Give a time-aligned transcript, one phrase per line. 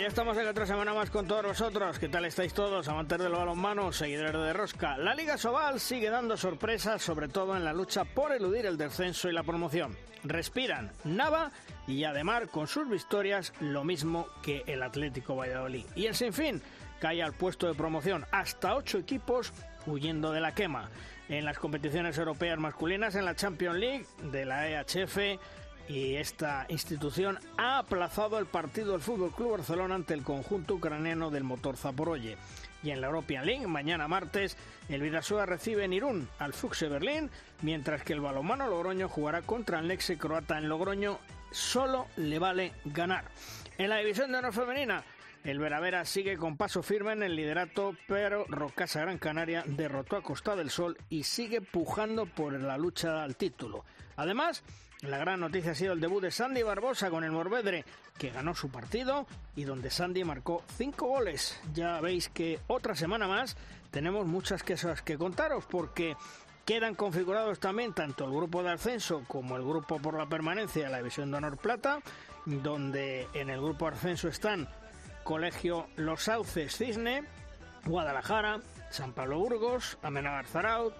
[0.00, 1.98] Ya estamos en otra semana más con todos vosotros.
[1.98, 4.96] ¿Qué tal estáis todos, amantes del balonmano, seguidores de Rosca?
[4.96, 9.28] La Liga Sobal sigue dando sorpresas, sobre todo en la lucha por eludir el descenso
[9.28, 9.94] y la promoción.
[10.24, 11.50] Respiran Nava
[11.86, 15.84] y Ademar con sus victorias, lo mismo que el Atlético Valladolid.
[15.94, 16.62] Y el Sinfín
[16.98, 19.52] cae al puesto de promoción, hasta ocho equipos
[19.86, 20.88] huyendo de la quema.
[21.28, 25.38] En las competiciones europeas masculinas, en la Champions League de la EHF,
[25.90, 31.30] y esta institución ha aplazado el partido del Fútbol Club Barcelona ante el conjunto ucraniano
[31.30, 32.36] del motor Zaporoye.
[32.84, 34.56] Y en la European League, mañana martes,
[34.88, 37.28] el Vidasoa recibe en Irún al Fuxe Berlín,
[37.62, 41.18] mientras que el balomano Logroño jugará contra el Nexe croata en Logroño.
[41.50, 43.24] Solo le vale ganar.
[43.76, 45.02] En la división de honor femenina,
[45.42, 50.22] el Veravera sigue con paso firme en el liderato, pero Rocasa Gran Canaria derrotó a
[50.22, 53.84] Costa del Sol y sigue pujando por la lucha al título.
[54.16, 54.62] Además,
[55.02, 57.84] la gran noticia ha sido el debut de Sandy Barbosa con el Morvedre,
[58.18, 61.58] que ganó su partido y donde Sandy marcó cinco goles.
[61.72, 63.56] Ya veis que otra semana más
[63.90, 66.16] tenemos muchas cosas que contaros porque
[66.66, 70.90] quedan configurados también tanto el grupo de ascenso como el grupo por la permanencia de
[70.90, 72.00] la División de Honor Plata,
[72.44, 74.68] donde en el grupo de ascenso están
[75.24, 77.24] Colegio Los Sauces Cisne,
[77.86, 80.94] Guadalajara, San Pablo Burgos, Amenábar Zaraut,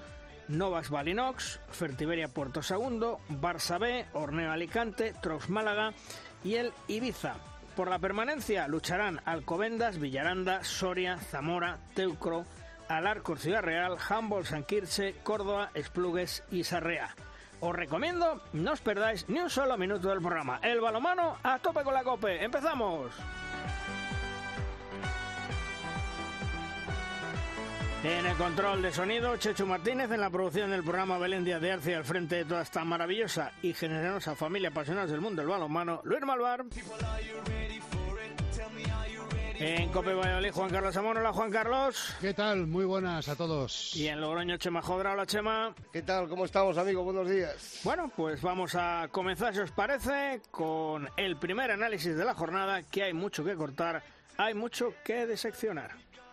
[0.51, 5.95] Novas Balinox, Fertiberia Puerto Segundo, Barça B, Orneo Alicante, Trox Málaga
[6.43, 7.37] y el Ibiza.
[7.77, 12.45] Por la permanencia lucharán Alcobendas, Villaranda, Soria, Zamora, Teucro,
[12.89, 17.15] Alarcos Ciudad Real, Humboldt, San Quirche, Córdoba, Esplugues y Sarrea.
[17.61, 20.59] Os recomiendo no os perdáis ni un solo minuto del programa.
[20.63, 22.43] El balomano a tope con la cope.
[22.43, 23.13] ¡Empezamos!
[28.03, 31.73] En el control de sonido, Chechu Martínez, en la producción del programa Belén Díaz de
[31.73, 36.01] Arce, al frente de toda esta maravillosa y generosa familia apasionados del mundo del balonmano,
[36.05, 36.65] Luis Malvar.
[39.59, 41.19] En Cope Valladolid, Juan Carlos Amón.
[41.19, 42.15] Hola, Juan Carlos.
[42.23, 42.67] ¿Qué tal?
[42.67, 43.95] Muy buenas a todos.
[43.95, 45.13] Y en Logroño, Chema Jodra.
[45.13, 45.75] Hola, Chema.
[45.93, 46.27] ¿Qué tal?
[46.31, 47.05] ¿Cómo estamos, amigos?
[47.05, 47.81] Buenos días.
[47.85, 52.83] Bueno, pues vamos a comenzar, si os parece, con el primer análisis de la jornada,
[52.85, 54.03] que hay mucho que cortar,
[54.39, 55.91] hay mucho que diseccionar.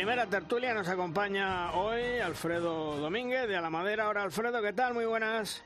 [0.00, 4.06] primera tertulia nos acompaña hoy Alfredo Domínguez de Alamadera.
[4.06, 4.94] Ahora, Alfredo, ¿qué tal?
[4.94, 5.62] Muy buenas.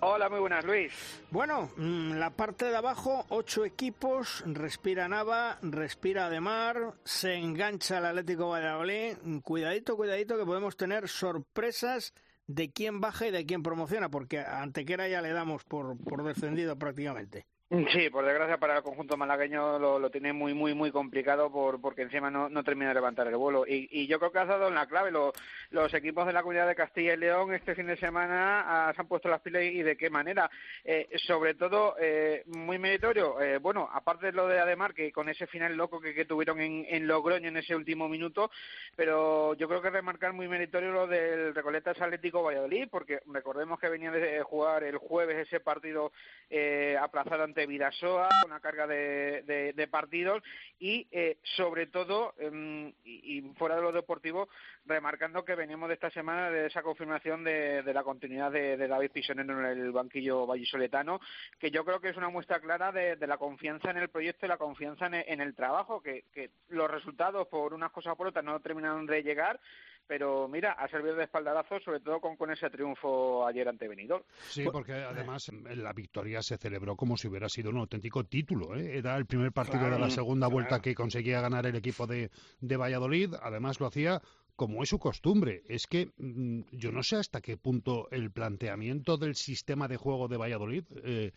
[0.00, 0.94] Hola, muy buenas, Luis.
[1.30, 8.06] Bueno, mm, la parte de abajo, ocho equipos, respira Nava, respira Ademar, se engancha el
[8.06, 9.18] Atlético Valladolid.
[9.44, 12.14] Cuidadito, cuidadito, que podemos tener sorpresas
[12.46, 16.24] de quién baja y de quién promociona, porque a Antequera ya le damos por, por
[16.24, 17.44] descendido prácticamente.
[17.92, 21.80] Sí, por desgracia para el conjunto malagueño lo, lo tiene muy, muy, muy complicado por,
[21.80, 23.64] porque encima no, no termina de levantar el vuelo.
[23.64, 25.12] Y, y yo creo que has dado en la clave.
[25.12, 25.32] Lo,
[25.70, 29.00] los equipos de la comunidad de Castilla y León este fin de semana ah, se
[29.00, 30.50] han puesto las pilas y de qué manera.
[30.84, 33.40] Eh, sobre todo, eh, muy meritorio.
[33.40, 36.60] Eh, bueno, aparte de lo de Ademar, que con ese final loco que, que tuvieron
[36.60, 38.50] en, en, Logroño en ese último minuto,
[38.96, 43.88] pero yo creo que remarcar muy meritorio lo del Recoletas Atlético Valladolid, porque recordemos que
[43.88, 46.10] venía de jugar el jueves ese partido
[46.48, 50.42] eh, aplazado ante de Vidasoa, con una carga de, de, de partidos
[50.78, 54.48] y, eh, sobre todo, eh, y, fuera de lo deportivo,
[54.86, 59.60] remarcando que venimos de esta semana de esa confirmación de, la continuidad de, David Pisonero
[59.60, 61.20] en el banquillo vallisoletano,
[61.58, 64.46] que yo creo que es una muestra clara de, de la confianza en el proyecto
[64.46, 68.14] y la confianza en el, en el trabajo, que, que los resultados, por unas cosas
[68.14, 69.60] o por otras, no terminaron de llegar,
[70.10, 74.24] pero mira, ha servido de espaldarazo, sobre todo con, con ese triunfo ayer ante Benidorm.
[74.48, 78.74] Sí, porque además la victoria se celebró como si hubiera sido un auténtico título.
[78.74, 78.98] ¿eh?
[78.98, 80.54] Era el primer partido claro, de la segunda claro.
[80.54, 83.34] vuelta que conseguía ganar el equipo de, de Valladolid.
[83.40, 84.20] Además lo hacía
[84.56, 85.62] como es su costumbre.
[85.68, 90.26] Es que mmm, yo no sé hasta qué punto el planteamiento del sistema de juego
[90.26, 91.30] de Valladolid eh,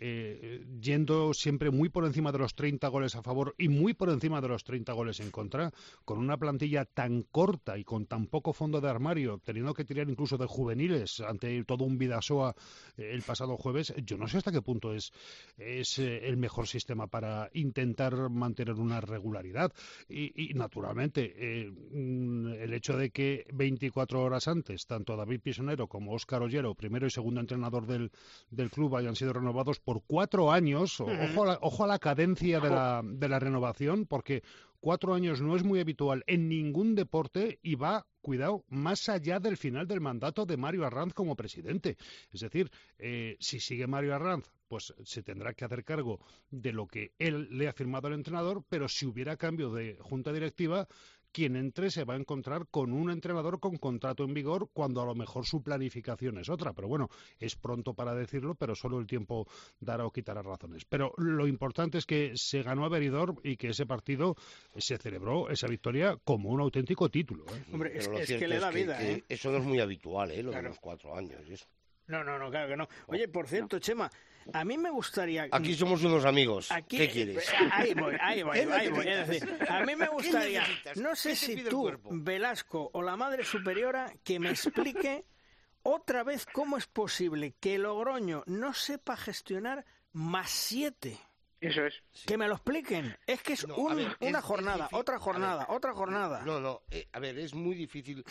[0.00, 4.10] eh, yendo siempre muy por encima de los 30 goles a favor y muy por
[4.10, 5.72] encima de los 30 goles en contra,
[6.04, 10.08] con una plantilla tan corta y con tan poco fondo de armario, teniendo que tirar
[10.08, 12.54] incluso de juveniles ante todo un Vidasoa
[12.96, 15.12] eh, el pasado jueves, yo no sé hasta qué punto es,
[15.56, 19.72] es eh, el mejor sistema para intentar mantener una regularidad.
[20.08, 26.42] Y, naturalmente, mm, el hecho de que 24 horas antes, tanto David Pisonero como Óscar
[26.42, 28.10] Ollero, primero y segundo entrenador del,
[28.50, 31.00] del club, hayan sido renovados por cuatro años.
[31.00, 34.42] Ojo a la, ojo a la cadencia de la, de la renovación, porque
[34.80, 39.56] cuatro años no es muy habitual en ningún deporte y va, cuidado, más allá del
[39.56, 41.96] final del mandato de Mario Arranz como presidente.
[42.30, 46.20] Es decir, eh, si sigue Mario Arranz, pues se tendrá que hacer cargo
[46.50, 50.32] de lo que él le ha firmado al entrenador, pero si hubiera cambio de junta
[50.32, 50.86] directiva,
[51.34, 55.04] quien entre se va a encontrar con un entrenador con contrato en vigor cuando a
[55.04, 56.72] lo mejor su planificación es otra.
[56.72, 57.10] Pero bueno,
[57.40, 59.48] es pronto para decirlo, pero solo el tiempo
[59.80, 60.84] dará o quitará razones.
[60.84, 64.36] Pero lo importante es que se ganó a Veridor y que ese partido
[64.76, 67.44] se celebró, esa victoria, como un auténtico título.
[67.48, 67.64] ¿eh?
[67.72, 69.02] Hombre, es, que le da vida.
[69.02, 69.24] ¿eh?
[69.28, 70.42] Eso no es muy habitual, ¿eh?
[70.42, 71.68] lo de los cuatro años.
[72.06, 72.86] No, no, no, claro que no.
[73.08, 74.08] Oye, por cierto, Chema,
[74.52, 75.48] a mí me gustaría.
[75.50, 76.68] Aquí somos unos amigos.
[76.88, 77.52] ¿Qué quieres?
[77.70, 79.08] Ahí voy, ahí voy, ahí voy.
[79.08, 80.64] Es decir, a mí me gustaría.
[80.96, 85.24] No sé si tú, Velasco o la Madre Superiora, que me explique
[85.82, 91.18] otra vez cómo es posible que Logroño no sepa gestionar más siete.
[91.60, 92.02] Eso es.
[92.26, 93.16] Que me lo expliquen.
[93.26, 96.42] Es que es, una jornada, otra jornada, otra jornada.
[96.44, 96.82] No, no.
[96.90, 98.22] Eh, a ver, es muy difícil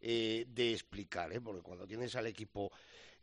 [0.00, 1.40] eh, de explicar, ¿eh?
[1.40, 2.70] porque cuando tienes al equipo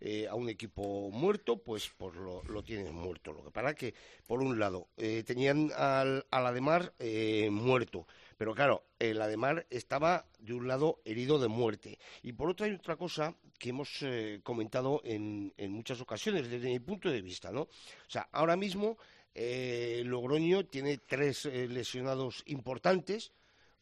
[0.06, 3.32] eh, a un equipo muerto, pues, pues lo, lo, tienes muerto.
[3.32, 3.94] Lo que pasa que,
[4.28, 8.06] por un lado, eh, tenían al, al Ademar eh, muerto,
[8.36, 12.00] pero claro, el Ademar estaba de un lado herido de muerte.
[12.22, 14.04] Y por otro hay otra cosa que hemos
[14.44, 17.62] comentado en, en muchas ocasiones, desde mi punto de vista, ¿no?
[17.62, 17.70] O
[18.10, 18.98] sea, ahora mismo
[19.34, 23.32] Logroño tiene tres lesionados importantes,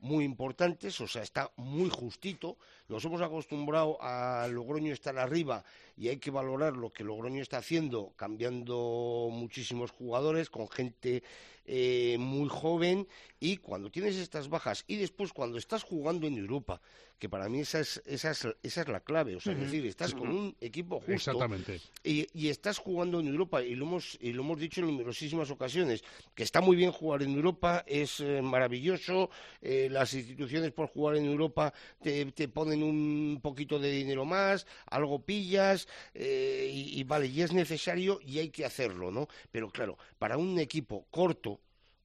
[0.02, 2.58] muy importantes, o sea, está muy justito.
[2.92, 5.64] Nos hemos acostumbrado a Logroño estar arriba
[5.96, 11.24] y hay que valorar lo que Logroño está haciendo, cambiando muchísimos jugadores con gente
[11.66, 13.08] eh, muy joven
[13.40, 16.82] y cuando tienes estas bajas y después cuando estás jugando en Europa,
[17.22, 19.86] que para mí esa es, esa es, esa es la clave, o sea, es decir,
[19.86, 21.80] estás con un equipo justo Exactamente.
[22.04, 25.52] Y, y, estás jugando en Europa y lo hemos y lo hemos dicho en numerosísimas
[25.52, 26.04] ocasiones,
[26.34, 29.30] que está muy bien jugar en Europa, es eh, maravilloso,
[29.62, 31.72] eh, las instituciones por jugar en Europa
[32.02, 37.42] te, te, ponen un poquito de dinero más, algo pillas eh, y, y vale, y
[37.42, 39.28] es necesario y hay que hacerlo, ¿no?
[39.52, 41.60] Pero claro, para un equipo corto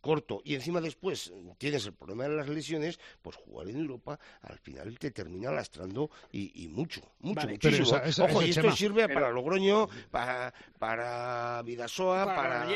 [0.07, 4.59] corto y encima después tienes el problema de las lesiones, pues jugar en Europa al
[4.59, 7.89] final te termina lastrando y, mucho, mucho, muchísimo.
[8.25, 12.67] Ojo, y esto sirve para Logroño, para, para Vidasoa, para,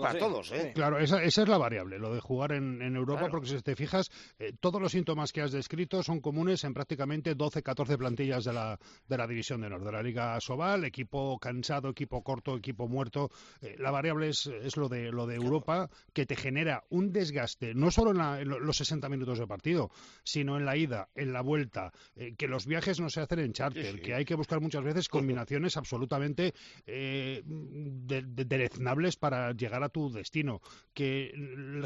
[0.00, 0.52] para, todos.
[0.52, 0.72] ¿eh?
[0.74, 4.10] Claro, esa, esa, es la variable, lo de jugar en, Europa, porque si te fijas,
[4.38, 8.52] eh, todos los síntomas que has descrito son comunes en prácticamente 12, 14 plantillas de
[8.52, 12.88] la, de la División de Norte, de la Liga Sobal, equipo cansado, equipo corto, equipo
[12.88, 13.30] muerto.
[13.62, 17.12] Eh, la variable es, es lo de, lo de Europa, que te genera genera un
[17.12, 19.92] desgaste, no solo en, los 60 minutos de partido,
[20.24, 23.52] sino en la ida, en la vuelta, eh, que los viajes no se hacen en
[23.52, 30.10] charter, que hay que buscar muchas veces combinaciones absolutamente eh, dereznables para llegar a tu
[30.10, 30.60] destino,
[30.94, 31.32] que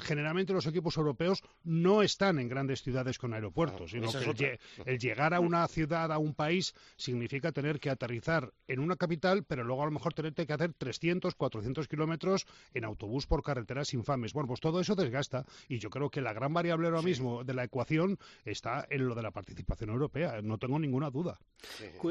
[0.01, 5.35] generalmente los equipos europeos no están en grandes ciudades con aeropuertos, sino que el, llegar
[5.35, 9.83] a una ciudad, a un país, significa tener que aterrizar en una capital, pero luego
[9.83, 14.33] a lo mejor tener que hacer 300, 400 kilómetros en autobús por carreteras infames.
[14.33, 17.52] Bueno, pues todo eso desgasta y yo creo que la gran variable ahora mismo de
[17.52, 21.37] la ecuación está en lo de la participación europea, no tengo ninguna duda.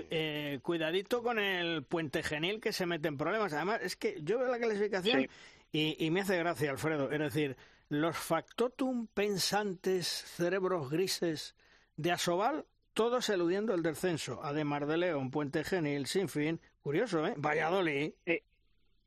[0.10, 3.54] Eh, cuidadito con el puente genil que se mete en problemas.
[3.54, 5.30] Además, es que yo veo la clasificación
[5.72, 7.10] y, me hace gracia, Alfredo.
[7.10, 7.56] Es decir,
[7.88, 11.56] los factotum pensantes cerebros grises
[11.96, 14.42] de Asobal, todos eludiendo el descenso.
[14.44, 17.36] Además de León, Puente Genil, fin Curioso, ¿eh?
[17.38, 18.12] Valladolid.
[18.26, 18.44] Eh,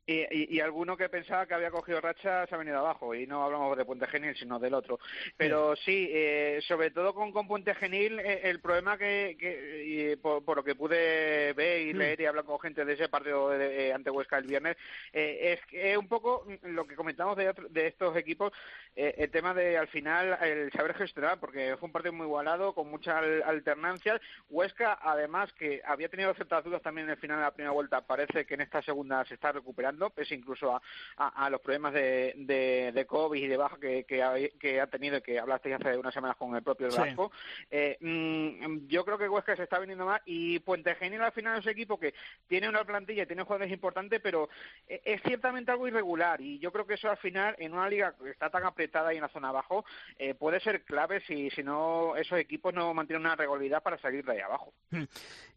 [0.07, 3.15] y, y, alguno que pensaba que había cogido racha se ha venido abajo.
[3.15, 4.99] Y no hablamos de Puente Genil sino del otro.
[5.35, 6.09] Pero sí.
[6.11, 10.75] eh, sobre todo con, con Puente Genil eh, el problema que, que por, lo que
[10.75, 11.97] pude ver y mm.
[11.97, 14.77] leer y hablar con gente de ese partido de, ante Huesca el viernes
[15.11, 18.51] eh, es que un poco lo que comentamos de, de estos equipos
[18.95, 22.89] el tema de al final el saber gestionar porque fue un partido muy igualado con
[22.89, 27.53] muchas alternancias Huesca además que había tenido ciertas dudas también en el final de la
[27.53, 30.79] primera vuelta parece que en esta segunda se está recuperando pues incluso
[31.17, 35.21] a, los problemas de, de, COVID y de baja que, que, ha, que ha tenido,
[35.21, 37.31] que hablasteis hace unas semanas con el propio Vasco.
[37.69, 41.59] Eh, mm, yo creo que Huesca se está viniendo más y Puente Genil al final
[41.59, 42.13] es un equipo que
[42.47, 44.49] tiene una plantilla, tiene jugadores importantes, pero
[44.87, 48.15] eh, es ciertamente algo irregular y yo creo que eso al final en una liga
[48.21, 49.85] que está tan apretada y en la zona abajo
[50.17, 54.23] eh, puede ser clave si, si no esos equipos no mantienen una regularidad para salir
[54.25, 54.73] de ahí abajo.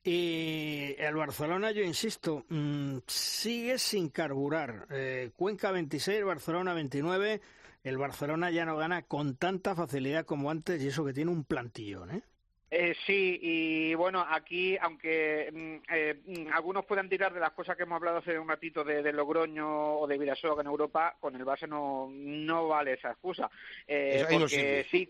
[0.02, 4.86] Y el Barcelona, yo insisto, mm, sigue sin carburar.
[4.90, 7.40] Eh, Cuenca 26, Barcelona 29.
[7.82, 11.44] El Barcelona ya no gana con tanta facilidad como antes y eso que tiene un
[11.44, 12.22] plantillón, ¿eh?
[12.70, 17.78] Eh, sí, y bueno, aquí, aunque mm, eh, mm, algunos puedan tirar de las cosas
[17.78, 21.46] que hemos hablado hace un ratito de, Logroño o de Vidasoa en Europa, con el
[21.46, 23.50] base no, no vale esa excusa.
[23.86, 25.08] Eh, porque sí,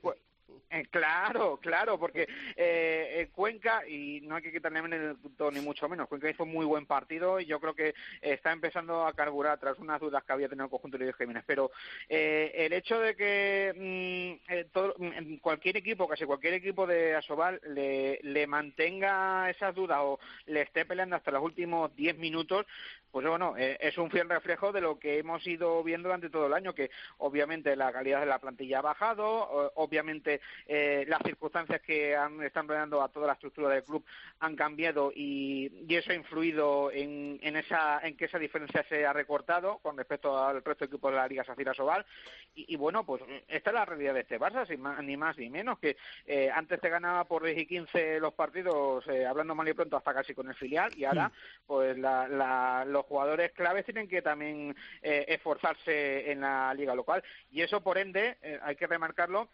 [0.70, 5.88] eh, claro, claro, porque eh, Cuenca, y no hay que quitarle el punto ni mucho
[5.88, 9.58] menos, Cuenca hizo un muy buen partido y yo creo que está empezando a carburar
[9.58, 11.44] tras unas dudas que había tenido el conjunto de Luis Jiménez.
[11.46, 11.70] Pero
[12.08, 17.14] eh, el hecho de que mm, eh, todo, mm, cualquier equipo, casi cualquier equipo de
[17.16, 22.66] Asobal, le, le mantenga esas dudas o le esté peleando hasta los últimos 10 minutos,
[23.10, 26.46] pues bueno, eh, es un fiel reflejo de lo que hemos ido viendo durante todo
[26.46, 31.80] el año, que obviamente la calidad de la plantilla ha bajado, obviamente eh, las circunstancias
[31.80, 34.04] que han, están rodeando a toda la estructura del club
[34.40, 39.78] han cambiado y, eso ha influido en, esa, en que esa diferencia se ha recortado
[39.78, 42.06] con respecto al resto de equipos de la Liga Sacira Sobal.
[42.54, 45.80] Y, bueno, pues esta es la realidad de este Barça, sin ni más ni menos,
[45.80, 49.96] que eh, antes te ganaba por 10 y 15 los partidos, hablando mal y pronto,
[49.96, 51.32] hasta casi con el filial, y ahora,
[51.66, 57.22] pues la, la los jugadores claves tienen que también eh, esforzarse en la liga local
[57.50, 59.48] y eso por ende eh, hay que remarcarlo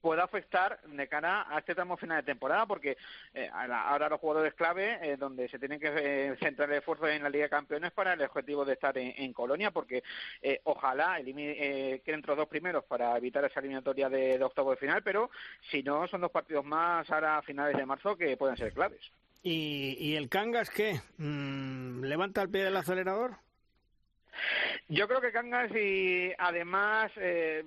[0.00, 2.96] puede afectar de cara a este tramo final de temporada, porque
[3.34, 7.44] eh, ahora los jugadores clave, donde se tienen que centrar el esfuerzo en la Liga
[7.44, 10.02] de Campeones para el objetivo de estar en, Colonia, porque
[10.64, 15.02] ojalá eh, queden los dos primeros para evitar esa eliminatoria de, de octavo de final,
[15.02, 15.30] pero
[15.70, 19.00] si no, son dos partidos más ahora a finales de marzo que pueden ser claves.
[19.42, 21.00] ¿Y, y el Cangas qué?
[21.16, 23.36] Mm, ¿Levanta el pie del acelerador?
[24.88, 27.64] Yo creo que Cangas y además eh,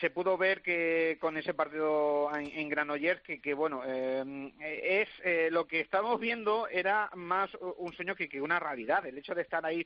[0.00, 5.66] se, pudo ver que con ese partido en, Granollers que, bueno eh, es eh, lo
[5.66, 9.84] que estamos viendo era más un sueño que, una realidad el hecho de estar ahí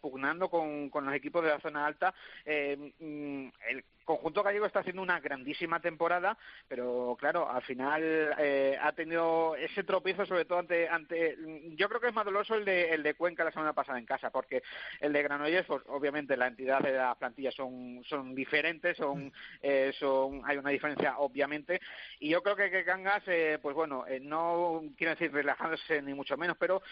[0.00, 2.14] pugnando con, con, los equipos de la zona alta
[2.46, 8.90] mm, el conjunto gallego está haciendo una grandísima temporada, pero claro, al final eh, ha
[8.92, 11.36] tenido ese tropiezo, sobre todo ante, ante.
[11.76, 14.06] Yo creo que es más doloroso el de, el de Cuenca la semana pasada en
[14.06, 14.62] casa, porque
[15.00, 19.32] el de Granollers, pues obviamente la entidad de la plantilla son, son diferentes, son,
[19.62, 21.80] eh, son, hay una diferencia obviamente,
[22.18, 26.36] y yo creo que, que Cangas, eh, pues bueno, no quiero decir relajándose ni mucho
[26.36, 26.82] menos, pero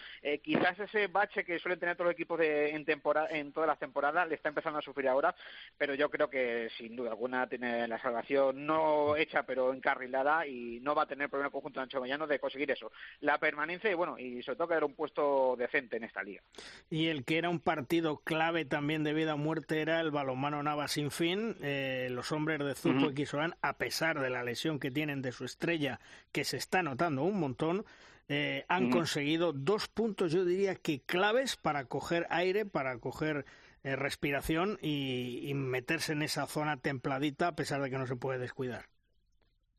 [0.41, 3.79] quizás ese bache que suelen tener todos los equipos de, en, temporada, en todas las
[3.79, 5.35] temporadas le está empezando a sufrir ahora,
[5.77, 10.79] pero yo creo que sin duda alguna tiene la salvación no hecha pero encarrilada y
[10.81, 12.91] no va a tener problema el conjunto de Ancho Mellano de conseguir eso,
[13.21, 16.41] la permanencia y bueno, y sobre todo que era un puesto decente en esta liga.
[16.89, 20.63] Y el que era un partido clave también de vida o muerte era el balonmano
[20.63, 24.79] Nava sin fin, eh, los hombres de Zupo y Quisolán, a pesar de la lesión
[24.79, 25.99] que tienen de su estrella,
[26.31, 27.83] que se está notando un montón,
[28.29, 33.43] eh, han conseguido dos puntos, yo diría que claves para coger aire, para coger
[33.83, 38.39] eh, respiración y, meterse en esa zona templadita a pesar de que no se puede
[38.39, 38.85] descuidar.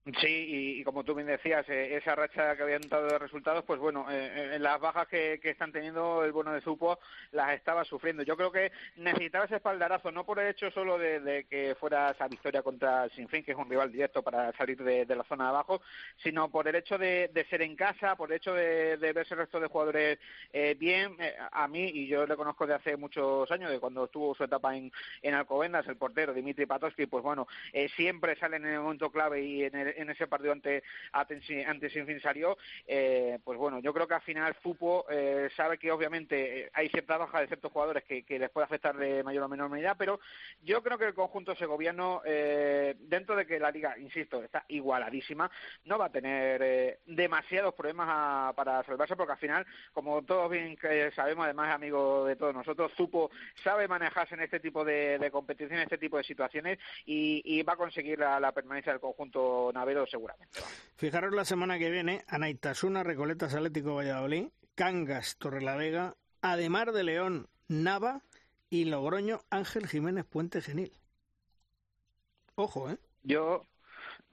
[0.07, 3.78] Sí, y, como tú bien decías, eh, esa racha que habían dado de resultados, pues
[3.78, 6.99] bueno, eh, en las bajas que, están teniendo el bono de Supo
[7.33, 8.23] las estaba sufriendo.
[8.23, 12.28] Yo creo que necesitaba ese espaldarazo, no por el hecho solo de, que fuera esa
[12.28, 15.83] victoria contra Sinfín, que es un rival directo para salir de, la zona de abajo,
[16.23, 19.61] sino por el hecho de, ser en casa, por el hecho de, verse el resto
[19.61, 20.19] de jugadores
[20.50, 21.14] eh, bien.
[21.52, 24.75] a mí, y yo le conozco de hace muchos años, de cuando estuvo su etapa
[24.75, 24.90] en,
[25.21, 27.47] en Alcobendas, el portero Dimitri Patoski, pues bueno,
[27.97, 30.82] siempre sale en el momento clave y en el en ese partido ante,
[31.12, 32.56] ante Sinfín salió,
[32.87, 36.88] eh, pues bueno, yo creo que al final Fupo eh, sabe que obviamente eh, hay
[36.88, 40.20] cierta baja de ciertos jugadores que, les puede afectar de mayor o menor medida, pero
[40.62, 45.50] yo creo que el conjunto segoviano, dentro de que la liga, insisto, está igualadísima,
[45.85, 50.78] no va a tener demasiados problemas para salvarse, porque al final, como todos bien
[51.14, 53.30] sabemos, además amigo de todos nosotros, Fupo
[53.62, 57.75] sabe manejarse en este tipo de, de competición, en este tipo de situaciones y, va
[57.75, 60.61] a conseguir la, permanencia del conjunto Navero seguramente.
[60.97, 68.23] Fijaros la semana que viene, Anaitasuna, Recoletas Atlético Valladolid, Cangas, Torrelavega, Ademar de León, Nava
[68.69, 70.93] y Logroño, Ángel Jiménez Puente Genil.
[72.57, 72.99] Ojo, ¿eh?
[73.23, 73.67] Yo,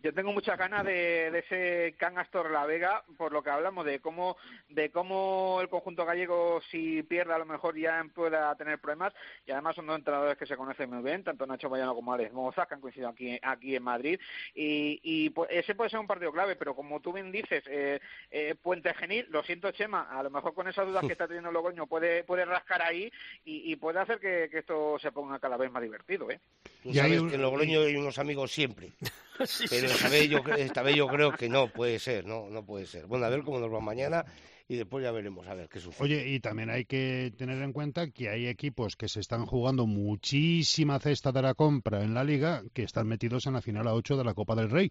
[0.04, 4.00] yo tengo muchas ganas de, de ese Cangas La Vega, por lo que hablamos de
[4.00, 4.38] cómo
[4.70, 9.13] de cómo el conjunto gallego si pierde a lo mejor ya pueda tener problemas
[9.46, 12.32] y además son dos entrenadores que se conocen muy bien, tanto Nacho Bayano como Alex
[12.32, 14.20] Moza, que han coincidido aquí aquí en Madrid
[14.54, 18.00] y, y pues, ese puede ser un partido clave, pero como tú bien dices, eh,
[18.30, 21.51] eh, Puente Genil, lo siento Chema, a lo mejor con esas dudas que está teniendo
[21.51, 23.12] Logroño puede puede rascar ahí
[23.44, 26.39] y, y puede hacer que, que, esto se ponga cada vez más divertido, ¿eh?
[26.84, 28.92] Tú sabes que en Logroño hay unos amigos siempre.
[29.46, 29.87] Sí, Pero
[30.29, 33.06] yo, esta vez yo creo que no puede ser, no, no puede ser.
[33.08, 34.25] Bueno, a ver cómo nos va mañana
[34.69, 36.03] y después ya veremos a ver qué sucede.
[36.03, 39.86] Oye, y también hay que tener en cuenta que hay equipos que se están jugando
[39.88, 43.93] muchísima cesta de la compra en la liga que están metidos en la final a
[43.93, 44.89] 8 de la Copa del Rey.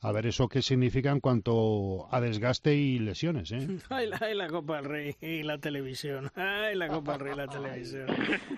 [0.00, 3.66] A ver eso qué significa en cuanto a desgaste y lesiones, ¿eh?
[3.90, 6.30] Ay la, ay, la Copa del Rey y la televisión.
[6.34, 8.06] Ay, la Copa del Rey y la televisión.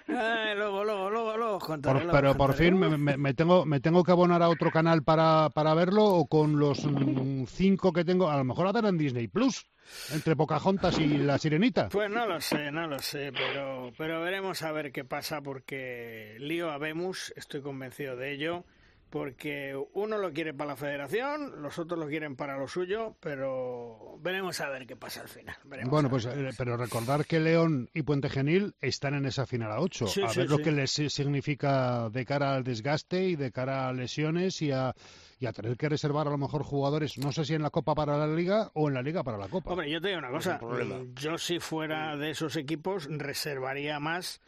[0.09, 3.65] Ay, luego, luego, luego, luego contaré, Por- luego pero por fin me, me- me tengo
[3.67, 7.93] me tengo que abonar a otro canal para, para verlo o con los mm, cinco
[7.93, 9.67] que tengo, a lo mejor a dar en Disney Plus,
[10.13, 11.89] entre Pocahontas y La Sirenita.
[11.89, 16.37] Pues no lo sé, no lo sé, pero, pero veremos a ver qué pasa porque
[16.39, 18.65] lío habemos, estoy convencido de ello,
[19.11, 24.19] porque uno lo quiere para la federación, los otros lo quieren para lo suyo, pero
[24.21, 25.57] veremos a ver qué pasa al final.
[25.65, 29.73] veremos Bueno, pues eh, pero recordar que León y Puente Genil están en esa final
[29.73, 30.07] a 8.
[30.07, 33.89] Sí, a sí, ver lo que les significa de cara al desgaste y de cara
[33.89, 34.95] a lesiones y a,
[35.41, 37.95] y a tener que reservar a lo mejor jugadores, no sé si en la Copa
[37.95, 39.71] para la Liga o en la Liga para la Copa.
[39.71, 44.43] Hombre, yo te digo una cosa, mm, yo si fuera de esos equipos reservaría más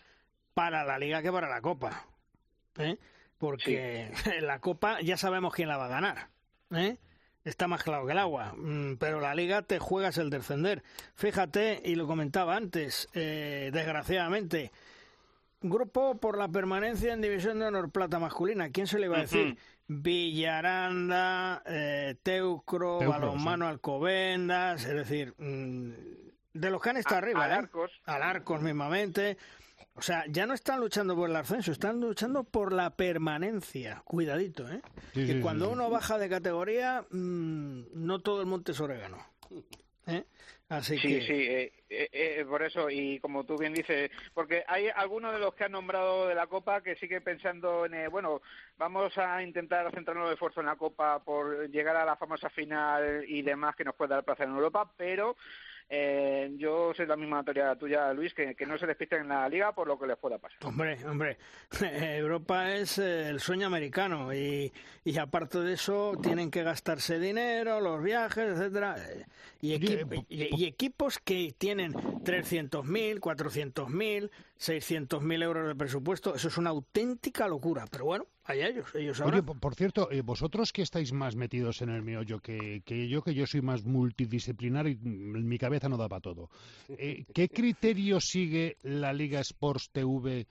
[0.53, 2.05] para la liga que para la copa,
[2.77, 2.99] ¿eh?
[3.39, 6.29] porque la copa ya sabemos quién la va a ganar,
[6.73, 6.99] ¿eh?
[7.43, 10.83] está más claro que el agua, mm, pero la liga te juegas el descender.
[11.15, 14.73] Fíjate, y lo comentaba antes, eh, desgraciadamente,
[15.63, 19.23] grupo por la permanencia en División de Honor Plata masculina, ¿quién se le iba a
[19.23, 19.57] decir?
[19.89, 25.91] Villaranda, eh, Teucro, Teucro, Balonmano Alcobendas, es decir, mm,
[26.55, 27.53] de los que han estado A- arriba, ¿eh?
[27.53, 27.91] Alarcos.
[28.05, 29.37] Alarcos mismamente.
[29.95, 34.01] O sea, ya no están luchando por el ascenso, están luchando por la permanencia.
[34.05, 34.81] Cuidadito, ¿eh?
[35.13, 35.73] Sí, que sí, cuando sí.
[35.73, 39.19] uno baja de categoría, mm, no todo el monte es orégano.
[40.07, 40.25] ¿eh?
[40.73, 41.21] Así Sí, que...
[41.27, 45.39] sí, eh, eh, eh, por eso, y como tú bien dices, porque hay algunos de
[45.39, 48.41] los que han nombrado de la Copa que sigue pensando en, eh, bueno,
[48.79, 53.25] vamos a intentar centrarnos el esfuerzo en la Copa por llegar a la famosa final
[53.29, 55.37] y demás que nos puede dar placer en Europa, pero
[55.89, 59.49] eh, yo soy la misma teoría tuya, Luis, que, que no se despisten en la
[59.49, 60.59] Liga por lo que les pueda pasar.
[60.65, 61.37] Hombre, hombre,
[62.17, 64.73] Europa es eh, el sueño americano y,
[65.05, 69.25] y aparte de eso tienen que gastarse dinero, los viajes, etcétera, eh,
[69.61, 74.31] y, y- y equipos que tienen 300.000, 400.000,
[74.63, 79.21] 600.000 euros de presupuesto, eso es una auténtica locura, pero bueno, allá ellos, ellos.
[79.21, 83.23] Oye, por, cierto, eh, vosotros que estáis más metidos en el meollo que, que yo,
[83.23, 86.49] que yo soy más multidisciplinar y mm, mi cabeza no da para todo.
[86.89, 90.47] Eh, ¿Qué criterio sigue la Liga Sports TV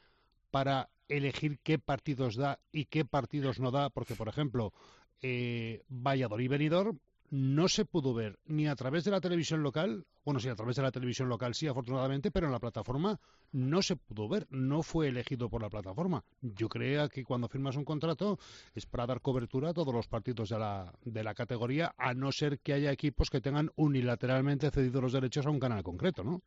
[0.49, 3.89] para elegir qué partidos da y qué partidos no da?
[3.89, 4.73] Porque, por ejemplo,
[5.21, 6.99] eh, Valladolid Benidorm
[7.31, 10.75] no se pudo ver ni a través de la televisión local, bueno, sí, a través
[10.75, 13.19] de la televisión local sí, afortunadamente, pero en la plataforma
[13.53, 16.25] no se pudo ver, no fue elegido por la plataforma.
[16.41, 18.37] Yo creía que cuando firmas un contrato
[18.75, 22.33] es para dar cobertura a todos los partidos de la, de la categoría, a no
[22.33, 26.41] ser que haya equipos que tengan unilateralmente cedido los derechos a un canal concreto, ¿no?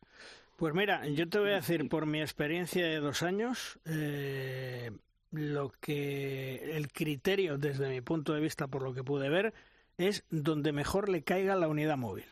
[0.56, 4.90] Pues mira, yo te voy a decir por mi experiencia de dos años, eh,
[5.32, 9.54] lo que el criterio desde mi punto de vista, por lo que pude ver,
[9.98, 12.26] es donde mejor le caiga la unidad móvil.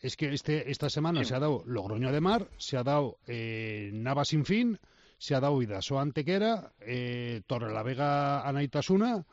[0.00, 3.90] Es que este, esta semana se ha dado Logroño de Mar, se ha dado eh,
[3.92, 4.78] Nava Sin Fin,
[5.18, 9.26] se ha dado Idaso Antequera, eh, Torrelavega Anaitasuna,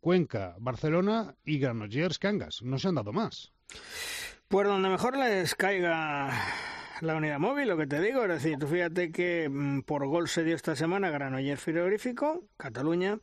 [0.00, 2.62] Cuenca, Barcelona y Granollers Cangas.
[2.62, 3.52] No se han dado más.
[4.46, 6.30] Pues donde mejor les caiga
[7.00, 10.28] la unidad móvil, lo que te digo, es decir, tú fíjate que mm, por gol
[10.28, 13.18] se dio esta semana Granollers Frigorífico, Cataluña,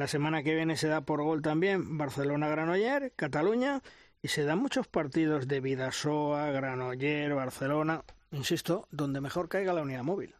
[0.00, 3.82] la semana que viene se da por gol también Barcelona-Granoller, Cataluña,
[4.22, 10.02] y se dan muchos partidos de Vidasoa, Granoller, Barcelona, insisto, donde mejor caiga la unidad
[10.02, 10.34] móvil.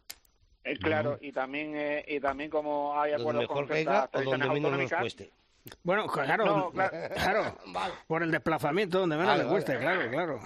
[0.63, 4.49] Eh, claro, y también eh, y también como hay acuerdos mejor con caiga o donde
[4.49, 5.31] menos nos cueste.
[5.83, 6.97] Bueno, claro, No, claro.
[7.13, 7.93] claro, Vale.
[8.07, 10.09] por el desplazamiento, donde menos Vale, le cueste, vale.
[10.09, 10.39] claro, claro.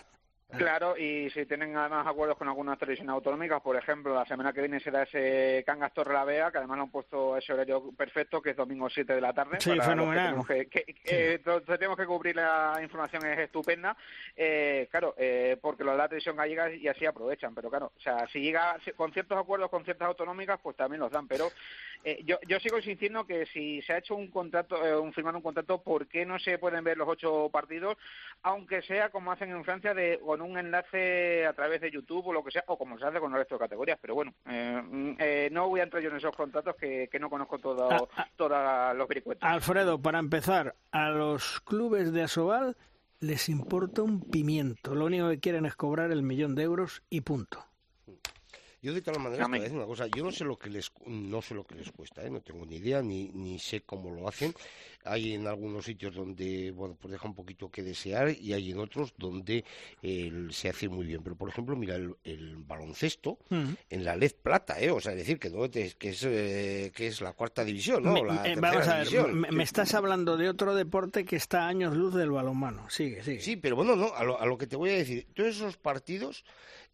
[0.58, 4.62] Claro, y si tienen además acuerdos con algunas televisiones autonómicas, por ejemplo, la semana que
[4.62, 8.42] viene será ese Cangas Torre la Vea, que además lo han puesto ese horario perfecto,
[8.42, 9.58] que es domingo 7 de la tarde.
[9.60, 10.26] Sí, los que fenomenal.
[10.26, 10.68] tenemos que,
[11.06, 13.96] eh, entonces tenemos que cubrir la información, es estupenda.
[14.36, 18.00] Eh, claro, eh, porque lo de la televisión gallega y así aprovechan, pero claro, o
[18.00, 21.50] sea, si llega con ciertos acuerdos con ciertas autonómicas, pues también los dan, pero
[22.08, 25.38] Eh, yo, yo sigo insistiendo que si se ha hecho un contrato, eh, un firmado
[25.38, 27.98] un contrato, ¿por qué no se pueden ver los ocho partidos,
[28.44, 32.34] aunque sea como hacen en Francia, de con un enlace a través de YouTube o
[32.34, 33.98] lo que sea, o como se hace con el resto de categorías?
[34.00, 37.20] Pero bueno, eh, mm, eh, no voy a entrar yo en esos contratos que, que
[37.20, 38.28] no conozco todo, Ah, ah.
[38.36, 39.42] todos los vericuetos.
[39.42, 42.78] Alfredo, para empezar, a los clubes de Asobal
[43.20, 44.94] les importa un pimiento.
[44.94, 47.66] Lo único que quieren es cobrar el millón de euros y punto.
[48.86, 50.70] Yo de todas maneras te voy a decir una cosa, yo no sé lo que
[50.70, 52.30] les no sé lo que les cuesta, ¿eh?
[52.30, 54.54] no tengo ni idea ni, ni sé cómo lo hacen.
[55.04, 58.80] Hay en algunos sitios donde bueno pues deja un poquito que desear y hay en
[58.80, 59.64] otros donde
[60.04, 61.22] eh, se hace muy bien.
[61.24, 63.74] Pero por ejemplo mira el, el baloncesto Mm.
[63.90, 64.92] en la LED plata, ¿eh?
[64.92, 68.04] o sea es decir que no te- que es eh, que es la cuarta división,
[68.04, 68.14] ¿no?
[68.14, 71.64] Me- la eh, vamos a ver, me, me estás hablando de otro deporte que está
[71.66, 72.90] a años luz del balonmano.
[72.90, 73.42] Sigue, sigue.
[73.42, 75.78] Sí, pero bueno, no, a lo, a lo que te voy a decir, todos esos
[75.78, 76.44] partidos,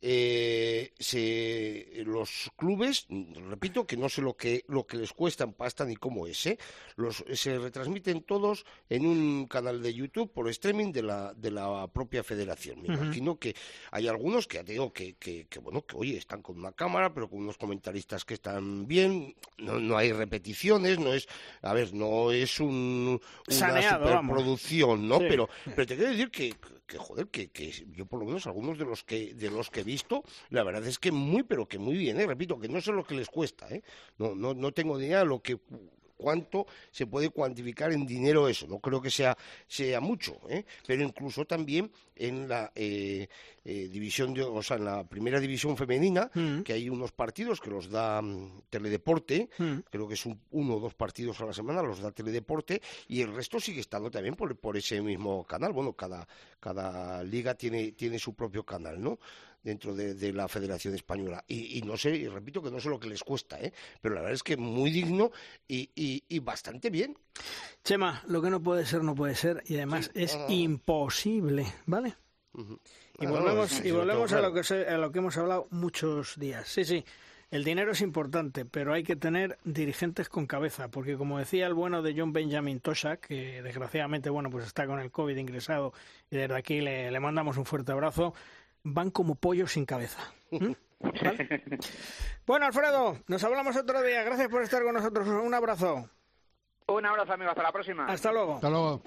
[0.03, 3.05] eh, se, los clubes,
[3.49, 6.45] repito que no sé lo que, lo que les cuesta en pasta ni cómo es,
[6.47, 6.57] ¿eh?
[6.95, 11.87] los, se retransmiten todos en un canal de YouTube por streaming de la, de la
[11.87, 12.81] propia federación.
[12.81, 13.55] Me imagino que
[13.91, 17.29] hay algunos que digo que, que, que, bueno, que oye, están con una cámara, pero
[17.29, 21.27] con unos comentaristas que están bien, no, no hay repeticiones, no es,
[21.61, 24.21] a ver, no es un, una Saneado, vamos.
[24.31, 25.19] superproducción, ¿no?
[25.19, 25.25] Sí.
[25.29, 26.55] Pero, pero te quiero decir que,
[26.91, 29.79] que joder, que, que yo por lo menos algunos de los que de los que
[29.79, 32.27] he visto, la verdad es que muy, pero que muy bien, ¿eh?
[32.27, 33.81] repito, que no sé lo que les cuesta, ¿eh?
[34.17, 35.57] No, no, no tengo idea de lo que
[36.21, 39.35] cuánto se puede cuantificar en dinero eso, no creo que sea,
[39.67, 40.63] sea mucho, ¿eh?
[40.85, 43.27] pero incluso también en la eh,
[43.65, 46.61] eh, división, de, o sea, en la primera división femenina, Mm.
[46.61, 49.79] que hay unos partidos que los da mm, Teledeporte, Mm.
[49.89, 53.21] creo que es un, uno o dos partidos a la semana, los da Teledeporte, y
[53.21, 55.73] el resto sigue estando también por, por ese mismo canal.
[55.73, 56.27] Bueno, cada,
[56.59, 59.17] cada liga tiene, tiene su propio canal, ¿no?
[59.63, 61.43] Dentro de, de la Federación Española.
[61.47, 63.71] Y, y no sé, y repito que no sé lo que les cuesta, ¿eh?
[64.01, 65.31] pero la verdad es que muy digno
[65.67, 67.17] y, y, y bastante bien.
[67.83, 70.45] Chema, lo que no puede ser, no puede ser y además Sí, es ah.
[70.49, 72.15] imposible, ¿vale?
[72.53, 75.67] Y Ah, no, volvemos, y volvemos a, lo que se- a lo que hemos hablado
[75.71, 76.67] muchos días.
[76.67, 77.05] Sí, sí,
[77.49, 81.73] el dinero es importante, pero hay que tener dirigentes con cabeza, porque como decía el
[81.73, 85.93] bueno de John Benjamin Tosha, que desgraciadamente bueno pues está con el COVID ingresado
[86.29, 88.33] y desde aquí le, le mandamos un fuerte abrazo,
[88.83, 90.21] van como pollos sin cabeza.
[90.51, 90.71] ¿Mm?
[90.99, 91.63] ¿Vale?
[92.45, 94.23] Bueno, Alfredo, nos hablamos otro día.
[94.23, 95.27] Gracias por estar con nosotros.
[95.27, 96.09] Un abrazo.
[96.87, 97.51] Un abrazo, amigo.
[97.51, 98.05] Hasta la próxima.
[98.07, 98.55] Hasta luego.
[98.55, 99.01] Hasta luego.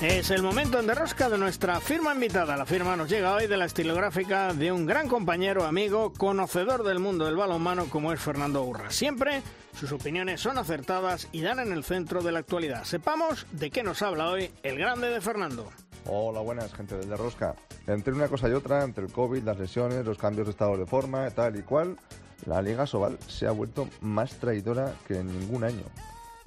[0.00, 2.56] Es el momento en derrosca de nuestra firma invitada.
[2.56, 7.00] La firma nos llega hoy de la estilográfica de un gran compañero, amigo, conocedor del
[7.00, 8.90] mundo del balonmano como es Fernando Urra.
[8.90, 9.42] Siempre
[9.78, 12.82] sus opiniones son acertadas y dan en el centro de la actualidad.
[12.82, 15.70] Sepamos de qué nos habla hoy el grande de Fernando.
[16.06, 17.54] Hola, buenas, gente del de Rosca.
[17.86, 20.84] Entre una cosa y otra, entre el COVID, las lesiones, los cambios de estado de
[20.84, 21.96] forma, tal y cual,
[22.44, 25.84] la Liga Sobal se ha vuelto más traidora que en ningún año.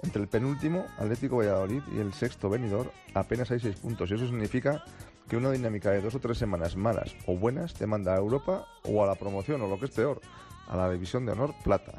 [0.04, 4.12] Entre el penúltimo, Atlético Valladolid, y el sexto Benidorm, apenas hay seis puntos.
[4.12, 4.84] Y eso significa
[5.30, 8.68] que una dinámica de dos o tres semanas malas o buenas te manda a Europa
[8.84, 10.20] o a la promoción, o lo que es peor,
[10.68, 11.94] a la División de Honor Plata.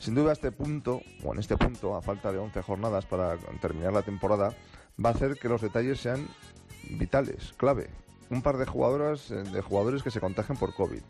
[0.00, 3.92] Sin duda este punto, o en este punto, a falta de 11 jornadas para terminar
[3.92, 4.52] la temporada,
[5.02, 6.26] va a hacer que los detalles sean
[6.98, 7.90] vitales, clave.
[8.30, 11.02] Un par de jugadoras, eh, de jugadores que se contagian por COVID.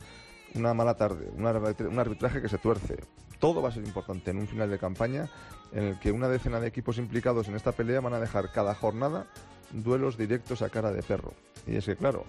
[0.57, 2.97] Una mala tarde, un arbitra- un arbitraje que se tuerce.
[3.39, 5.31] Todo va a ser importante en un final de campaña
[5.73, 8.75] en el que una decena de equipos implicados en esta pelea van a dejar cada
[8.75, 9.27] jornada
[9.73, 11.33] duelos directos a cara de perro.
[11.67, 12.25] Y es que, claro,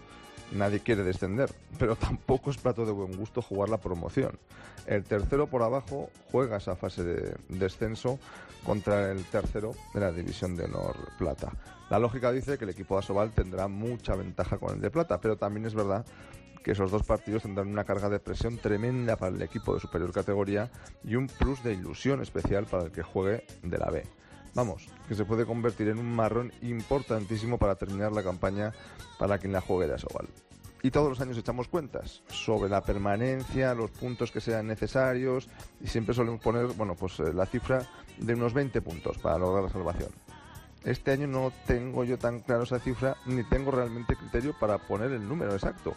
[0.52, 4.38] nadie quiere descender, pero tampoco es plato de buen gusto jugar la promoción.
[4.86, 8.20] El tercero por abajo juega esa fase de descenso
[8.66, 11.52] contra el tercero de la división de honor plata.
[11.90, 15.20] La lógica dice que el equipo de Asobal tendrá mucha ventaja con el de plata,
[15.20, 16.06] pero también es verdad
[16.64, 20.12] que esos dos partidos tendrán una carga de presión tremenda para el equipo de superior
[20.12, 20.70] categoría
[21.04, 24.04] y un plus de ilusión especial para el que juegue de la B.
[24.54, 28.74] Vamos, que se puede convertir en un marrón importantísimo para terminar la campaña
[29.18, 30.28] para quien la juegue de Asobal.
[30.84, 35.48] Y todos los años echamos cuentas sobre la permanencia, los puntos que sean necesarios
[35.80, 37.88] y siempre solemos poner, bueno, pues eh, la cifra
[38.18, 40.10] de unos 20 puntos para lograr la salvación.
[40.84, 45.12] Este año no tengo yo tan claro esa cifra ni tengo realmente criterio para poner
[45.12, 45.94] el número exacto,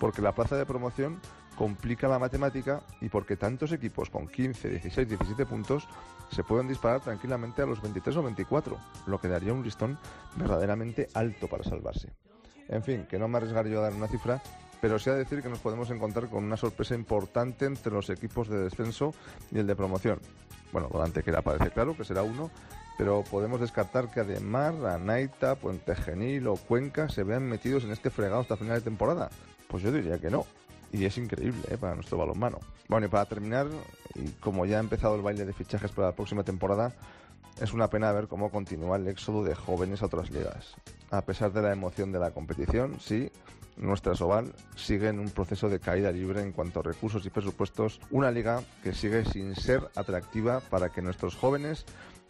[0.00, 1.20] porque la plaza de promoción
[1.56, 5.88] complica la matemática y porque tantos equipos con 15, 16, 17 puntos
[6.30, 9.98] se pueden disparar tranquilamente a los 23 o 24, lo que daría un listón
[10.36, 12.12] verdaderamente alto para salvarse.
[12.68, 14.42] En fin, que no me arriesgaré yo a dar una cifra,
[14.80, 18.48] pero sí a decir que nos podemos encontrar con una sorpresa importante entre los equipos
[18.48, 19.14] de descenso
[19.50, 20.20] y el de promoción.
[20.72, 22.50] Bueno, lo de Antequera parece claro que será uno,
[22.98, 28.10] pero podemos descartar que además Anaita, Puente Genil o Cuenca se vean metidos en este
[28.10, 29.30] fregado hasta final de temporada.
[29.68, 30.46] Pues yo diría que no.
[30.94, 31.76] Y es increíble ¿eh?
[31.76, 32.60] para nuestro balonmano.
[32.88, 33.66] Bueno, y para terminar,
[34.14, 36.94] y como ya ha empezado el baile de fichajes para la próxima temporada,
[37.60, 40.76] es una pena ver cómo continúa el éxodo de jóvenes a otras ligas.
[41.10, 43.32] A pesar de la emoción de la competición, sí,
[43.76, 47.98] nuestra Soval sigue en un proceso de caída libre en cuanto a recursos y presupuestos,
[48.12, 51.86] una liga que sigue sin ser atractiva para que nuestros jóvenes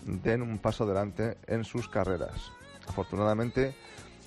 [0.06, 2.50] den un paso adelante en sus carreras.
[2.88, 3.74] Afortunadamente,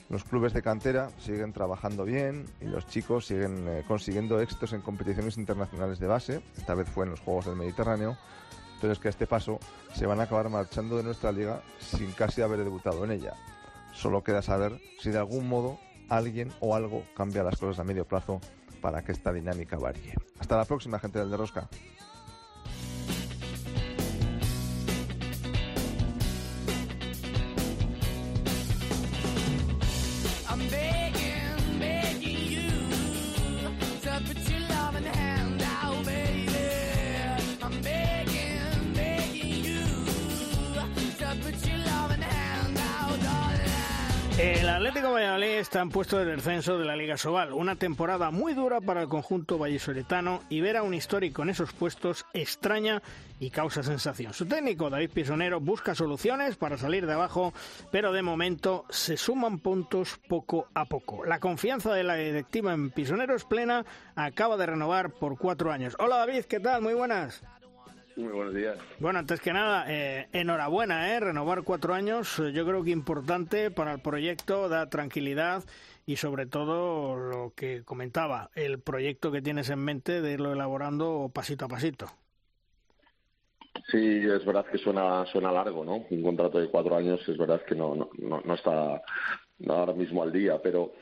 [0.09, 4.81] los clubes de cantera siguen trabajando bien y los chicos siguen eh, consiguiendo éxitos en
[4.81, 8.17] competiciones internacionales de base, esta vez fue en los Juegos del Mediterráneo,
[8.79, 9.59] pero es que a este paso
[9.93, 13.33] se van a acabar marchando de nuestra liga sin casi haber debutado en ella.
[13.93, 18.05] Solo queda saber si de algún modo alguien o algo cambia las cosas a medio
[18.05, 18.39] plazo
[18.81, 20.13] para que esta dinámica varíe.
[20.39, 21.67] Hasta la próxima, gente del de Rosca.
[44.37, 47.53] El Atlético Valladolid está en puesto de descenso de la Liga Sobal.
[47.53, 51.73] Una temporada muy dura para el conjunto vallisoletano y ver a un histórico en esos
[51.73, 53.01] puestos extraña
[53.39, 54.33] y causa sensación.
[54.33, 57.51] Su técnico, David Pisonero, busca soluciones para salir de abajo,
[57.91, 61.25] pero de momento se suman puntos poco a poco.
[61.25, 65.95] La confianza de la directiva en Pisonero es plena, acaba de renovar por cuatro años.
[65.97, 66.83] Hola David, ¿qué tal?
[66.83, 67.41] Muy buenas.
[68.17, 68.75] Muy buenos días.
[68.97, 71.19] Bueno, antes que nada, eh, enhorabuena, ¿eh?
[71.19, 75.63] Renovar cuatro años, eh, yo creo que importante para el proyecto, da tranquilidad
[76.07, 81.29] y sobre todo lo que comentaba, el proyecto que tienes en mente de irlo elaborando
[81.31, 82.07] pasito a pasito.
[83.91, 86.03] Sí, es verdad que suena suena largo, ¿no?
[86.09, 88.99] Un contrato de cuatro años es verdad que no, no, no está
[89.69, 90.93] ahora mismo al día, pero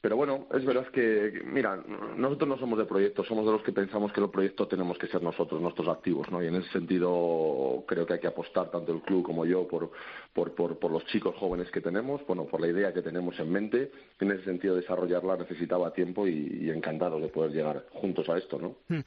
[0.00, 1.82] pero bueno, es verdad que, mira,
[2.16, 5.08] nosotros no somos de proyectos, somos de los que pensamos que los proyectos tenemos que
[5.08, 6.42] ser nosotros, nuestros activos, ¿no?
[6.42, 9.90] Y en ese sentido creo que hay que apostar tanto el club como yo por,
[10.32, 13.90] por, por, los chicos jóvenes que tenemos, bueno, por la idea que tenemos en mente.
[14.20, 18.76] En ese sentido, desarrollarla necesitaba tiempo y, encantado de poder llegar juntos a esto, ¿no?
[18.88, 19.00] Hmm.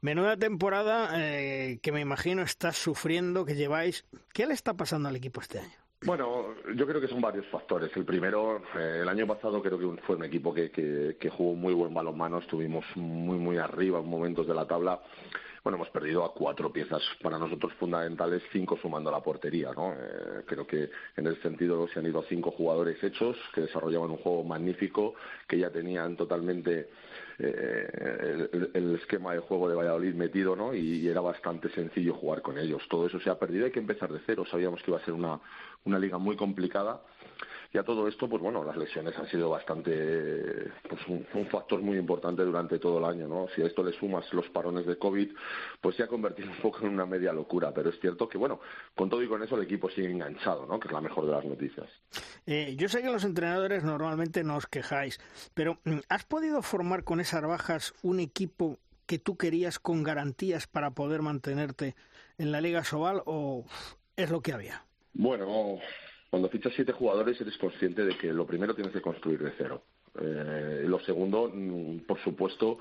[0.00, 4.04] Menuda temporada eh, que me imagino estás sufriendo, que lleváis.
[4.32, 5.82] ¿Qué le está pasando al equipo este año?
[6.04, 7.96] Bueno, yo creo que son varios factores.
[7.96, 11.54] El primero, eh, el año pasado creo que fue un equipo que, que, que jugó
[11.54, 15.00] muy buen balonmano, estuvimos muy, muy arriba en momentos de la tabla
[15.64, 19.92] bueno, hemos perdido a cuatro piezas para nosotros fundamentales, cinco sumando la portería, ¿no?
[19.92, 24.16] Eh, creo que en ese sentido se han ido cinco jugadores hechos que desarrollaban un
[24.16, 25.14] juego magnífico,
[25.46, 26.90] que ya tenían totalmente
[27.44, 30.74] eh, el, esquema de juego de Valladolid metido, ¿no?
[30.74, 32.82] Y, era bastante sencillo jugar con ellos.
[32.88, 34.44] Todo eso se ha perdido, hay que empezar de cero.
[34.50, 35.40] Sabíamos que iba a ser una,
[35.84, 37.02] una liga muy complicada
[37.72, 41.96] y a todo esto, pues bueno, las lesiones han sido bastante, pues un, factor muy
[41.96, 43.46] importante durante todo el año, ¿no?
[43.54, 45.32] Si a esto le sumas los parones de COVID,
[45.80, 48.60] pues se ha convertido un poco en una media locura, pero es cierto que, bueno,
[48.94, 50.78] con todo y con eso el equipo sigue enganchado, ¿no?
[50.78, 51.88] Que es la mejor de las noticias.
[52.46, 55.18] Eh, yo sé que los entrenadores normalmente no os quejáis,
[55.54, 60.66] pero mm, ¿has podido formar con esas bajas un equipo que tú querías con garantías
[60.66, 61.94] para poder mantenerte
[62.36, 63.64] en la Liga Sobal o
[64.16, 64.84] es lo que había?
[65.14, 65.78] Bueno,
[66.32, 69.82] cuando fichas siete jugadores eres consciente de que lo primero tienes que construir de cero.
[70.18, 72.78] Eh, lo segundo, mm, por supuesto,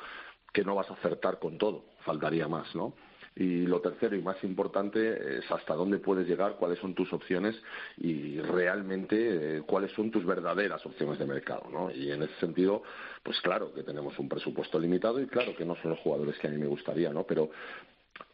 [0.54, 2.94] que no vas a acertar con todo, faltaría más, ¿no?
[3.36, 7.62] Y lo tercero y más importante es hasta dónde puedes llegar, cuáles son tus opciones
[7.98, 11.92] y realmente eh, cuáles son tus verdaderas opciones de mercado, ¿no?
[11.92, 12.84] Y en ese sentido,
[13.22, 16.48] pues claro que tenemos un presupuesto limitado y claro que no son los jugadores que
[16.48, 17.24] a mí me gustaría, ¿no?
[17.24, 17.52] Pero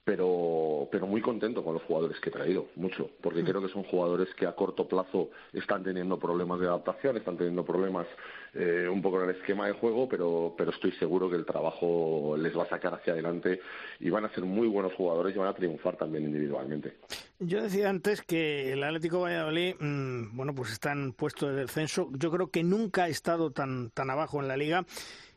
[0.08, 3.46] pero, pero muy contento con los jugadores que he traído, mucho, porque mm.
[3.46, 7.66] creo que son jugadores que a corto plazo están teniendo problemas de adaptación, están teniendo
[7.66, 8.08] problemas
[8.54, 12.38] eh, un poco en el esquema de juego, pero, pero estoy seguro que el trabajo
[12.38, 13.60] les va a sacar hacia adelante
[14.00, 16.94] y van a ser muy buenos jugadores y van a triunfar también individualmente.
[17.40, 22.08] Yo decía antes que el Atlético Valladolid, mm, bueno, pues está en puesto de descenso.
[22.14, 24.86] Yo creo que nunca ha estado tan, tan abajo en la liga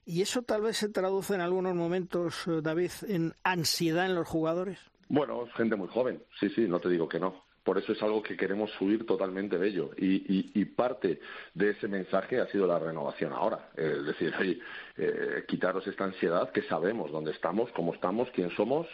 [0.05, 4.27] ¿Y eso tal vez se traduce en algunos momentos, eh, David, en ansiedad en los
[4.27, 4.79] jugadores?
[5.09, 7.45] Bueno, gente muy joven, sí, sí, no te digo que no.
[7.65, 9.91] Por eso es algo que queremos subir totalmente de ello.
[9.97, 11.21] Y, parte
[11.53, 13.71] de ese mensaje ha sido la renovación ahora.
[13.77, 14.33] Es decir,
[15.03, 18.87] eh, quitaros esta ansiedad que sabemos dónde estamos, cómo estamos, quién somos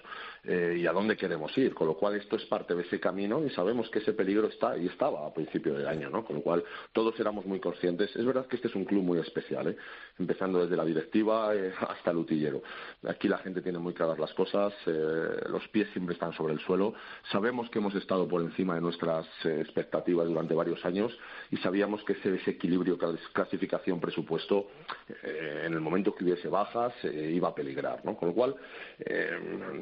[0.45, 1.75] eh, y a dónde queremos ir.
[1.75, 4.79] Con lo cual esto es parte de ese camino y sabemos que ese peligro está
[4.79, 6.25] y estaba a principio del año, ¿no?
[6.25, 8.15] Con lo cual todos éramos muy conscientes.
[8.15, 9.77] Es verdad que este es un club muy especial, ¿eh?
[10.17, 12.63] empezando desde la directiva eh, hasta el utillero.
[13.09, 16.95] Aquí la gente tiene muy claras las cosas, los pies siempre están sobre el suelo.
[17.33, 21.17] Sabemos que hemos estado por encima de nuestras expectativas durante varios años
[21.51, 24.69] y sabíamos que ese desequilibrio clasificación-presupuesto
[25.25, 28.17] en el momento que hubiese bajas iba a peligrar, ¿no?
[28.17, 28.57] Con lo cual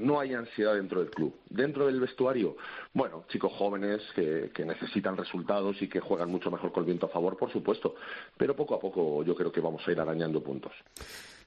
[0.00, 1.34] no hay ansiedad dentro del club.
[1.48, 2.56] Dentro del vestuario,
[2.92, 7.10] bueno, chicos jóvenes que, necesitan resultados y que juegan mucho mejor con el viento a
[7.10, 7.94] favor, por supuesto,
[8.36, 10.72] pero poco a poco yo creo que vamos a ir arañando puntos.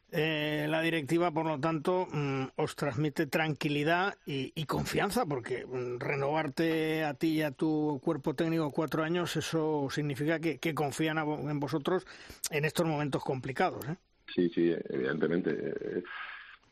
[0.10, 7.04] Eh, la directiva, por lo tanto, mm, os transmite tranquilidad y, confianza, porque mm, renovarte
[7.04, 12.06] a ti y a tu cuerpo técnico cuatro años, eso significa que, confían en vosotros
[12.50, 13.86] en estos momentos complicados.
[13.86, 13.96] ¿eh?
[14.34, 15.52] Sí, sí, evidentemente.
[15.52, 16.04] Eh,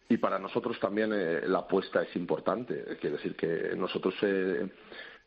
[0.08, 2.84] y para nosotros también eh, la apuesta es importante.
[3.00, 4.68] Quiere decir que nosotros, eh,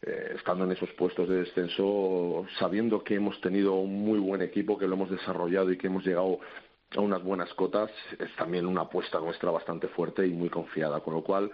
[0.02, 4.78] eh, estando en esos puestos de descenso, sabiendo que hemos tenido un muy buen equipo,
[4.78, 6.38] que lo hemos desarrollado y que hemos llegado
[6.96, 11.00] a unas buenas cotas es también una apuesta nuestra bastante fuerte y muy confiada.
[11.00, 11.50] Con lo cual,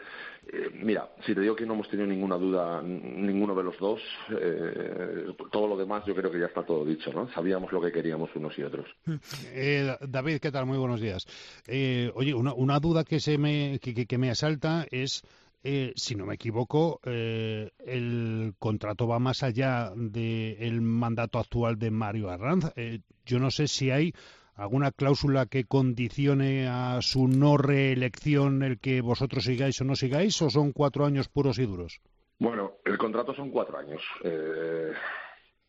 [0.46, 4.00] eh, mira, si te digo que no hemos tenido ninguna duda ninguno de los dos,
[4.30, 7.28] eh, todo lo demás yo creo que ya está todo dicho, ¿no?
[7.32, 8.86] Sabíamos lo que queríamos unos y otros.
[9.52, 10.66] Eh, David, ¿qué tal?
[10.66, 11.26] Muy buenos días.
[12.14, 15.22] oye, una, duda que, se me, que, me asalta es...
[15.96, 22.72] si no me equivoco, el contrato va más allá del mandato actual de Mario Arranz.
[23.24, 24.12] yo no sé si hay
[24.56, 30.40] alguna cláusula que condicione a su no reelección el que vosotros sigáis o no sigáis,
[30.42, 32.00] o son cuatro años puros y duros?
[32.38, 34.02] Bueno, el contrato son cuatro años.
[34.22, 34.92] Eh,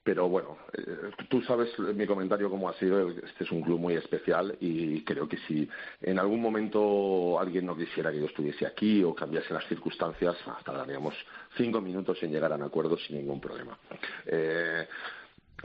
[0.05, 3.09] pero bueno, eh, tú sabes mi comentario cómo ha sido.
[3.09, 5.67] Este es un club muy especial y creo que si
[5.99, 11.15] en algún momento alguien no quisiera que yo estuviese aquí o cambiase las circunstancias, tardaríamos
[11.57, 13.79] cinco minutos en llegar a un acuerdo sin ningún problema.
[14.27, 14.87] Eh,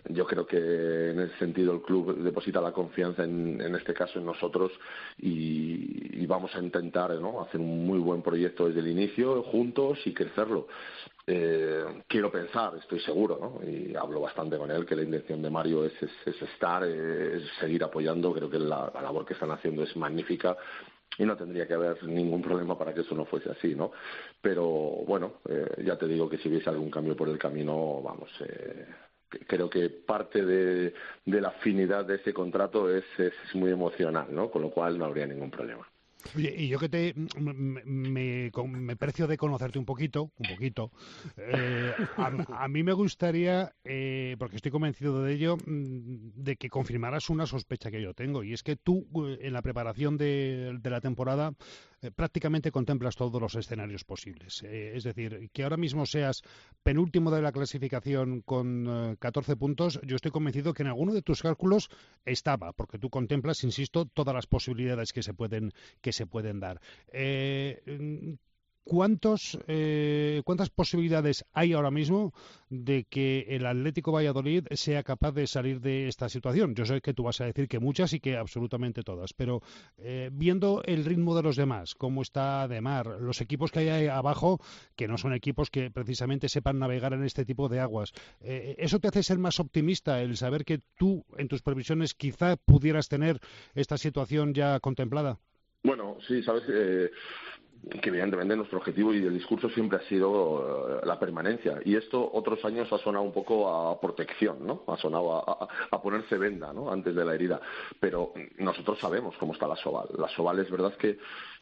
[0.08, 4.26] yo creo que en ese sentido el club deposita la confianza en, este caso en
[4.26, 4.72] nosotros
[5.18, 10.68] y, vamos a intentar hacer un muy buen proyecto desde el inicio juntos y crecerlo.
[11.26, 13.68] Eh, quiero pensar, estoy seguro, ¿no?
[13.68, 15.92] y hablo bastante con él, que la intención de Mario es,
[16.24, 18.32] estar, es seguir apoyando.
[18.32, 20.56] Creo que la, labor que están haciendo es magnífica
[21.18, 23.90] y no tendría que haber ningún problema para que eso no fuese así, ¿no?
[24.40, 24.64] Pero
[25.04, 28.86] bueno, eh, ya te digo que si hubiese algún cambio por el camino, vamos, eh,
[29.46, 30.94] creo que parte de,
[31.26, 34.50] la afinidad de ese contrato es, es muy emocional, ¿no?
[34.50, 35.86] Con lo cual no habría ningún problema.
[36.36, 40.90] Oye, y yo que te me, me, precio de conocerte un poquito, un poquito,
[41.36, 47.30] eh, a, mí me gustaría, eh, porque estoy convencido de ello, mm, de que confirmaras
[47.30, 51.00] una sospecha que yo tengo, y es que tú eh, en la preparación de la
[51.00, 51.54] temporada
[52.14, 54.62] prácticamente contemplas todos los escenarios posibles.
[54.62, 56.42] es decir, que ahora mismo seas
[56.82, 61.42] penúltimo de la clasificación con 14 puntos, yo estoy convencido que en alguno de tus
[61.42, 61.90] cálculos
[62.24, 66.80] estaba, porque tú contemplas, insisto, todas las posibilidades que se pueden que se pueden dar.
[68.80, 72.32] Eh, ¿Cuántos, eh, ¿Cuántas posibilidades hay ahora mismo
[72.68, 76.74] de que el Atlético Valladolid sea capaz de salir de esta situación?
[76.74, 79.62] Yo sé que tú vas a decir que muchas y que absolutamente todas, pero
[79.98, 83.88] eh, viendo el ritmo de los demás, cómo está de mar, los equipos que hay
[83.88, 84.58] ahí abajo,
[84.96, 89.08] que no son equipos que precisamente sepan navegar en este tipo de aguas, ¿eso te
[89.08, 93.40] hace ser más optimista el saber que tú en tus previsiones quizá pudieras tener
[93.74, 95.38] esta situación ya contemplada?
[95.82, 97.10] Bueno, sí, sabes eh,
[97.88, 101.78] que evidentemente nuestro objetivo y el discurso siempre ha sido eh, la permanencia.
[101.84, 104.84] Y esto otros años ha sonado un poco a protección, ¿no?
[104.86, 106.90] Ha sonado a, a, ponerse venda, ¿no?
[106.90, 107.60] Antes de la herida.
[107.98, 110.08] Pero nosotros sabemos cómo está la Soval.
[110.18, 111.18] La Soval es verdad que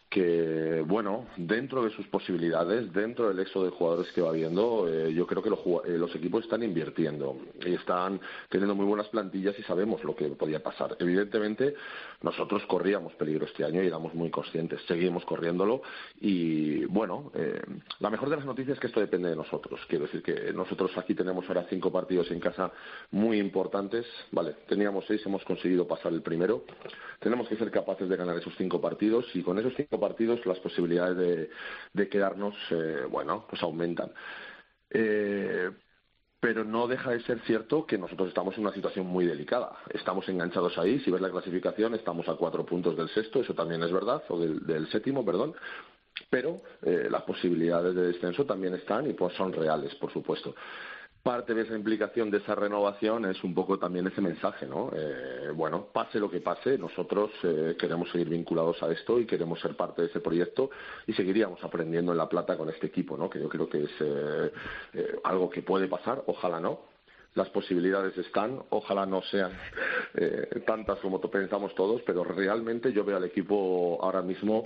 [0.08, 5.12] que, bueno, dentro de sus posibilidades, dentro del éxodo de jugadores que va viendo, eh,
[5.12, 8.18] yo creo que eh, los, equipos están invirtiendo y están
[8.48, 10.96] teniendo muy buenas plantillas y sabemos lo que podía pasar.
[10.98, 11.74] Evidentemente,
[12.22, 15.82] nosotros corríamos peligro este año y éramos muy conscientes, seguimos corriéndolo
[16.20, 17.60] y, bueno, eh,
[18.00, 19.78] la mejor de las noticias es que esto depende de nosotros.
[19.88, 22.72] Quiero decir que nosotros aquí tenemos ahora cinco partidos en casa
[23.10, 24.06] muy importantes.
[24.32, 26.64] Vale, teníamos seis, hemos conseguido pasar el primero.
[27.20, 30.58] Tenemos que ser capaces de ganar esos cinco partidos y con esos cinco partidos las
[30.58, 31.50] posibilidades
[31.92, 34.12] de, quedarnos, eh, bueno, pues aumentan.
[34.90, 35.70] Eh,
[36.40, 39.72] pero no deja de ser cierto que nosotros estamos en una situación muy delicada.
[39.92, 43.82] Estamos enganchados ahí, si ves la clasificación, estamos a cuatro puntos del sexto, eso también
[43.82, 45.54] es verdad, o del, séptimo, perdón,
[46.30, 50.54] pero eh, las posibilidades de descenso también están y pues son reales, por supuesto.
[51.22, 54.90] Parte de esa implicación de esa renovación es un poco también ese mensaje, ¿no?
[54.94, 59.60] Eh, bueno, pase lo que pase, nosotros eh, queremos seguir vinculados a esto y queremos
[59.60, 60.70] ser parte de ese proyecto
[61.06, 63.28] y seguiríamos aprendiendo en La Plata con este equipo, ¿no?
[63.28, 64.52] Que yo creo que es eh,
[65.24, 66.80] algo que puede pasar, ojalá no,
[67.34, 69.52] las posibilidades están, ojalá no sean
[70.66, 74.64] tantas como pensamos todos, pero realmente yo veo al equipo ahora mismo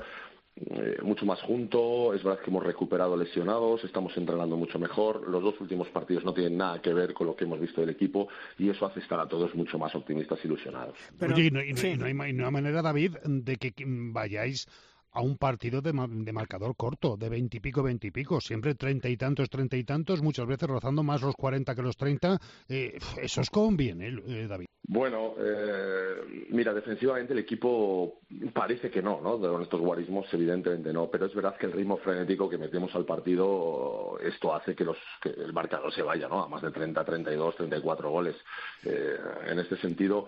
[0.57, 2.15] eh, mucho más junto.
[2.15, 5.29] Es verdad que hemos recuperado lesionados, estamos entrenando mucho mejor.
[5.29, 7.91] Los dos últimos partidos no tienen nada que ver con lo que hemos visto del
[7.91, 8.29] equipo
[8.59, 10.97] y eso hace estar a todos mucho más optimistas y ilusionados.
[11.21, 14.67] Oye, y no, hay, no hay manera, David, de que vayáis
[15.15, 19.85] a un partido de, marcador corto, de veintipico, veintipico, siempre treinta y tantos, treinta y
[19.85, 22.39] tantos, muchas veces rozando más los cuarenta que los treinta.
[22.67, 24.67] Eh, eso os conviene, eh, David.
[24.85, 28.20] Bueno, eh, mira, defensivamente el equipo
[28.53, 29.39] parece que no, ¿no?
[29.39, 33.05] De estos guarismos, evidentemente no, pero es verdad que el ritmo frenético que metemos al
[33.05, 36.43] partido, esto hace que, los, que el marcador se vaya, ¿no?
[36.43, 38.37] A más de 30, 32, 34 goles.
[38.85, 39.16] Eh,
[39.47, 40.26] en este sentido,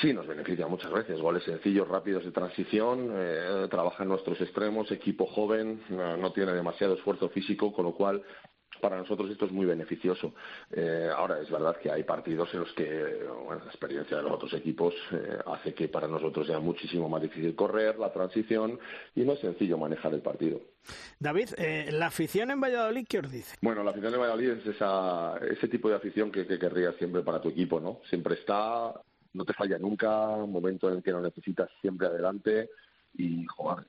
[0.00, 1.18] sí nos beneficia muchas veces.
[1.18, 6.94] Goles sencillos, rápidos de transición, eh, trabaja en nuestros extremos, equipo joven, no, tiene demasiado
[6.94, 8.22] esfuerzo físico, con lo cual
[8.80, 10.34] para nosotros esto es muy beneficioso.
[10.70, 14.32] Eh, ahora es verdad que hay partidos en los que bueno, la experiencia de los
[14.32, 18.78] otros equipos eh, hace que para nosotros sea muchísimo más difícil correr la transición
[19.14, 20.60] y no es sencillo manejar el partido.
[21.18, 23.56] David, eh, ¿la afición en Valladolid qué os dice?
[23.60, 27.22] Bueno, la afición en Valladolid es esa, ese tipo de afición que, que querrías siempre
[27.22, 28.00] para tu equipo, ¿no?
[28.08, 28.94] Siempre está,
[29.34, 32.70] no te falla nunca, un momento en el que lo necesitas siempre adelante
[33.14, 33.86] y, joder,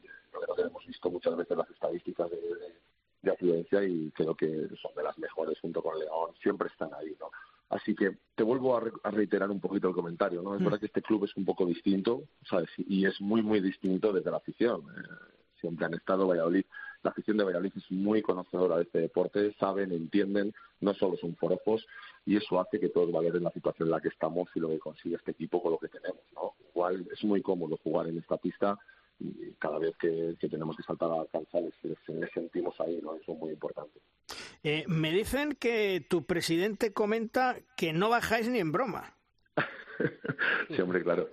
[0.48, 2.91] lo que hemos visto muchas veces las estadísticas de de
[3.30, 7.30] afluencia y creo que son de las mejores junto con León, siempre están ahí, ¿no?
[7.70, 10.56] Así que te vuelvo a, reiterar un poquito el comentario, ¿no?
[10.56, 10.64] Es mm.
[10.66, 12.70] verdad que este club es un poco distinto, ¿sabes?
[12.78, 14.82] Y es muy, muy distinto desde la afición.
[14.82, 15.08] Eh,
[15.62, 16.66] siempre han estado Valladolid.
[17.04, 21.36] La afición de Valladolid es muy conocedora de este deporte, saben, entienden, no solo son
[21.36, 21.88] forofos,
[22.26, 24.80] y eso hace que todos valoren la situación en la que estamos y lo que
[24.80, 26.54] consigue este equipo con lo que tenemos, ¿no?
[26.70, 28.78] Igual es muy cómodo jugar en esta pista
[29.22, 33.16] y cada vez que, tenemos que saltar a Canzales les, sentimos ahí, ¿no?
[33.16, 34.00] Eso es muy importante.
[34.64, 39.18] Eh, me dicen que tu presidente comenta que no bajáis ni en broma.
[40.70, 41.30] sí, hombre, claro.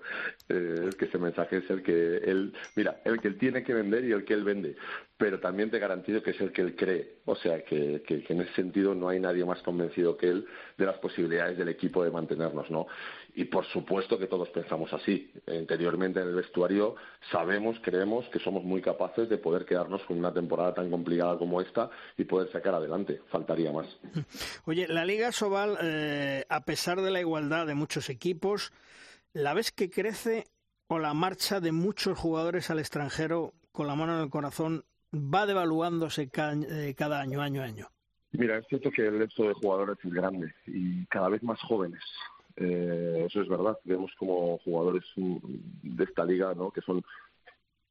[0.48, 3.74] Eh, es que ese mensaje es el que él, mira, el que él tiene que
[3.74, 4.76] vender y el que él vende
[5.18, 7.16] pero también te garantizo que es el que él cree.
[7.24, 10.46] O sea, que, que, en ese sentido no hay nadie más convencido que él
[10.76, 12.86] de las posibilidades del equipo de mantenernos, ¿no?
[13.34, 15.32] Y por supuesto que todos pensamos así.
[15.48, 16.94] Interiormente en el vestuario
[17.32, 21.60] sabemos, creemos que somos muy capaces de poder quedarnos con una temporada tan complicada como
[21.60, 23.20] esta y poder sacar adelante.
[23.28, 23.88] Faltaría más.
[24.66, 28.72] Oye, la Liga Sobal, eh, a pesar de la igualdad de muchos equipos,
[29.32, 30.46] ¿la ves que crece
[30.86, 35.46] o la marcha de muchos jugadores al extranjero con la mano en el corazón va
[35.46, 37.88] devaluándose eh, cada, año, año año.
[38.32, 42.02] Mira, es cierto que el hecho de jugadores es grande y cada vez más jóvenes.
[42.56, 43.78] Eh, eso es verdad.
[43.84, 46.70] Vemos como jugadores de esta liga, ¿no?
[46.70, 47.02] que son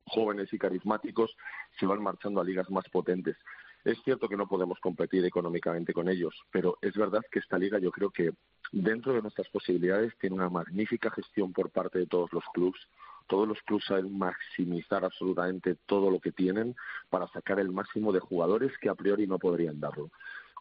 [0.06, 1.36] jóvenes y carismáticos,
[1.80, 3.36] se van marchando a ligas más potentes.
[3.84, 7.80] Es cierto que no podemos competir económicamente con ellos, pero es verdad que esta liga
[7.80, 8.32] yo creo que
[8.72, 12.82] dentro de nuestras posibilidades tiene una magnífica gestión por parte de todos los clubes
[13.28, 16.76] todos los clubes saben maximizar absolutamente todo lo que tienen
[17.10, 20.10] para sacar el máximo de jugadores que a priori no podrían darlo.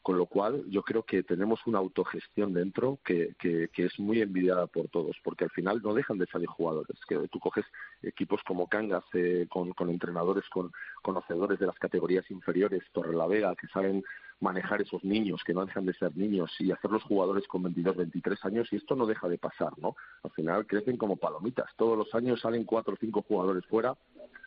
[0.06, 4.68] Con lo cual, yo creo que tenemos una autogestión dentro que, que, es muy envidiada
[4.68, 6.96] por todos, porque al final no dejan de salir jugadores.
[7.08, 7.64] Que tú coges
[8.04, 10.70] equipos como Cangas, eh, con, con, entrenadores, con
[11.02, 14.04] conocedores de las categorías inferiores, Torrelavega, que saben
[14.38, 18.44] manejar esos niños, que no dejan de ser niños, y hacerlos jugadores con 22, 23
[18.44, 19.96] años, y esto no deja de pasar, ¿no?
[20.22, 21.68] Al final crecen como palomitas.
[21.76, 23.96] Todos los años salen cuatro o cinco jugadores fuera,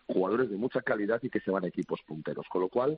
[0.07, 2.47] jugadores de mucha calidad y que se van a equipos punteros.
[2.47, 2.97] Con lo cual,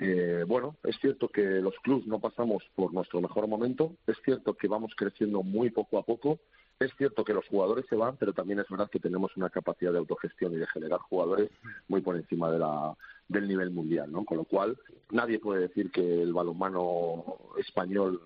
[0.00, 4.54] eh, bueno, es cierto que los clubes no pasamos por nuestro mejor momento, es cierto
[4.54, 6.38] que vamos creciendo muy poco a poco,
[6.78, 9.90] es cierto que los jugadores se van, pero también es verdad que tenemos una capacidad
[9.90, 11.50] de autogestión y de generar jugadores
[11.88, 14.24] muy por encima de la, del nivel mundial, ¿no?
[14.24, 14.78] Con lo cual,
[15.10, 17.24] nadie puede decir que el balonmano
[17.58, 18.20] español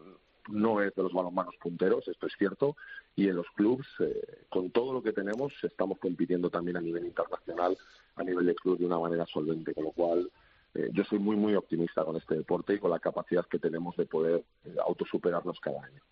[0.48, 2.76] no es de los balonmanos punteros, esto es cierto,
[3.16, 7.06] y en los clubes, eh, con todo lo que tenemos, estamos compitiendo también a nivel
[7.06, 7.78] internacional,
[8.16, 10.30] a nivel de club de una manera solvente, con lo cual
[10.74, 13.96] eh, yo soy muy, muy optimista con este deporte y con la capacidad que tenemos
[13.96, 16.02] de poder eh, autosuperarnos cada año.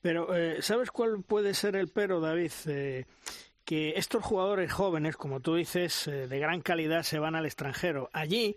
[0.00, 2.52] Pero, eh, ¿sabes cuál puede ser el pero, David?
[3.64, 8.10] que estos jugadores jóvenes, como tú dices, de gran calidad se van al extranjero.
[8.12, 8.56] Allí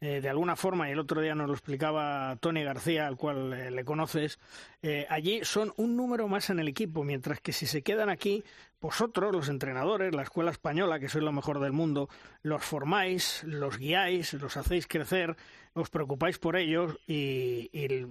[0.00, 3.52] eh, de alguna forma, y el otro día nos lo explicaba Tony García, al cual
[3.54, 4.38] eh, le conoces,
[4.82, 8.44] eh, allí son un número más en el equipo, mientras que si se quedan aquí,
[8.78, 12.10] vosotros, los entrenadores, la escuela española, que sois lo mejor del mundo,
[12.42, 15.34] los formáis, los guiáis, los hacéis crecer,
[15.72, 18.06] os preocupáis por ellos y, y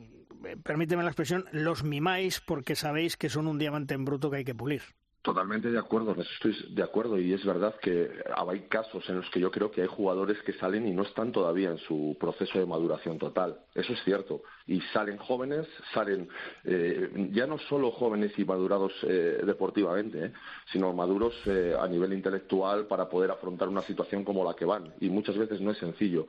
[0.64, 4.46] permíteme la expresión, los mimáis porque sabéis que son un diamante en bruto que hay
[4.46, 4.82] que pulir.
[5.26, 8.12] Totalmente de acuerdo, estoy de acuerdo y es verdad que
[8.48, 11.32] hay casos en los que yo creo que hay jugadores que salen y no están
[11.32, 13.58] todavía en su proceso de maduración total.
[13.74, 14.44] Eso es cierto.
[14.68, 15.66] Y salen jóvenes,
[15.96, 16.30] salen
[16.64, 20.34] eh, ya no solo jóvenes y madurados eh, deportivamente, eh,
[20.72, 21.34] sino maduros
[21.80, 24.94] a nivel intelectual para poder afrontar una situación como la que van.
[25.00, 26.28] Y muchas veces no es sencillo.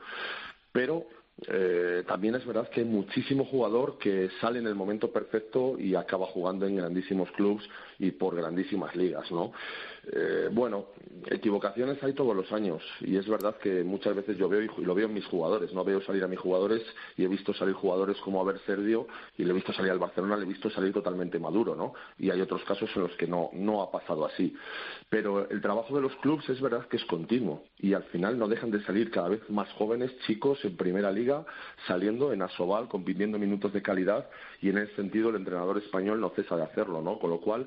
[0.73, 1.07] Pero
[1.49, 5.95] eh, también es verdad que hay muchísimo jugador que sale en el momento perfecto y
[5.95, 7.62] acaba jugando en grandísimos clubes
[7.99, 9.53] y por grandísimas ligas, ¿no?
[10.13, 10.87] Eh, bueno,
[11.27, 14.95] equivocaciones hay todos los años y es verdad que muchas veces yo veo y lo
[14.95, 16.83] veo en mis jugadores, no veo salir a mis jugadores
[17.17, 20.37] y he visto salir jugadores como Aver Sergio y le he visto salir al Barcelona,
[20.37, 21.95] le he visto salir totalmente maduro, ¿no?
[22.19, 24.55] Y hay otros casos en los que no, no ha pasado así.
[25.09, 28.47] Pero el trabajo de los clubes es verdad que es continuo y al final no
[28.47, 31.45] dejan de salir cada vez más jóvenes, chicos en primera liga,
[31.89, 34.29] saliendo en Asobal, compitiendo minutos de calidad
[34.63, 37.19] y en ese sentido el entrenador español no cesa de hacerlo, ¿no?
[37.19, 37.67] Con lo cual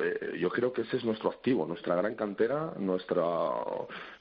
[0.00, 3.24] eh, yo creo que ese es nuestro activo, nuestra gran cantera, nuestra,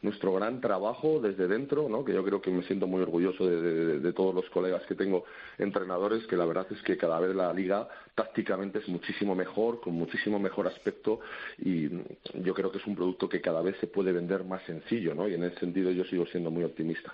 [0.03, 2.05] nuestro gran trabajo desde dentro, ¿no?
[2.05, 5.26] que yo creo que me siento muy orgulloso de, todos los colegas que tengo
[5.57, 9.93] entrenadores, que la verdad es que cada vez la liga tácticamente es muchísimo mejor, con
[9.93, 11.20] muchísimo mejor aspecto
[11.59, 11.89] y
[12.34, 15.28] yo creo que es un producto que cada vez se puede vender más sencillo ¿no?
[15.28, 17.13] y en ese sentido yo sigo siendo muy optimista.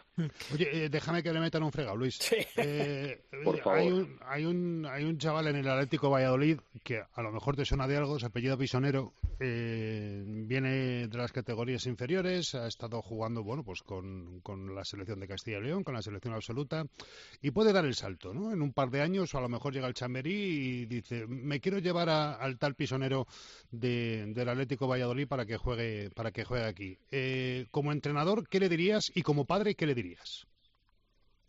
[0.53, 2.19] Oye, eh, déjame que le metan un fregado, Luis.
[2.55, 3.79] Eh, Por favor.
[3.79, 7.55] Hay un, hay, un, hay un chaval en el Atlético Valladolid que a lo mejor
[7.55, 13.01] te suena de algo, se apellido Pisonero, eh, viene de las categorías inferiores, ha estado
[13.01, 14.41] jugando bueno pues con,
[14.75, 16.85] la selección de Castilla y León, con la selección absoluta,
[17.41, 18.51] y puede dar el salto, ¿no?
[18.51, 21.59] En un par de años, o a lo mejor llega el Chamberí y dice, me
[21.59, 23.27] quiero llevar al tal Pisonero
[23.71, 26.97] del Atlético Valladolid para que juegue, para que juegue aquí.
[27.11, 29.11] Eh, como entrenador, ¿qué le dirías?
[29.15, 30.47] Y como padre, ¿qué le dirías?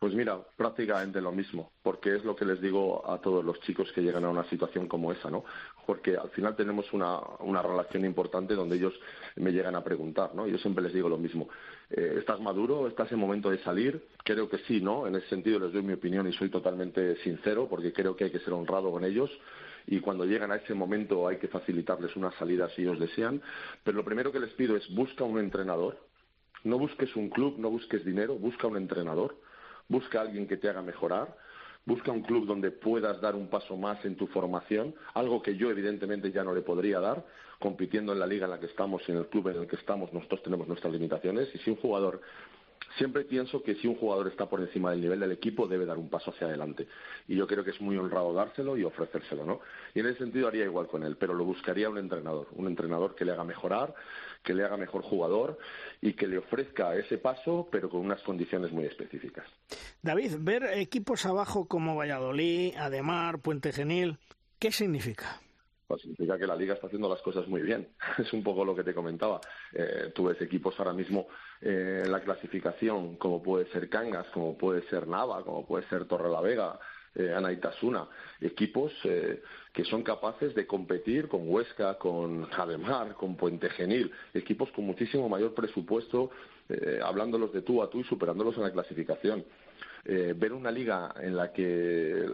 [0.02, 3.92] Pues mira, prácticamente lo mismo, porque es lo que les digo a todos los chicos
[3.94, 5.44] que llegan a una situación como esa, ¿no?
[5.86, 8.94] Porque al final tenemos una, una relación importante donde ellos
[9.36, 10.46] me llegan a preguntar, ¿no?
[10.46, 11.48] Yo siempre les digo lo mismo.
[11.90, 12.86] Eh, ¿Estás maduro?
[12.86, 14.06] ¿Estás en momento de salir?
[14.24, 15.06] Creo que sí, ¿no?
[15.06, 18.30] En ese sentido les doy mi opinión y soy totalmente sincero porque creo que hay
[18.30, 19.30] que ser honrado con ellos
[19.86, 23.42] y cuando llegan a ese momento hay que facilitarles una salida si ellos desean.
[23.82, 25.98] Pero lo primero que les pido es busca un entrenador.
[26.64, 29.34] No busques un club, no busques dinero, busca un entrenador
[29.88, 31.36] busca a alguien que te haga mejorar,
[31.84, 35.70] busca un club donde puedas dar un paso más en tu formación, algo que yo
[35.70, 37.24] evidentemente ya no le podría dar,
[37.58, 39.76] compitiendo en la liga en la que estamos y en el club en el que
[39.76, 42.20] estamos, nosotros tenemos nuestras limitaciones y si un jugador
[42.96, 45.98] siempre pienso que si un jugador está por encima del nivel del equipo debe dar
[45.98, 46.86] un paso hacia adelante
[47.28, 49.60] y yo creo que es muy honrado dárselo y ofrecérselo, ¿no?
[49.94, 53.14] Y en ese sentido haría igual con él, pero lo buscaría un entrenador, un entrenador
[53.14, 53.94] que le haga mejorar,
[54.42, 55.58] que le haga mejor jugador
[56.00, 59.46] y que le ofrezca ese paso, pero con unas condiciones muy específicas.
[60.02, 64.18] David, ver equipos abajo como Valladolid, Ademar, Puente Genil,
[64.58, 65.40] ¿qué significa?
[65.98, 67.88] Significa que la liga está haciendo las cosas muy bien.
[68.18, 69.40] Es un poco lo que te comentaba.
[69.72, 71.28] Eh, tú ves equipos ahora mismo
[71.60, 76.06] eh, en la clasificación, como puede ser Cangas, como puede ser Nava, como puede ser
[76.06, 76.78] Torrelavega,
[77.14, 78.08] eh, Anaitasuna,
[78.40, 84.70] equipos eh, que son capaces de competir con Huesca, con Jademar, con Puente Genil, equipos
[84.72, 86.30] con muchísimo mayor presupuesto,
[86.68, 89.44] eh, hablándolos de tú a tú y superándolos en la clasificación.
[90.04, 92.26] Eh, ver una liga en la que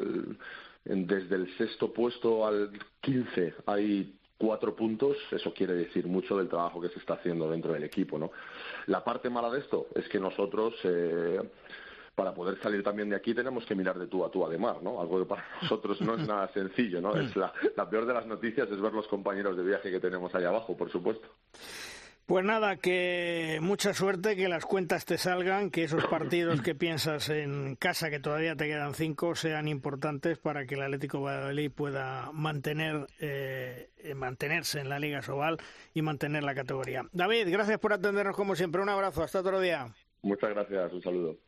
[0.89, 2.71] desde el sexto puesto al
[3.01, 7.73] quince hay cuatro puntos, eso quiere decir mucho del trabajo que se está haciendo dentro
[7.73, 8.31] del equipo, ¿no?
[8.87, 11.41] La parte mala de esto es que nosotros eh,
[12.15, 14.59] para poder salir también de aquí tenemos que mirar de tú a tú a de
[14.59, 15.01] mar, ¿no?
[15.01, 17.17] Algo que para nosotros no es nada sencillo, ¿no?
[17.17, 17.53] Es la,
[17.89, 20.91] peor de las noticias es ver los compañeros de viaje que tenemos allá abajo, por
[20.91, 21.29] supuesto.
[22.29, 27.31] Pues nada, que mucha suerte, que las cuentas te salgan, que esos partidos que piensas
[27.31, 32.31] en casa, que todavía te quedan cinco, sean importantes para que el Atlético Valladolid pueda
[32.35, 35.57] mantener, eh, mantenerse en la Liga Sobal
[35.95, 37.07] y mantener la categoría.
[37.15, 38.83] David, gracias por atendernos como siempre.
[38.83, 39.87] Un abrazo, hasta otro día.
[40.21, 41.39] Muchas gracias, un saludo.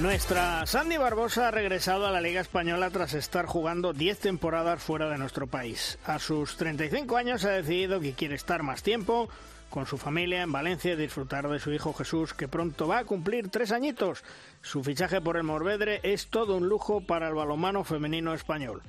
[0.00, 5.10] Nuestra Sandy Barbosa ha regresado a la Liga Española tras estar jugando 10 temporadas fuera
[5.10, 5.98] de nuestro país.
[6.06, 9.28] A sus 35 años ha decidido que quiere estar más tiempo
[9.68, 13.04] con su familia en Valencia y disfrutar de su hijo Jesús, que pronto va a
[13.04, 14.24] cumplir tres añitos.
[14.62, 18.82] Su fichaje por el Morvedre es todo un lujo para el balonmano femenino español.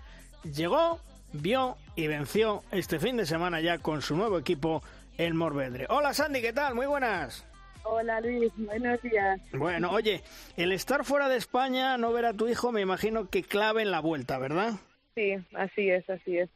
[0.43, 1.01] Llegó,
[1.34, 4.82] vio y venció este fin de semana ya con su nuevo equipo,
[5.18, 5.88] el Morvedre.
[5.89, 6.74] Hola Sandy, ¿qué tal?
[6.74, 7.51] Muy buenas.
[7.84, 9.39] Hola Luis, buenos días.
[9.53, 10.21] Bueno, oye,
[10.57, 13.91] el estar fuera de España, no ver a tu hijo, me imagino que clave en
[13.91, 14.73] la vuelta, ¿verdad?
[15.15, 16.49] Sí, así es, así es.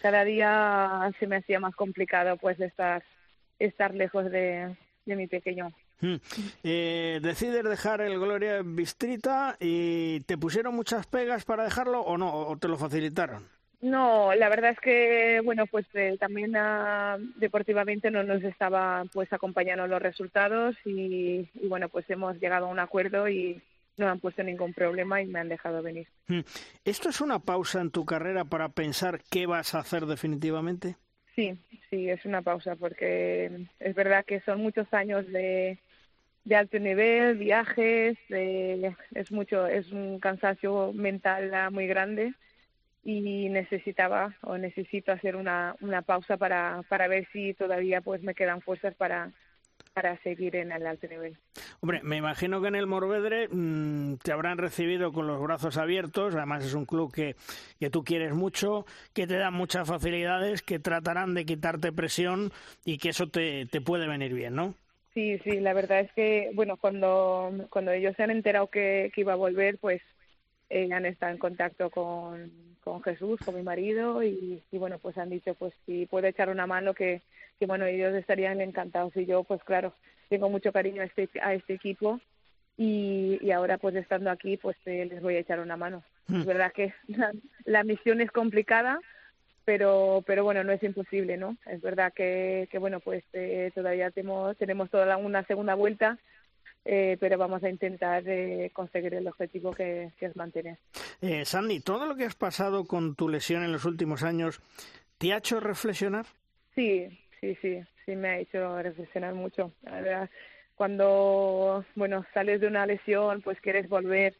[0.00, 3.02] Cada día se me hacía más complicado pues estar,
[3.58, 4.76] estar lejos de,
[5.06, 5.70] mi pequeño.
[6.00, 6.16] Hmm.
[6.62, 12.32] Eh, decides dejar el Gloria Bistrita y te pusieron muchas pegas para dejarlo o no,
[12.32, 13.57] o te lo facilitaron.
[13.80, 19.32] No, la verdad es que, bueno, pues eh, también ah, deportivamente no nos estaba pues
[19.32, 23.62] acompañando los resultados y, bueno, pues hemos llegado a un acuerdo y
[23.96, 26.08] no han puesto ningún problema y me han dejado venir.
[26.26, 26.40] Hmm.
[26.84, 30.96] ¿Esto es una pausa en tu carrera para pensar qué vas a hacer definitivamente?
[31.36, 31.56] Sí,
[31.88, 35.78] sí, es una pausa porque es verdad que son muchos años de,
[36.44, 42.34] de alto nivel, viajes, es mucho, es un cansancio mental ah, muy grande
[43.04, 48.34] y necesitaba o necesito hacer una, una pausa para, para ver si todavía pues me
[48.34, 49.32] quedan fuerzas para,
[49.94, 51.36] para seguir en el alto nivel.
[51.80, 56.34] Hombre, me imagino que en el Morvedre mm, te habrán recibido con los brazos abiertos,
[56.34, 57.36] además es un club que,
[57.78, 58.84] que tú quieres mucho,
[59.14, 62.50] que te da muchas facilidades, que tratarán de quitarte presión
[62.84, 64.74] y que eso te, te puede venir bien, ¿no?
[65.14, 69.22] Sí, sí, la verdad es que, bueno, cuando, cuando ellos se han enterado que, que
[69.22, 70.00] iba a volver, pues
[70.70, 72.50] eh, han estado en contacto con,
[72.82, 76.66] con Jesús, con mi marido, y, bueno, pues han dicho, pues si puede echar una
[76.66, 77.22] mano, que,
[77.58, 79.16] que bueno, ellos estarían encantados.
[79.16, 79.94] Y yo, pues claro,
[80.28, 82.20] tengo mucho cariño a este, a este equipo
[82.76, 86.04] y, y ahora pues estando aquí, pues eh, les voy a echar una mano.
[86.28, 86.44] Es hmm.
[86.44, 86.94] verdad que
[87.64, 89.00] la, misión es complicada,
[89.64, 94.10] pero pero bueno no es imposible no es verdad que, que bueno pues eh, todavía
[94.10, 96.18] tenemos tenemos toda una segunda vuelta
[96.84, 100.78] eh, pero vamos a intentar eh, conseguir el objetivo que, es mantener.
[101.20, 104.60] Eh, Sandy, ¿todo lo que has pasado con tu lesión en los últimos años
[105.18, 106.26] te ha hecho reflexionar?
[106.74, 107.08] Sí,
[107.40, 109.72] sí, sí, sí me ha hecho reflexionar mucho.
[109.82, 110.30] La verdad,
[110.76, 114.34] cuando, bueno, sales de una lesión, pues quieres volver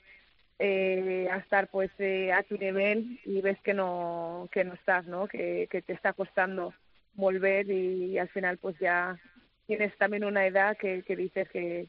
[0.58, 1.90] eh, a estar pues
[2.34, 6.12] a tu nivel y ves que no que no estás no que, que te está
[6.12, 6.74] costando
[7.14, 9.18] volver y, al final pues ya
[9.66, 11.88] tienes también una edad que, que dices que,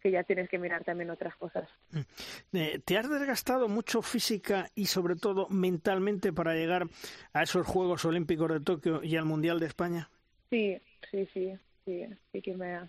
[0.00, 1.68] que ya tienes que mirar también otras cosas.
[1.90, 2.56] Mm.
[2.56, 6.86] Eh, ¿Te has desgastado mucho física y sobre todo mentalmente para llegar
[7.32, 10.08] a esos Juegos Olímpicos de Tokio y al Mundial de España?
[10.50, 10.80] Sí,
[11.10, 11.52] sí, sí,
[11.84, 12.88] sí, sí que me ha,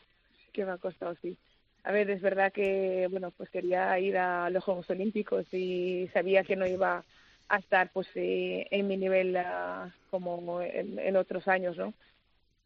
[0.53, 1.37] que me ha costado, sí.
[1.83, 6.43] A ver, es verdad que, bueno, pues quería ir a los Juegos Olímpicos y sabía
[6.43, 7.03] que no iba
[7.47, 11.93] a estar pues eh, en mi nivel ah, como en, en otros años, ¿no?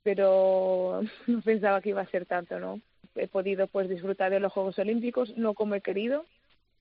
[0.03, 2.81] Pero no pensaba que iba a ser tanto, ¿no?
[3.15, 6.25] He podido pues disfrutar de los Juegos Olímpicos, no como he querido,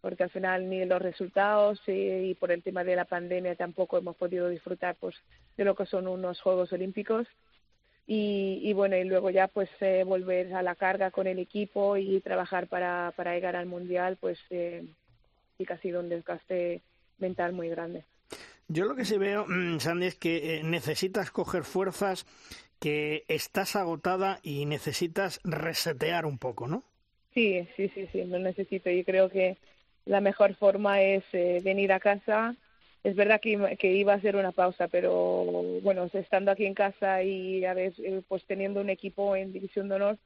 [0.01, 4.17] porque al final ni los resultados y, por el tema de la pandemia tampoco hemos
[4.17, 5.17] podido disfrutar pues
[5.57, 7.27] de lo que son unos Juegos Olímpicos
[8.07, 12.21] y, bueno y luego ya pues eh, volver a la carga con el equipo y
[12.21, 14.85] trabajar para, para llegar al mundial pues eh,
[15.57, 16.83] sí que ha sido un desgaste
[17.19, 18.05] mental muy grande.
[18.69, 22.27] Yo lo que sí veo, mm, Sandy, es que eh, necesitas coger fuerzas
[22.83, 26.83] que estás agotada y necesitas resetear un poco, ¿no?
[27.33, 28.91] Sí, sí, sí, sí, lo necesito.
[28.91, 29.57] Yo creo que
[30.05, 32.57] la mejor forma es eh, venir a casa.
[33.05, 35.45] Es verdad que, que, iba a ser una pausa, pero
[35.83, 39.89] bueno, estando aquí en casa y a ver, eh, pues teniendo un equipo en División
[39.89, 40.19] de Honor,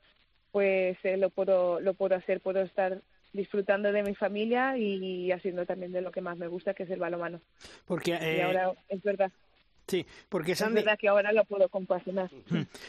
[0.50, 3.02] pues eh, lo puedo lo puedo hacer, puedo estar
[3.34, 6.90] disfrutando de mi familia y haciendo también de lo que más me gusta, que es
[6.90, 7.42] el balonmano.
[7.84, 9.30] Porque y ahora es verdad
[9.86, 10.80] Sí, porque Sandy...
[10.80, 12.30] Es verdad que ahora lo puedo compaginar.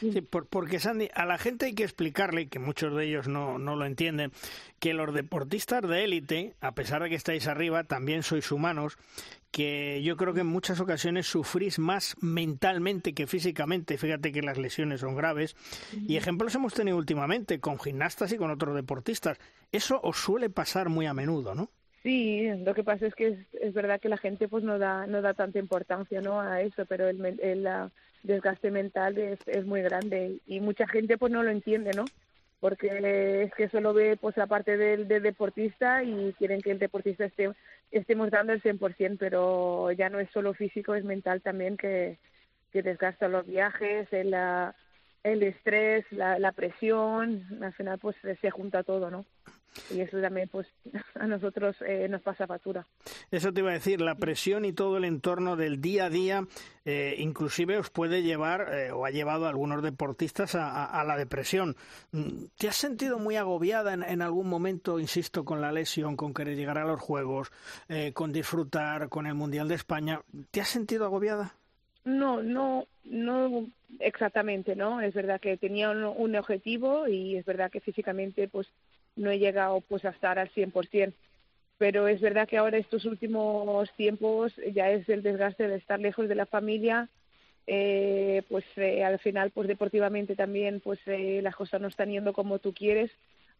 [0.00, 3.76] Sí, porque Sandy, a la gente hay que explicarle, que muchos de ellos no, no
[3.76, 4.32] lo entienden,
[4.80, 8.98] que los deportistas de élite, a pesar de que estáis arriba, también sois humanos,
[9.50, 13.96] que yo creo que en muchas ocasiones sufrís más mentalmente que físicamente.
[13.96, 15.56] Fíjate que las lesiones son graves.
[15.92, 19.38] Y ejemplos hemos tenido últimamente con gimnastas y con otros deportistas.
[19.72, 21.70] Eso os suele pasar muy a menudo, ¿no?
[22.02, 25.20] Sí, lo que pasa es que es, verdad que la gente pues no da no
[25.20, 27.68] da tanta importancia no a eso, pero el, el
[28.22, 32.04] desgaste mental es, es muy grande y mucha gente pues no lo entiende, ¿no?
[32.60, 37.24] Porque es que solo ve pues la parte del, deportista y quieren que el deportista
[37.24, 37.50] esté
[37.90, 42.18] estemos dando el 100%, pero ya no es solo físico, es mental también que,
[42.72, 44.34] que desgasta los viajes, el,
[45.22, 49.24] el estrés, la, la presión, al final pues se junta todo, ¿no?
[49.90, 50.66] y eso también pues
[51.14, 52.86] a nosotros eh, nos pasa factura.
[53.30, 56.46] Eso te iba a decir, la presión y todo el entorno del día a día
[56.84, 61.76] eh, inclusive os puede llevar eh, o ha llevado a algunos deportistas a, la depresión.
[62.12, 66.56] Mm, ¿Te has sentido muy agobiada en, algún momento, insisto, con la lesión, con querer
[66.56, 67.52] llegar a los Juegos,
[68.14, 70.22] con disfrutar, con el Mundial de España?
[70.50, 71.57] ¿Te has sentido agobiada?
[72.08, 73.66] No, no, no
[74.00, 75.02] exactamente, ¿no?
[75.02, 78.66] Es verdad que tenía un objetivo y es verdad que físicamente pues
[79.14, 81.12] no he llegado pues a estar al 100%.
[81.76, 86.30] Pero es verdad que ahora estos últimos tiempos ya es el desgaste de estar lejos
[86.30, 87.10] de la familia,
[87.66, 92.32] eh, pues eh, al final pues deportivamente también pues eh, las cosas no están yendo
[92.32, 93.10] como tú quieres.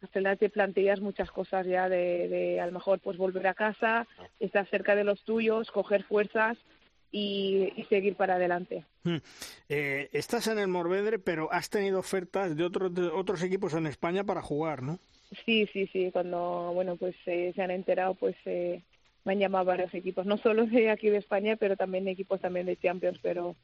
[0.01, 3.53] Al final te planteas muchas cosas ya de, de a lo mejor pues volver a
[3.53, 4.07] casa,
[4.39, 6.57] estar cerca de los tuyos, coger fuerzas
[7.11, 8.85] y, seguir para adelante.
[9.03, 9.17] Hmm.
[9.67, 14.23] estás en el Morvedre, pero has tenido ofertas de otros, de otros equipos en España
[14.23, 14.99] para jugar, ¿no?
[15.45, 16.09] Sí, sí, sí.
[16.11, 18.81] Cuando, bueno, pues eh, se han enterado, pues eh,
[19.23, 22.65] me han llamado varios equipos, no solo de aquí de España, pero también equipos también
[22.65, 23.19] de Champions.
[23.21, 23.55] Pero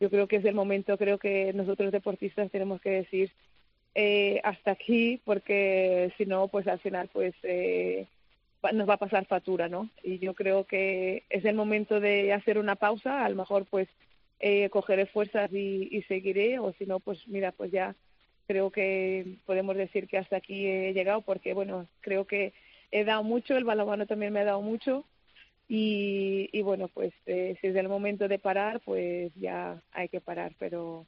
[0.00, 3.32] yo creo que es el momento, creo que nosotros deportistas tenemos que decir
[3.94, 8.06] eh, hasta aquí, porque si no, pues al final, pues eh,
[8.72, 9.88] nos va a pasar factura, ¿no?
[10.02, 13.88] Y yo creo que es el momento de hacer una pausa, a lo mejor, pues
[14.38, 17.94] eh, cogeré fuerzas y, seguiré, o si no, pues mira, pues ya
[18.46, 22.52] creo que podemos decir que hasta aquí he llegado porque, bueno, creo que
[22.90, 25.04] he dado mucho, el balonmano también me ha dado mucho
[25.68, 30.20] y, y bueno, pues eh, si es el momento de parar, pues ya hay que
[30.20, 31.06] parar, pero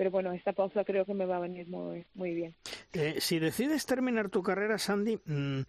[0.00, 2.54] pero bueno, esta pausa creo que me va a venir muy, muy bien.
[2.94, 5.60] Eh, si decides terminar tu carrera, Sandy, mm,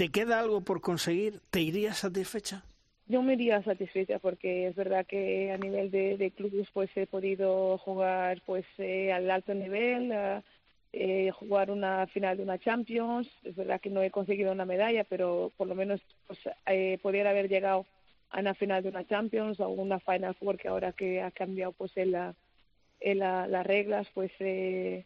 [0.00, 1.40] ¿te queda algo por conseguir?
[1.50, 2.64] ¿Te irías satisfecha?
[3.06, 7.76] Yo me iría satisfecha porque es verdad que a nivel de, clubes pues he podido
[7.76, 10.10] jugar pues eh, al alto nivel,
[10.94, 13.28] eh, jugar una final de una Champions.
[13.44, 17.50] Es verdad que no he conseguido una medalla, pero por lo menos pues, eh, haber
[17.50, 17.84] llegado
[18.30, 21.72] a una final de una Champions o una Final Four que ahora que ha cambiado
[21.72, 22.34] pues en la,
[23.02, 25.04] las reglas pues eh,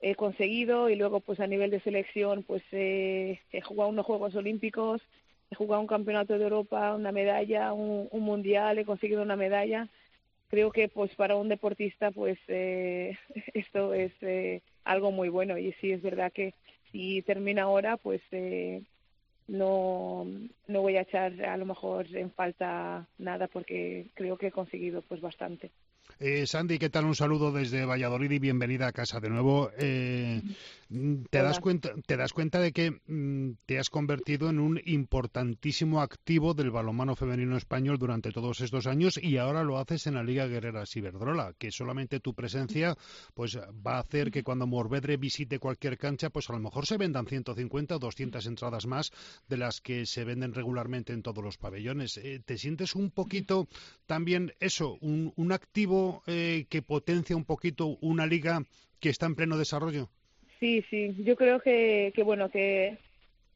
[0.00, 4.34] he conseguido y luego pues a nivel de selección pues eh, he jugado unos Juegos
[4.34, 5.02] Olímpicos,
[5.50, 9.88] he jugado un Campeonato de Europa, una medalla, un, un Mundial, he conseguido una medalla.
[10.48, 13.16] Creo que pues para un deportista pues eh,
[13.54, 15.58] esto es eh, algo muy bueno.
[15.58, 16.54] Y sí es verdad que
[16.92, 18.82] si termina ahora pues eh,
[19.48, 20.26] no
[20.66, 25.02] no voy a echar a lo mejor en falta nada porque creo que he conseguido
[25.02, 25.70] pues bastante
[26.20, 27.06] eh, Sandy, ¿qué tal?
[27.06, 29.70] Un saludo desde Valladolid y bienvenida a casa de nuevo.
[29.78, 30.42] Eh,
[31.30, 36.00] te, das cuenta, te das cuenta de que mm, te has convertido en un importantísimo
[36.00, 40.24] activo del balonmano femenino español durante todos estos años y ahora lo haces en la
[40.24, 42.96] Liga Guerrera Ciberdrola, que solamente tu presencia
[43.34, 46.96] pues va a hacer que cuando Morvedre visite cualquier cancha, pues a lo mejor se
[46.96, 49.12] vendan 150 o 200 entradas más
[49.48, 52.16] de las que se venden regularmente en todos los pabellones.
[52.16, 53.68] Eh, ¿Te sientes un poquito
[54.06, 58.64] también eso, un, un activo eh, que potencia un poquito una liga
[58.98, 60.10] que está en pleno desarrollo?
[60.60, 62.98] Sí, sí, yo creo que, que bueno, que,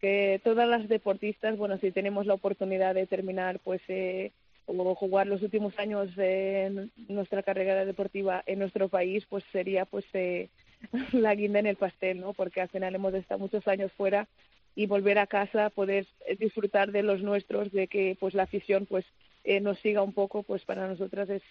[0.01, 4.33] que todas las deportistas, bueno, si tenemos la oportunidad de terminar, pues, eh,
[4.67, 10.07] o jugar los últimos años en nuestra carrera deportiva en nuestro país, pues sería, pues,
[10.15, 10.49] eh,
[11.13, 12.33] la guinda en el pastel, ¿no?
[12.33, 14.27] Porque al final hemos estado muchos años fuera
[14.75, 16.07] y volver a casa, poder
[16.39, 19.05] disfrutar de los nuestros, de que, pues, la afición, pues,
[19.45, 21.43] eh, nos siga un poco, pues, para nosotras es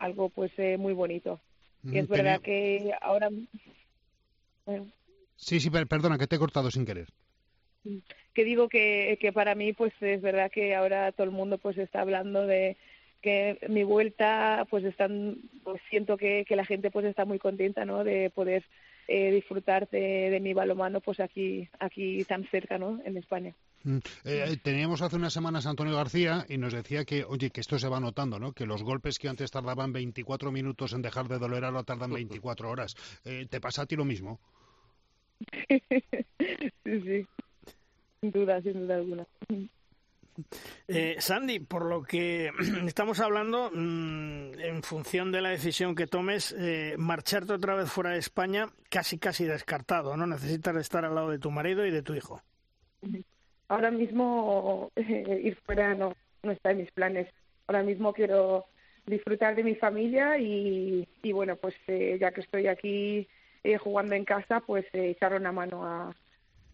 [0.00, 1.38] algo pues eh, muy bonito.
[1.84, 3.30] Y es verdad que ahora...
[5.36, 7.08] Sí, sí, perdona, que te he cortado sin querer.
[8.34, 11.78] Que digo que, que para mí pues es verdad que ahora todo el mundo pues
[11.78, 12.76] está hablando de
[13.22, 17.84] que mi vuelta pues están pues siento que, que la gente pues está muy contenta
[17.84, 18.64] no de poder
[19.08, 23.98] eh, disfrutar de, de mi balomano pues aquí aquí tan cerca no en España Mm.
[24.24, 27.78] Eh, teníamos hace unas semanas a Antonio García y nos decía que, oye, que esto
[27.78, 28.52] se va notando, ¿no?
[28.52, 32.70] Que los golpes que antes tardaban 24 minutos en dejar de doler ahora tardan 24
[32.70, 32.94] horas.
[33.24, 34.40] Eh, ¿Te pasa a ti lo mismo?
[36.84, 37.26] sí, sí.
[38.20, 39.26] Sin duda, sin duda alguna.
[40.88, 42.50] Eh, Sandy, por lo que
[42.86, 48.10] estamos hablando, mm, en función de la decisión que tomes, eh, marcharte otra vez fuera
[48.10, 50.26] de España, casi casi descartado, ¿no?
[50.26, 52.42] Necesitas estar al lado de tu marido y de tu hijo
[53.70, 57.28] ahora mismo eh, ir fuera no, no está en mis planes.
[57.66, 58.66] Ahora mismo quiero
[59.06, 63.28] disfrutar de mi familia y, y bueno, pues eh, ya que estoy aquí
[63.64, 66.14] eh, jugando en casa, pues eh, echar una mano a,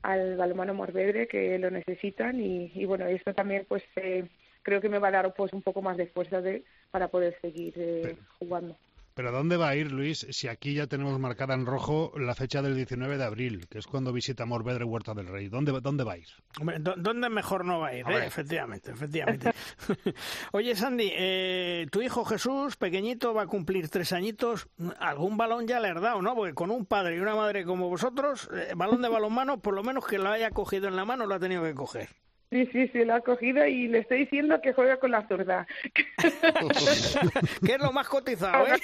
[0.03, 4.29] al balonmano Morvedre que lo necesitan y, y bueno, esto también pues eh,
[4.63, 7.37] creo que me va a dar pues un poco más de fuerza de, para poder
[7.41, 8.77] seguir eh, jugando.
[9.17, 12.61] Pero ¿dónde va a ir, Luis, si aquí ya tenemos marcada en rojo la fecha
[12.61, 15.49] del 19 de abril, que es cuando visita Morvedre Huerta del Rey?
[15.49, 16.27] ¿Dónde, dónde va a ir?
[16.61, 18.07] Hombre, ¿Dónde mejor no va a ir?
[18.07, 18.27] Eh?
[18.27, 19.53] Efectivamente, efectivamente.
[20.53, 24.69] Oye, Sandy, eh, tu hijo Jesús, pequeñito, va a cumplir tres añitos.
[24.99, 26.35] Algún balón ya le has dado, ¿no?
[26.35, 29.83] Porque con un padre y una madre como vosotros, eh, balón de balonmano, por lo
[29.83, 32.11] menos que lo haya cogido en la mano, lo ha tenido que coger.
[32.51, 35.67] Sí, sí, sí, lo ha cogido y le estoy diciendo que juega con la zurda.
[37.67, 38.79] que es lo más cotizado, ¿eh?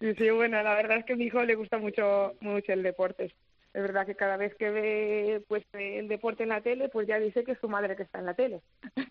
[0.00, 2.82] sí, sí, bueno, la verdad es que a mi hijo le gusta mucho, mucho el
[2.82, 3.34] deporte
[3.72, 7.18] es verdad que cada vez que ve pues el deporte en la tele, pues ya
[7.18, 8.62] dice que es su madre que está en la tele.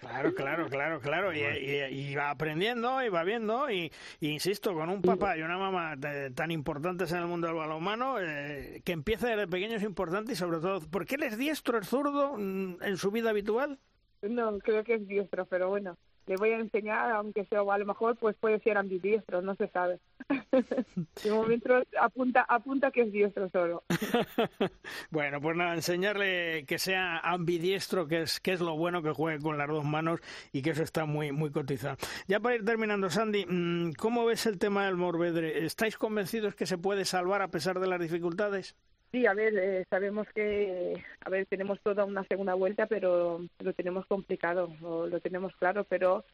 [0.00, 1.32] Claro, claro, claro, claro.
[1.34, 3.70] Y, va aprendiendo y va viendo.
[3.70, 5.96] Y, insisto, con un papá y una mamá
[6.34, 10.36] tan importantes en el mundo del balonmano, eh, que empieza desde pequeño es importante y
[10.36, 13.78] sobre todo, ¿por qué él es diestro, es zurdo mm, en su vida habitual?
[14.22, 17.86] No, creo que es diestro, pero bueno le voy a enseñar, aunque sea a lo
[17.86, 20.00] mejor pues puede ser ambidiestro, no se sabe.
[21.24, 23.82] de momento apunta, apunta que es diestro solo.
[25.10, 29.40] bueno, pues nada, enseñarle que sea ambidiestro, que es, que es lo bueno que juegue
[29.40, 30.20] con las dos manos
[30.52, 31.96] y que eso está muy, muy cotizado.
[32.26, 35.64] Ya para ir terminando, Sandy, mm, ¿cómo ves el tema del Morvedre?
[35.64, 38.76] ¿Estáis convencidos que se puede salvar a pesar de las dificultades?
[39.14, 43.72] Sí, a ver, eh, sabemos que, a ver, tenemos toda una segunda vuelta, pero lo
[43.72, 46.24] tenemos complicado, lo, tenemos claro, pero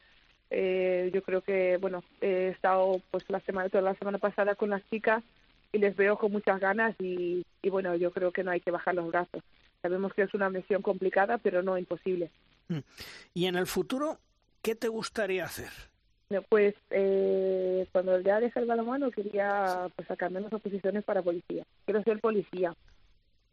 [0.49, 4.71] eh, yo creo que, bueno, he estado pues la semana, toda la semana pasada con
[4.71, 5.23] las chicas
[5.71, 8.71] y les veo con muchas ganas y, y bueno, yo creo que no hay que
[8.71, 9.43] bajar los brazos.
[9.83, 12.31] Sabemos que es una misión complicada, pero no imposible.
[12.69, 12.79] Mm.
[13.35, 14.17] ¿Y en el futuro
[14.63, 15.90] qué te gustaría hacer?
[16.47, 21.65] Pues eh, cuando ya dejé el balonmano quería pues sacarme unas oposiciones para policía.
[21.85, 22.73] Quiero ser policía.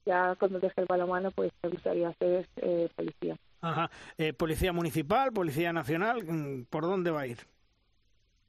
[0.06, 3.36] Ya cuando dejé el balonmano pues me gustaría ser eh, policía.
[3.60, 3.90] Ajá.
[4.16, 6.24] Eh, ¿Policía municipal, policía nacional?
[6.70, 7.38] ¿Por dónde va a ir?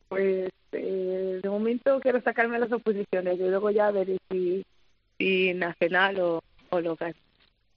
[0.08, 4.64] Pues de momento quiero sacarme las oposiciones y luego ya ver si,
[5.18, 7.16] si nacional o, o local.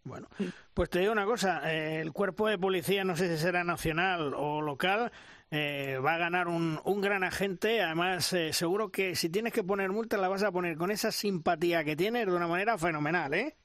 [0.04, 0.28] Bueno,
[0.74, 4.60] pues te digo una cosa, el cuerpo de policía, no sé si será nacional o
[4.60, 5.12] local,
[5.50, 7.82] eh, va a ganar un, un gran agente.
[7.82, 11.12] Además, eh, seguro que si tienes que poner multa, la vas a poner con esa
[11.12, 13.56] simpatía que tienes de una manera fenomenal, ¿eh?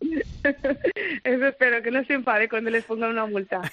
[1.24, 3.60] Eso espero, que no se enfade cuando les ponga una multa.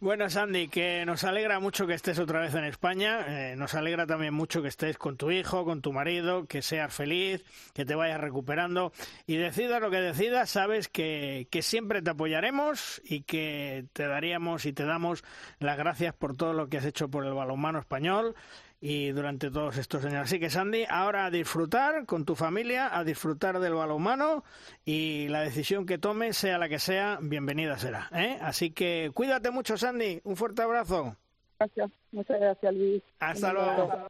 [0.00, 3.24] bueno, Sandy, que nos alegra mucho que estés otra vez en España.
[3.28, 6.92] Eh, nos alegra también mucho que estés con tu hijo, con tu marido, que seas
[6.92, 8.92] feliz, que te vayas recuperando.
[9.26, 14.66] Y decidas lo que decidas, sabes que, que siempre te apoyaremos y que te daríamos
[14.66, 15.24] y te damos
[15.58, 18.34] las gracias por todo lo que has hecho por el balonmano español
[18.80, 20.24] y durante todos estos años.
[20.24, 24.44] Así que Sandy, ahora a disfrutar con tu familia, a disfrutar del balonmano
[24.84, 28.08] y la decisión que tomes, sea la que sea, bienvenida será.
[28.12, 28.38] ¿eh?
[28.40, 30.20] Así que cuídate mucho, Sandy.
[30.24, 31.16] Un fuerte abrazo.
[31.58, 33.02] Gracias, muchas gracias, Luis.
[33.18, 34.08] Hasta luego.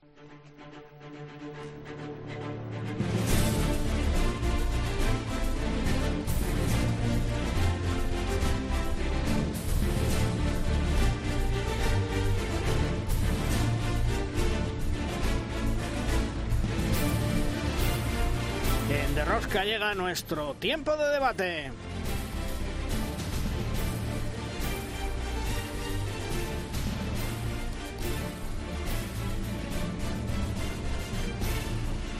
[19.17, 21.73] De Rosca llega nuestro tiempo de debate.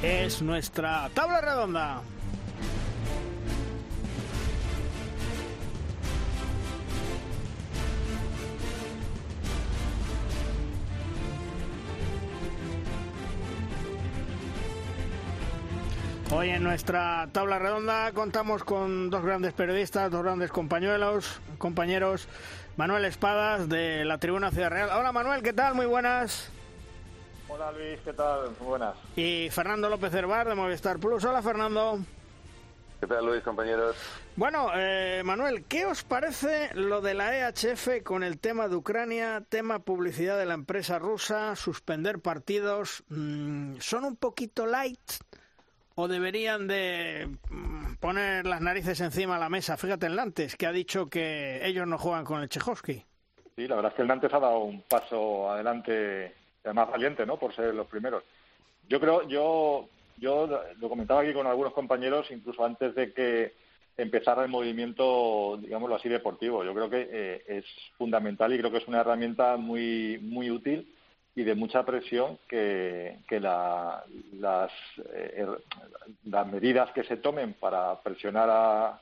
[0.03, 2.01] Es nuestra tabla redonda.
[16.39, 22.29] Hoy en nuestra tabla redonda contamos con dos grandes periodistas, dos grandes compañeros, compañeros.
[22.77, 24.91] Manuel Espadas de la Tribuna Ciudad Real.
[24.91, 25.75] Hola Manuel, ¿qué tal?
[25.75, 26.51] Muy buenas.
[27.49, 28.51] Hola Luis, ¿qué tal?
[28.61, 28.97] Muy buenas.
[29.17, 31.25] Y Fernando López Herbar de Movistar Plus.
[31.25, 32.01] Hola Fernando.
[33.01, 33.97] ¿Qué tal Luis, compañeros?
[34.37, 39.43] Bueno, eh, Manuel, ¿qué os parece lo de la EHF con el tema de Ucrania,
[39.49, 43.05] tema publicidad de la empresa rusa, suspender partidos?
[43.09, 45.01] Mm, ¿Son un poquito light?
[45.97, 49.77] O deberían de mm, poner las narices encima de la mesa?
[49.77, 53.03] Fíjate el Nantes, que ha dicho que ellos no juegan con el Chejowski.
[53.57, 57.39] Sí, la verdad es que el Nantes ha dado un paso adelante, además valiente, ¿no?
[57.39, 58.23] Por ser los primeros.
[58.89, 59.89] Yo creo, yo,
[60.19, 60.47] yo
[60.79, 63.55] lo comentaba aquí con algunos compañeros, incluso antes de que
[63.97, 66.63] empezara el movimiento, digámoslo así, deportivo.
[66.63, 67.65] Yo creo que eh, es
[67.97, 70.87] fundamental y creo que es una herramienta muy, muy útil
[71.37, 74.03] y de mucha presión que, que las,
[75.13, 75.47] eh,
[76.25, 79.01] las medidas que se tomen para presionar a,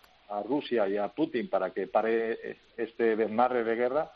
[0.49, 4.11] Rusia y a Putin para que pare este desmarre de guerra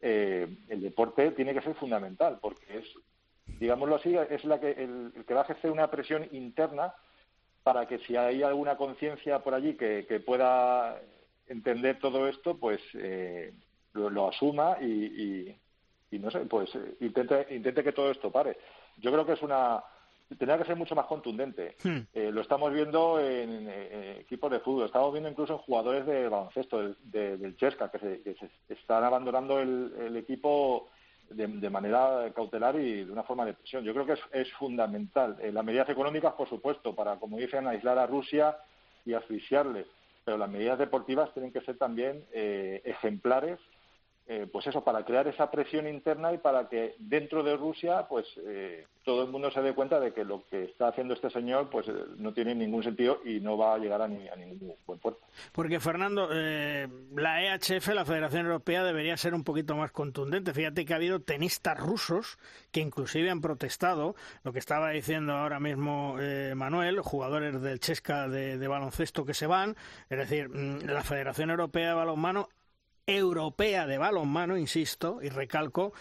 [0.00, 2.84] eh, el deporte tiene que ser fundamental, porque es,
[3.60, 6.92] digámoslo así, es la que, el, que va a ejercer una presión interna
[7.62, 11.00] para que si hay alguna conciencia por allí que, pueda
[11.46, 13.52] entender todo esto, pues eh,
[13.92, 15.56] lo, asuma y, y,
[16.18, 18.56] no sé, pues intente, intente que todo esto pare.
[18.98, 19.82] Yo creo que es una
[20.28, 21.76] tendría que ser mucho más contundente.
[21.82, 22.00] Hmm.
[22.12, 23.68] Eh, lo estamos viendo en,
[24.20, 29.04] equipos de fútbol, estamos viendo incluso en jugadores de baloncesto del Chesca, que se, están
[29.04, 30.88] abandonando el, equipo
[31.30, 33.84] de, manera cautelar y de una forma de presión.
[33.84, 35.36] Yo creo que es, fundamental.
[35.40, 38.56] Eh, las medidas económicas, por supuesto, para, como dicen, aislar a Rusia
[39.04, 39.86] y asfixiarle.
[40.24, 43.58] Pero las medidas deportivas tienen que ser también eh, ejemplares
[44.26, 48.26] eh, pues eso, para crear esa presión interna y para que dentro de Rusia, pues
[48.38, 51.68] eh, todo el mundo se dé cuenta de que lo que está haciendo este señor,
[51.68, 55.20] pues eh, no tiene ningún sentido y no va a llegar a, ningún buen puerto.
[55.52, 60.54] Porque Fernando, la EHF, la Federación Europea, debería ser un poquito más contundente.
[60.54, 62.38] Fíjate que ha habido tenistas rusos
[62.72, 66.16] que inclusive han protestado, lo que estaba diciendo ahora mismo
[66.54, 69.76] Manuel, jugadores del Chesca de, de baloncesto que se van,
[70.08, 72.48] es decir, mm, la Federación Europea de Balonmano
[73.06, 75.92] europea de balonmano, insisto, y recalco,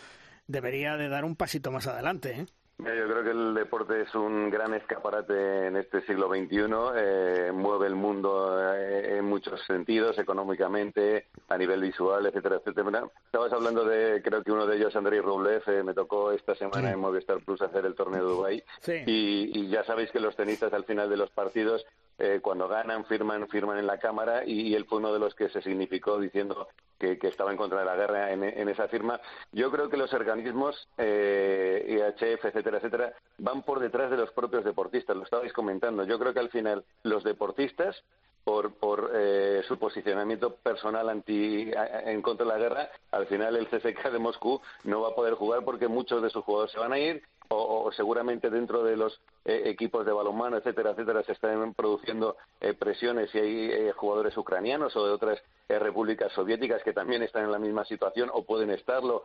[0.47, 2.32] debería de dar un pasito más adelante.
[2.32, 2.45] ¿eh?
[2.80, 6.66] Yo creo que el deporte es un gran escaparate en este siglo XXI,
[6.97, 13.08] eh, mueve el mundo eh, en muchos sentidos, económicamente, a nivel visual, etcétera, etcétera.
[13.26, 16.91] Estabas hablando de, creo que uno de ellos, Andrei Rublev, eh, me tocó esta semana
[16.91, 18.64] en Movistar Plus hacer el torneo de Dubái.
[19.06, 21.86] Y, y, ya sabéis que los tenistas al final de los partidos
[22.20, 25.49] eh, cuando ganan, firman, firman en la Cámara y, él fue uno de los que
[25.49, 26.68] se significó diciendo
[26.99, 29.20] que, estaba en contra de la guerra en, esa firma.
[29.51, 34.64] Yo creo que los organismos, eh, IHF, etcétera, etcétera, van por detrás de los propios
[34.64, 36.03] deportistas, lo estabais comentando.
[36.05, 38.03] Yo creo que al final los deportistas
[38.43, 41.72] por, por eh, su posicionamiento personal anti,
[42.05, 45.34] en contra de la guerra, al final el CSK de Moscú no va a poder
[45.34, 49.20] jugar porque muchos de sus jugadores se van a ir o, seguramente dentro de los
[49.46, 54.36] eh, equipos de balonmano, etcétera, etcétera, se están produciendo eh, presiones y hay eh, jugadores
[54.38, 58.70] ucranianos o de otras repúblicas soviéticas que también están en la misma situación o pueden
[58.70, 59.24] estarlo,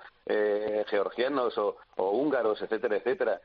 [0.87, 3.41] georgianos o, o, húngaros, etcétera, etcétera.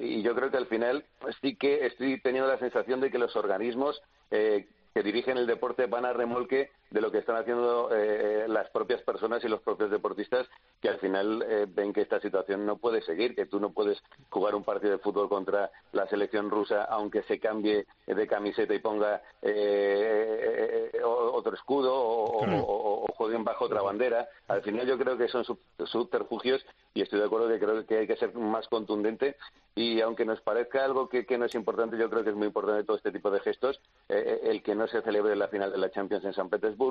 [0.00, 1.04] y yo creo que al final
[1.40, 6.04] sí que estoy teniendo la sensación de que los organismos que dirigen el deporte van
[6.04, 10.46] a remolque de lo que están haciendo eh, las propias personas y los propios deportistas
[10.80, 14.02] que al final eh, ven que esta situación no puede seguir, que tú no puedes
[14.28, 18.78] jugar un partido de fútbol contra la selección rusa aunque se cambie de camiseta y
[18.78, 24.28] ponga eh, otro escudo o, jueguen bajo otra bandera.
[24.48, 28.06] Al final yo creo que son subterfugios y estoy de acuerdo que creo que hay
[28.06, 29.36] que ser más contundente
[29.74, 32.84] y aunque nos parezca algo que, no es importante, yo creo que es muy importante
[32.84, 36.24] todo este tipo de gestos, el que no se celebre la final de la Champions
[36.24, 36.81] en San Petersburgo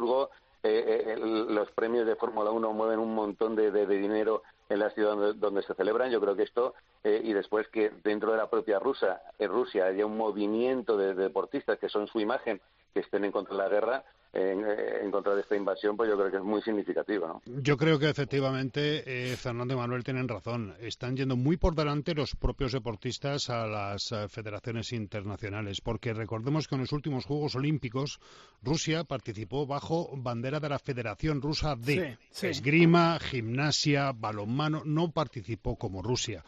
[0.64, 5.34] eh, eh, los premios de Fórmula 1 mueven un montón de, dinero en la ciudad
[5.36, 6.12] donde, se celebran.
[6.12, 9.86] Yo creo que esto, eh, y después que dentro de la propia Rusia, en Rusia
[9.86, 12.62] haya un movimiento de deportistas que son su imagen,
[12.94, 14.04] que estén en contra de la guerra,
[14.34, 17.28] en, contra de esta invasión, pues yo creo que es muy significativa.
[17.28, 17.42] ¿no?
[17.46, 20.74] Yo creo que efectivamente eh, Fernando y Manuel tienen razón.
[20.80, 26.68] Están yendo muy por delante los propios deportistas a las eh, federaciones internacionales, porque recordemos
[26.68, 28.20] que en los últimos Juegos Olímpicos
[28.62, 36.02] Rusia participó bajo bandera de la Federación Rusa de esgrima, gimnasia, balonmano, no participó como
[36.02, 36.44] Rusia.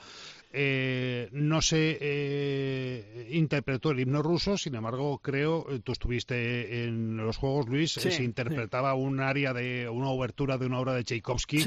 [0.55, 7.17] Eh, no se eh, interpretó el himno ruso, sin embargo, creo, eh, tú estuviste en
[7.17, 11.65] los Juegos, Luis, se interpretaba un área de una obertura de una obra de Tchaikovsky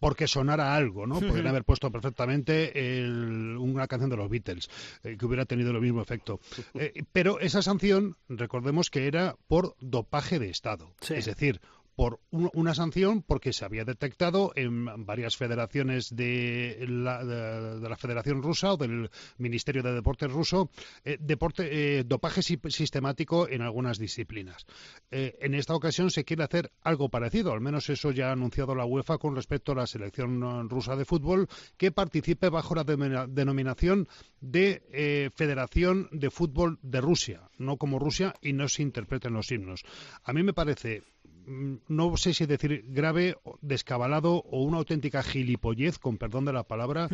[0.00, 1.20] porque sonara algo, ¿no?
[1.20, 2.72] Podrían haber puesto perfectamente
[3.58, 4.70] una canción de los Beatles
[5.02, 6.40] que hubiera tenido el mismo efecto.
[7.12, 11.60] pero esa sanción, recordemos que era por dopaje de Estado, es decir,
[11.98, 18.40] por una sanción porque se había detectado en varias federaciones de la, de, la Federación
[18.40, 20.70] Rusa o del Ministerio de Deportes ruso
[21.02, 24.64] eh, deporte, eh, dopaje sistemático en algunas disciplinas.
[25.10, 28.76] Eh, en esta ocasión se quiere hacer algo parecido, al menos eso ya ha anunciado
[28.76, 34.06] la UEFA con respecto a la selección rusa de fútbol que participe bajo la denominación
[34.40, 39.82] de Federación de Fútbol de Rusia, no como Rusia y no se interpreten los himnos.
[40.22, 41.02] A mí me parece
[41.88, 47.08] no sé si decir grave, descabalado o una auténtica gilipollez, con perdón de la palabra,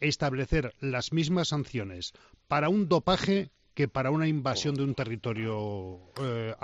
[0.00, 2.12] establecer las mismas sanciones
[2.48, 6.54] para un dopaje que para una invasión de un territorio eh,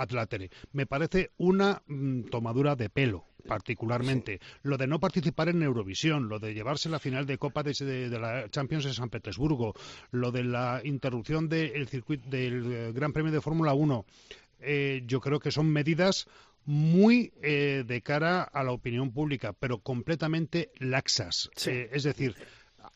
[0.73, 4.39] Me parece una mm, tomadura de pelo particularmente.
[4.61, 8.49] Lo de no participar en Eurovisión, lo de llevarse la final de Copa de, la
[8.49, 9.73] Champions en San Petersburgo,
[10.11, 14.05] lo de la interrupción del circuito del eh, Gran Premio de Fórmula 1,
[14.59, 16.27] eh, yo creo que son medidas
[16.67, 21.49] muy eh, de cara a la opinión pública, pero completamente laxas.
[21.65, 22.35] Eh, es decir,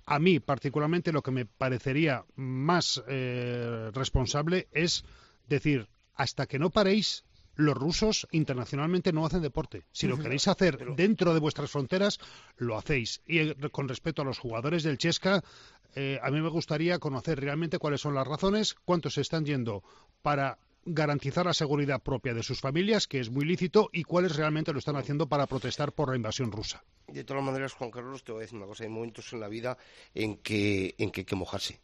[0.05, 5.03] a mí particularmente lo que me parecería más eh, responsable es
[5.47, 7.23] decir, hasta que no paréis,
[7.55, 9.83] los rusos internacionalmente no hacen deporte.
[9.91, 12.19] Si lo queréis hacer dentro de vuestras fronteras,
[12.57, 13.21] lo hacéis.
[13.25, 15.43] Y eh, con respecto a los jugadores del Chesca,
[15.95, 19.83] eh, a mí me gustaría conocer realmente cuáles son las razones, cuántos se están yendo
[20.21, 24.73] para garantizar la seguridad propia de sus familias, que es muy lícito, y cuáles realmente
[24.73, 26.83] lo están haciendo para protestar por la invasión rusa.
[27.07, 29.47] De todas maneras, Juan Carlos, te voy a decir una cosa, hay momentos en la
[29.47, 29.77] vida
[30.13, 31.79] en que, en que hay que mojarse.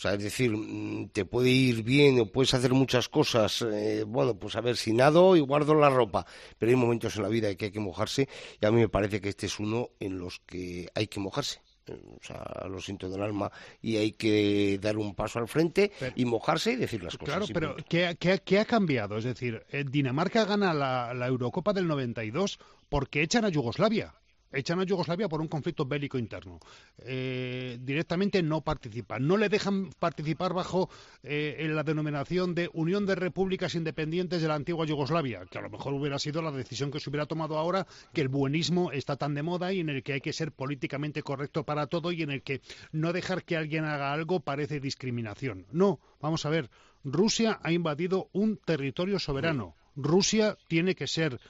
[0.00, 3.60] O sea, es decir, mm, te puede ir bien o puedes hacer muchas cosas.
[3.60, 6.24] Eh, bueno, pues a ver, si nado y guardo la ropa.
[6.58, 8.26] Pero hay momentos en la vida en que hay que mojarse
[8.60, 11.60] y a mí me parece que este es uno en los que hay que mojarse.
[11.92, 13.50] O sea, lo siento del alma
[13.82, 17.36] y hay que dar un paso al frente y mojarse y decir las cosas.
[17.36, 19.16] Claro, pero ¿qué, ha cambiado?
[19.16, 24.14] Es decir, eh, Dinamarca gana la, la Eurocopa del 92 porque echan a Yugoslavia
[24.52, 26.58] echan a Yugoslavia por un conflicto bélico interno.
[26.98, 29.26] Eh, directamente no participan.
[29.26, 30.90] No le dejan participar bajo
[31.22, 35.62] eh, en la denominación de Unión de Repúblicas Independientes de la antigua Yugoslavia, que a
[35.62, 39.16] lo mejor hubiera sido la decisión que se hubiera tomado ahora, que el buenismo está
[39.16, 42.22] tan de moda y en el que hay que ser políticamente correcto para todo y
[42.22, 42.60] en el que
[42.92, 45.66] no dejar que alguien haga algo parece discriminación.
[45.70, 46.70] No, vamos a ver.
[47.04, 49.74] Rusia ha invadido un territorio soberano.
[49.96, 51.40] Rusia tiene que ser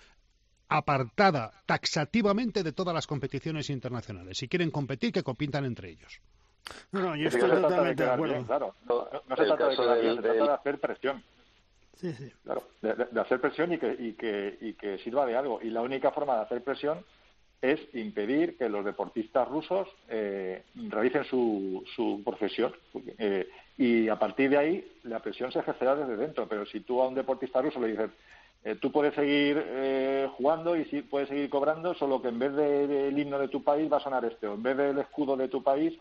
[0.70, 4.38] apartada taxativamente de todas las competiciones internacionales.
[4.38, 6.20] Si quieren competir, que compitan entre ellos.
[6.92, 8.46] No, no, yo estoy totalmente de acuerdo.
[8.46, 8.74] claro.
[8.88, 11.22] No, se trata de se trata de hacer presión.
[11.96, 12.32] Sí, sí.
[12.44, 15.60] Claro, de, hacer presión y que, y, que, y que sirva de algo.
[15.60, 17.04] Y la única forma de hacer presión
[17.60, 22.72] es impedir que los deportistas rusos eh, realicen su, su profesión.
[23.18, 26.48] Eh, y a partir de ahí la presión se ejercerá desde dentro.
[26.48, 28.10] Pero si tú a un deportista ruso le dices,
[28.62, 32.52] eh, tú puedes seguir eh, jugando y sí, puedes seguir cobrando, solo que en vez
[32.52, 35.48] del himno de tu país va a sonar este, o en vez del escudo de
[35.48, 35.98] tu país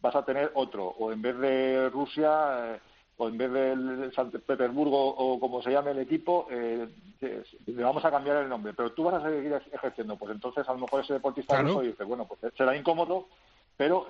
[0.00, 2.80] vas a tener otro, o en vez de Rusia, eh,
[3.16, 8.10] o en vez del San Petersburgo, o como se llame el equipo, le vamos a
[8.10, 10.16] cambiar el nombre, pero tú vas a seguir ejerciendo.
[10.16, 13.28] Pues entonces a lo mejor ese deportista ruso dice, bueno, pues será incómodo,
[13.76, 14.08] pero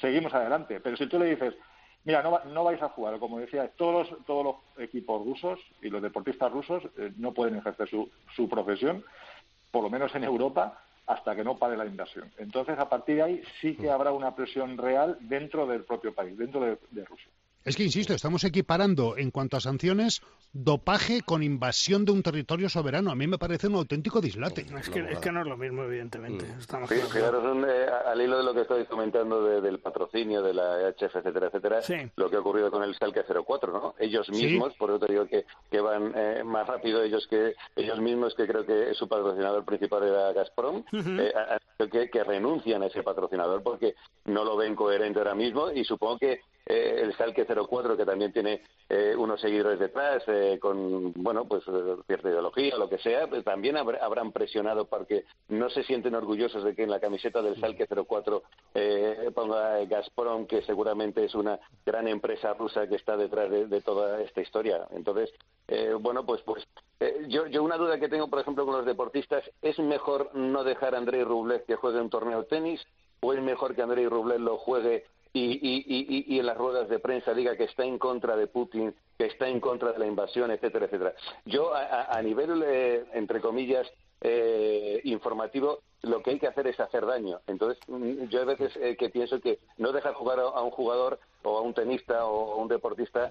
[0.00, 0.80] seguimos adelante.
[0.80, 1.54] Pero si tú le dices,
[2.04, 5.90] Mira, no, no vais a jugar, como decía, todos los, todos los equipos rusos y
[5.90, 9.04] los deportistas rusos eh, no pueden ejercer su, su profesión,
[9.70, 12.30] por lo menos en Europa, hasta que no pare la invasión.
[12.38, 13.90] Entonces, a partir de ahí sí que mm.
[13.90, 17.30] habrá una presión real dentro del propio país, dentro de Rusia.
[17.64, 22.68] Es que, insisto, estamos equiparando en cuanto a sanciones dopaje con invasión de un territorio
[22.68, 23.10] soberano.
[23.10, 24.66] A mí me parece un auténtico dislate.
[24.78, 26.46] Es que, es que no es lo mismo, evidentemente.
[26.46, 26.86] Mm.
[26.86, 31.48] Fijaros, eh, al hilo de lo que estoy comentando del patrocinio de la HF, etcétera,
[31.48, 31.80] etcétera,
[32.16, 33.94] lo que ha ocurrido con el Salque 04, ¿no?
[33.98, 38.00] Ellos mismos, por eso te digo que, que van eh, más rápido ellos que ellos
[38.00, 41.32] mismos, que creo que su patrocinador principal era Gazprom, eh,
[41.90, 43.94] que, que renuncian a ese patrocinador porque
[44.24, 46.40] no lo ven coherente ahora mismo y supongo que
[46.70, 51.64] eh, el Salque 04, que también tiene eh, unos seguidores detrás, eh, con, bueno, pues
[52.06, 56.76] cierta ideología lo que sea, pues también habrán presionado porque no se sienten orgullosos de
[56.76, 58.42] que en la camiseta del Salque 04
[59.34, 64.40] ponga Gazprom, que seguramente es una gran empresa rusa que está detrás de, toda esta
[64.40, 64.86] historia.
[64.92, 65.32] Entonces,
[66.00, 66.64] bueno, pues, pues
[67.26, 70.94] yo, yo una duda que tengo, por ejemplo, con los deportistas, ¿es mejor no dejar
[70.94, 72.86] a Andrei Rublev que juegue un torneo de tenis
[73.20, 76.98] o es mejor que Andrei Rublev lo juegue y, y, y, en las ruedas de
[76.98, 80.50] prensa diga que está en contra de Putin, que está en contra de la invasión,
[80.50, 81.14] etcétera, etcétera.
[81.44, 83.86] Yo, a, nivel, eh, entre comillas,
[84.22, 87.40] eh, informativo, lo que hay que hacer es hacer daño.
[87.46, 91.20] Entonces, mm, yo a veces eh, que pienso que no dejar jugar a, un jugador
[91.44, 93.30] o a un tenista o a un deportista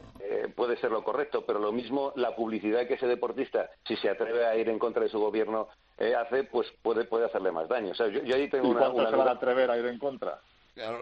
[0.56, 4.46] puede ser lo correcto, pero lo mismo la publicidad que ese deportista, si se atreve
[4.46, 5.68] a ir en contra de su gobierno,
[6.18, 7.92] hace, pues puede, puede hacerle más daño.
[7.92, 10.40] O sea, yo, ahí tengo ¿Y una, se van a atrever a ir en contra?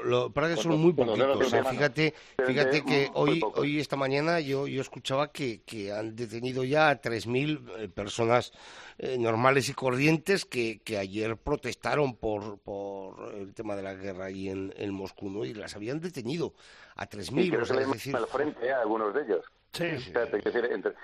[0.03, 1.53] Lo, para que son muy poquitos.
[1.53, 1.63] ¿eh?
[1.69, 2.13] Fíjate,
[2.45, 7.01] fíjate que hoy, hoy esta mañana yo, yo escuchaba que, que han detenido ya a
[7.01, 8.51] 3.000 eh, personas
[8.97, 14.25] eh, normales y corrientes que, que ayer protestaron por, por el tema de la guerra
[14.25, 15.45] ahí en, en Moscú, ¿no?
[15.45, 16.53] Y las habían detenido
[16.95, 17.61] a 3.000.
[17.61, 18.15] o sea, es decir...
[18.15, 19.45] al frente a algunos de ellos.
[19.73, 19.83] Sí.
[19.83, 20.95] decir,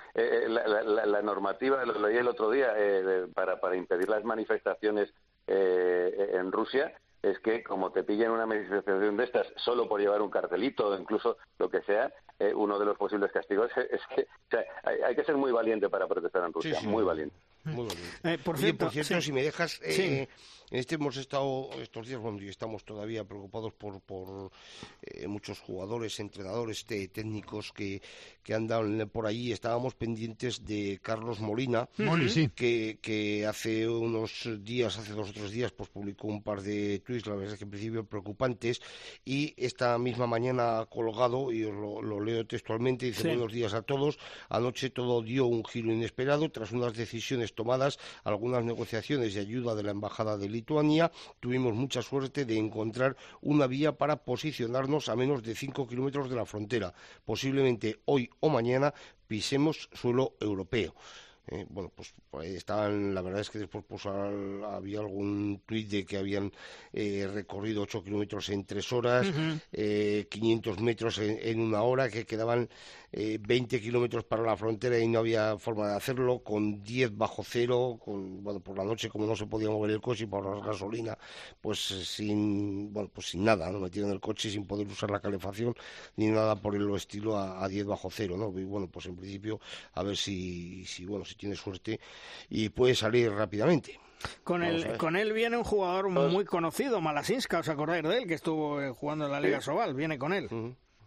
[0.48, 2.74] la, normativa, lo leí el otro día,
[3.32, 5.14] para, para impedir las manifestaciones
[5.46, 6.92] en Rusia,
[7.24, 10.98] es que como te pillan una manifestación de estas solo por llevar un cartelito o
[10.98, 14.26] incluso lo que sea, eh, uno de los posibles castigos es, que
[15.04, 17.34] hay, que ser muy valiente para protestar en Rusia, muy valiente.
[17.64, 18.18] muy valiente.
[18.24, 19.22] Eh, por Oye, cierto, por cierto, sí.
[19.22, 20.28] si me dejas, eh,
[20.70, 24.50] este hemos estado estos días, bueno, y estamos todavía preocupados por, por
[25.02, 28.02] eh, muchos jugadores, entrenadores, te- técnicos que,
[28.42, 29.52] que andan por allí.
[29.52, 32.50] Estábamos pendientes de Carlos Molina, Moli, sí.
[32.54, 37.00] que, que hace unos días, hace dos o tres días, pues publicó un par de
[37.00, 38.80] tweets, la verdad es que en principio preocupantes,
[39.24, 43.28] y esta misma mañana ha colgado, y os lo, lo leo textualmente, dice Sí.
[43.28, 48.64] buenos días a todos, anoche todo dio un giro inesperado tras unas decisiones tomadas, algunas
[48.64, 53.92] negociaciones y ayuda de la Embajada de Lituania, tuvimos mucha suerte de encontrar una vía
[53.92, 56.94] para posicionarnos a menos de cinco kilómetros de la frontera,
[57.26, 58.94] posiblemente hoy o mañana
[59.28, 60.94] pisemos suelo europeo.
[61.46, 65.88] Eh, bueno, pues ahí estaban, la verdad es que después pues, al- había algún tuit
[65.90, 66.50] de que habían
[66.92, 69.60] eh, recorrido 8 kilómetros en 3 horas, Ujú.
[69.72, 72.68] eh, 500 metros en, en una hora, que quedaban
[73.12, 77.42] eh, 20 kilómetros para la frontera y no había forma de hacerlo, con 10 bajo
[77.44, 80.44] cero, con, bueno, por la noche como no se podía mover el coche y por
[80.46, 81.16] la gasolina,
[81.60, 83.80] pues eh, sin, bueno, pues sin nada, ¿no?
[83.80, 85.74] Metido en el coche sin poder usar la calefacción
[86.16, 88.58] ni nada por el estilo a, a 10 bajo cero, ¿no?
[88.58, 89.60] Y bueno, pues en principio
[89.92, 92.00] a ver si, si bueno, si tiene suerte
[92.48, 93.98] y puede salir rápidamente.
[94.42, 98.26] Con él, con él viene un jugador muy conocido, Malasinska, ¿os acordáis de él?
[98.26, 99.66] Que estuvo eh, jugando en la Liga Sí.
[99.66, 100.48] Sobal, viene con él.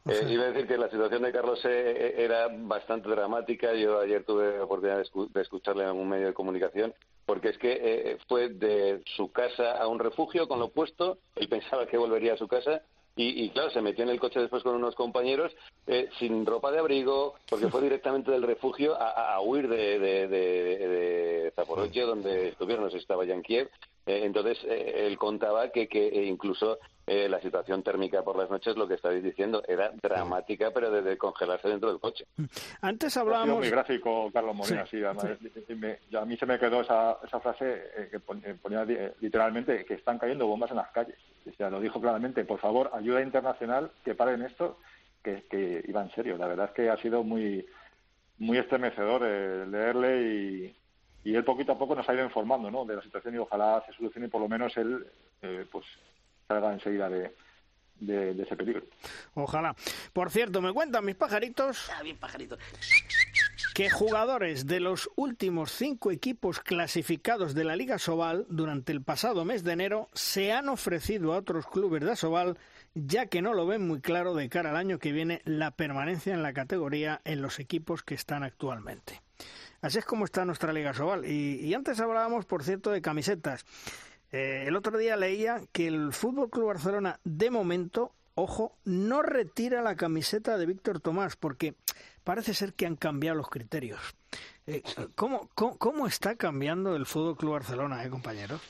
[0.06, 3.74] Eh, iba a decir que la situación de Carlos eh, era bastante dramática.
[3.74, 6.94] Yo ayer tuve la oportunidad de, escu- de escucharle en algún medio de comunicación,
[7.26, 11.18] porque es que eh, fue de su casa a un refugio con lo puesto.
[11.36, 12.84] Él pensaba que volvería a su casa.
[13.18, 15.52] Y, y, claro, se metió en el coche después con unos compañeros
[15.88, 20.88] eh, sin ropa de abrigo, porque fue directamente del refugio a, huir de, de, de,
[20.88, 23.70] de Zaporozhye, donde estuvieron, no sé si estaba ya en Kiev.
[24.08, 28.50] Eh, entonces, eh, él contaba que, que eh, incluso eh, la situación térmica por las
[28.50, 32.26] noches, lo que estabais diciendo, era dramática, pero de, de congelarse dentro del coche.
[32.82, 33.58] Antes Ha sido hablábamos...
[33.60, 35.04] muy gráfico, Carlos Molina, Sí, sí.
[35.04, 35.26] además,
[35.68, 37.66] y me- a mí se me quedó esa, esa frase
[37.98, 41.18] eh, que pon- ponía eh, literalmente que están cayendo bombas en las calles.
[41.46, 44.80] O sea, lo dijo claramente, por favor, ayuda internacional, que paren esto,
[45.22, 46.38] que, que iba en serio.
[46.38, 47.66] La verdad es que ha sido muy
[48.40, 50.78] muy estremecedor eh, leerle y,
[51.28, 52.86] y él poquito a poco nos ha ido informando ¿no?
[52.86, 55.06] de la situación y ojalá se solucione y por lo menos él
[55.42, 55.86] eh, pues
[56.48, 57.36] salga enseguida de,
[58.00, 58.84] de, de ese peligro.
[59.34, 59.76] Ojalá.
[60.14, 61.92] Por cierto, me cuentan mis pajaritos
[63.76, 69.44] que jugadores de los últimos cinco equipos clasificados de la Liga Sobal durante el pasado
[69.44, 72.58] mes de enero se han ofrecido a otros clubes de Asobal
[72.96, 76.34] ya que no lo ven muy claro de cara al año que viene la permanencia
[76.34, 79.27] en la categoría en los equipos que están actualmente.
[79.82, 81.26] Así es como está nuestra Liga Sobal.
[81.26, 83.66] Y, y antes hablábamos, por cierto, de camisetas.
[84.32, 89.82] Eh, el otro día leía que el Fútbol Club Barcelona, de momento, ojo, no retira
[89.82, 91.76] la camiseta de Víctor Tomás, porque
[92.24, 94.00] parece ser que han cambiado los criterios.
[94.66, 94.84] Eh,
[95.16, 98.62] ¿cómo, cómo, cómo está cambiando el Fútbol Club Barcelona, eh, compañeros?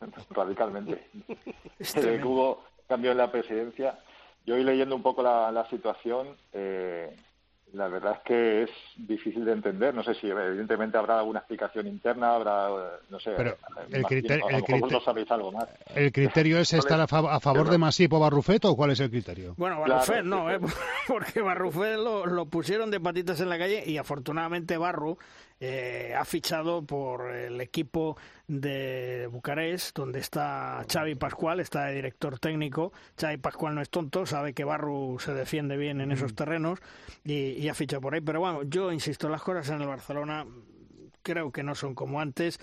[0.30, 1.08] radicalmente.
[1.78, 3.98] Es Desde que hubo cambio en la presidencia,
[4.44, 7.16] yo hoy leyendo un poco la, la situación, eh,
[7.72, 9.94] la verdad es que es difícil de entender.
[9.94, 13.56] No sé si evidentemente habrá alguna explicación interna, habrá, eh, no sé, Pero eh,
[13.92, 15.68] el criterio- el criterio- vosotros sabéis algo más.
[15.94, 19.00] ¿El criterio es estar a, fa- a favor de Masip o Barrufet o cuál es
[19.00, 19.54] el criterio?
[19.56, 20.58] Bueno, Claro, Barrufet sí, no, ¿eh?
[21.08, 25.18] porque Barrufet lo, lo pusieron de patitas en la calle y afortunadamente Barru
[25.60, 28.16] eh, ha fichado por el equipo
[28.48, 32.92] de Bucarest, donde está Xavi Pascual, está de director técnico.
[33.20, 36.80] Xavi Pascual no es tonto, sabe que Barru se defiende bien en esos terrenos
[37.24, 38.22] y, y ha fichado por ahí.
[38.22, 40.46] Pero bueno, yo insisto, las cosas en el Barcelona
[41.22, 42.58] creo que no son como antes,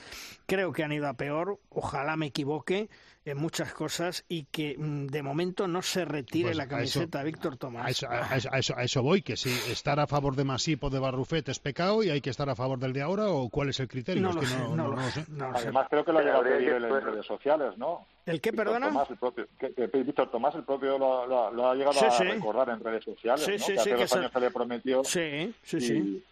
[0.46, 2.90] creo que han ido a peor, ojalá me equivoque
[3.32, 6.76] en muchas cosas y que mm, de momento no se retire Pues la a eso-
[7.00, 7.86] camiseta Víctor Tomás.
[7.86, 10.44] A eso, a, eso, a eso- a eso voy, que si estar a favor de
[10.46, 13.28] Masip o de Barrufet es pecado y hay que estar a favor del de ahora
[13.30, 14.22] o cuál es el criterio.
[14.22, 15.64] No Es lo que sé, no lo sé, no lo sé.
[15.66, 18.06] Además, creo que lo ha llegado a pedir en redes sociales, ¿no?
[18.26, 18.88] ¿El qué, Víctor perdona?
[18.88, 22.06] Tomás, el propio, que, que Víctor Tomás, el propio, lo, lo- lo ha llegado Sí,
[22.06, 22.24] a sí.
[22.24, 23.58] recordar en redes sociales, Sí, ¿no?
[23.60, 26.24] sí, que hace sí, que dos se- años se le prometió Sí, sí, y, sí.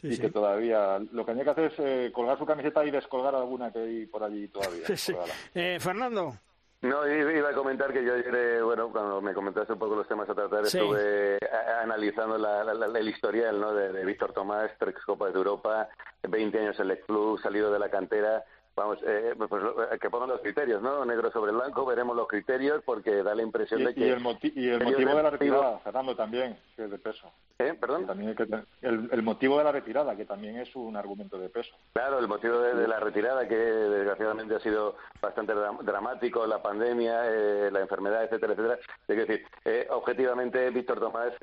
[0.00, 0.22] Sí, y sí.
[0.22, 3.70] que todavía lo que tenía que hacer es eh, colgar su camiseta y descolgar alguna
[3.72, 4.86] que hay por allí todavía.
[4.86, 5.12] Sí, sí.
[5.12, 5.34] colgada.
[5.54, 6.34] Eh, Fernando,
[6.82, 10.08] No, iba a comentar que yo ayer, eh, bueno, cuando me comentaste un poco los
[10.08, 10.78] temas a tratar, Sí.
[10.78, 13.74] estuve a- analizando la, la- la- el historial ¿no?
[13.74, 15.88] de, de Víctor Tomás, tres Copas de Europa,
[16.26, 18.42] 20 años en el club, salido de la cantera.
[18.80, 21.04] Vamos, eh, pues eh, que pongan los criterios, ¿no?
[21.04, 24.00] Negro sobre blanco, veremos los criterios porque da la impresión de que...
[24.00, 24.20] Y el,
[24.54, 27.30] y el motivo de la retirada, Fernando, también, que es de peso.
[27.58, 27.74] ¿Eh?
[27.78, 28.06] ¿Perdón?
[28.06, 28.34] También
[28.80, 31.76] el, motivo de la retirada, que también es un argumento de peso.
[31.92, 35.52] Claro, el motivo de, la retirada, que desgraciadamente ha sido bastante
[35.82, 38.78] dramático, la pandemia, eh, la enfermedad, etcétera, etcétera.
[39.06, 41.34] Es decir, eh, objetivamente, Víctor Tomás,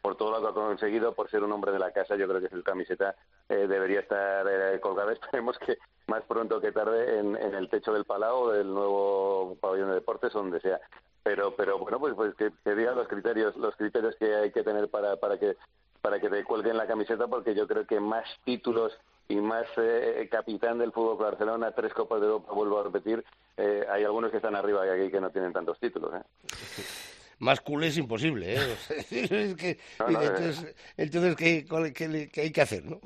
[0.00, 2.40] por todo lo que ha conseguido, por ser un hombre de la casa, yo creo
[2.40, 3.14] que su camiseta
[3.48, 5.12] debería estar colgada.
[5.32, 5.76] Esperemos que
[6.06, 10.60] más pronto que tarde en, el techo del Palau, del nuevo pabellón de deportes, donde
[10.60, 10.80] sea.
[11.22, 14.64] Pero, pero bueno, pues, pues que, que diga los criterios, los criterios que hay que
[14.64, 15.56] tener para, para que
[16.02, 18.92] para que te cuelguen la camiseta, porque yo creo que más títulos
[19.28, 23.24] y más eh, capitán del fútbol Barcelona, tres copas de Europa, vuelvo a repetir,
[23.56, 26.12] eh, hay algunos que están arriba y aquí que no tienen tantos títulos.
[26.14, 26.22] ¿eh?
[27.38, 28.76] Más cool es imposible, ¿eh?
[30.08, 31.64] entonces, entonces ¿qué,
[32.30, 33.00] qué, hay que hacer, no?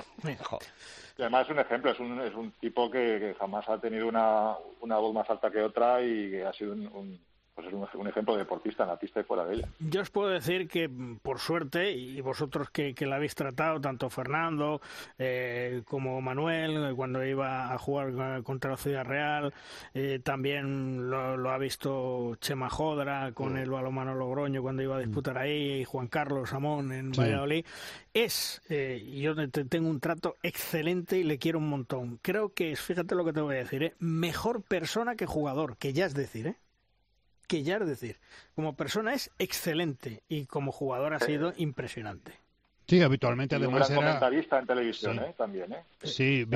[1.18, 4.54] Y además es un ejemplo, es un, es un tipo que, jamás ha tenido una,
[4.80, 7.18] una voz más alta que otra y que ha sido un,
[7.56, 9.68] pues es un, ejemplo de deportista en la pista y fuera de ella.
[9.78, 10.90] Yo os puedo decir que,
[11.22, 14.82] por suerte, y vosotros que, que la habéis tratado, tanto Fernando
[15.18, 19.54] eh, como Manuel, cuando iba a jugar contra la Ciudad Real,
[19.94, 23.56] eh, también lo, ha visto Chema Jodra con mm.
[23.56, 27.64] el balomano Logroño cuando iba a disputar ahí, y Juan Carlos Amón en Valladolid.
[28.12, 32.18] Es, eh, yo tengo un trato excelente y le quiero un montón.
[32.20, 35.94] Creo que es, fíjate lo que te voy a decir, mejor persona que jugador, que
[35.94, 36.56] ya es decir, ¿eh?
[37.46, 38.18] Que ya es decir,
[38.54, 42.32] como persona es excelente y como jugador ha sido impresionante.
[42.88, 43.96] Sí, habitualmente además era...
[43.96, 45.34] comentarista en televisión, ¿eh?
[45.36, 45.82] También, ¿eh?
[46.04, 46.46] Sí,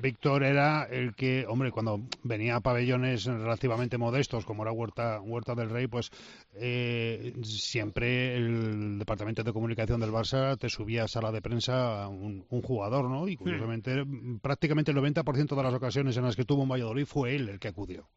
[0.00, 5.54] Víctor, era el que, hombre, cuando venía a pabellones relativamente modestos, como era Huerta, Huerta
[5.54, 6.10] del Rey, pues
[6.54, 12.46] eh, siempre el departamento de comunicación del Barça te subía a sala de prensa un,
[12.48, 13.28] un jugador, ¿no?
[13.28, 13.38] Y hmm.
[13.38, 14.06] curiosamente,
[14.40, 17.58] prácticamente el 90% de las ocasiones en las que tuvo un Valladolid fue él el
[17.58, 18.08] que acudió.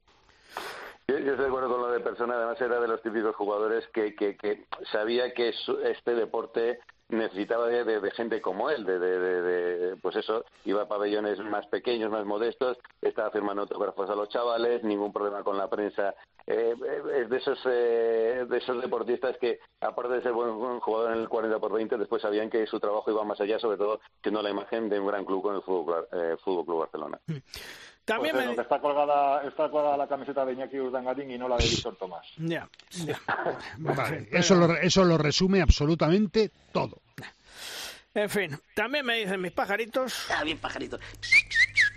[1.08, 4.16] Yo, estoy de acuerdo con lo de persona, además era de los típicos jugadores que,
[4.16, 5.54] que, que sabía que
[5.84, 6.80] este deporte
[7.12, 12.26] necesitaba de, gente como él, de, de, pues eso, iba a pabellones más pequeños, más
[12.26, 16.16] modestos, estaba firmando autógrafos a los chavales, ningún problema con la prensa.
[16.48, 16.74] Eh,
[17.22, 21.30] es de esos, eh, de esos deportistas que, aparte de ser buen jugador en el
[21.30, 24.50] 40 por 20, después sabían que su trabajo iba más allá, sobre todo teniendo la
[24.50, 27.20] imagen de un gran club con el Fútbol, eh, Fútbol Club Barcelona.
[28.16, 31.66] También pues está, colgada, está colgada la camiseta de Iñaki Urdangarín y no la de
[31.66, 32.28] Víctor Tomás.
[32.38, 32.68] Ya,
[33.78, 37.02] vale, eso, lo, eso lo resume absolutamente todo.
[38.14, 40.28] En fin, también me dicen mis pajaritos.
[40.30, 41.00] Ah, bien pajaritos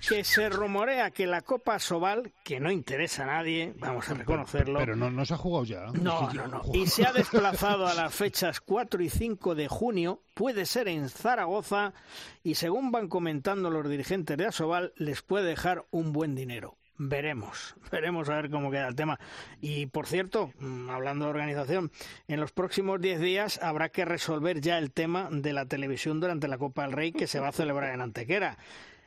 [0.08, 4.78] que se rumorea que la Copa Sobal, que no interesa a nadie, vamos a reconocerlo.
[4.78, 5.86] Pero, no, se ha jugado ya.
[5.92, 6.62] No, no, no.
[6.74, 11.08] Y se ha desplazado a las fechas 4 y 5 de junio, puede ser en
[11.08, 11.94] Zaragoza,
[12.42, 16.76] y según van comentando los dirigentes de Asobal, les puede dejar un buen dinero.
[16.96, 19.18] Veremos, veremos a ver cómo queda el tema.
[19.60, 21.90] Y por cierto, mm, hablando de organización,
[22.28, 26.48] en los próximos 10 días habrá que resolver ya el tema de la televisión durante
[26.48, 28.58] la Copa del Rey que se va a celebrar en Antequera.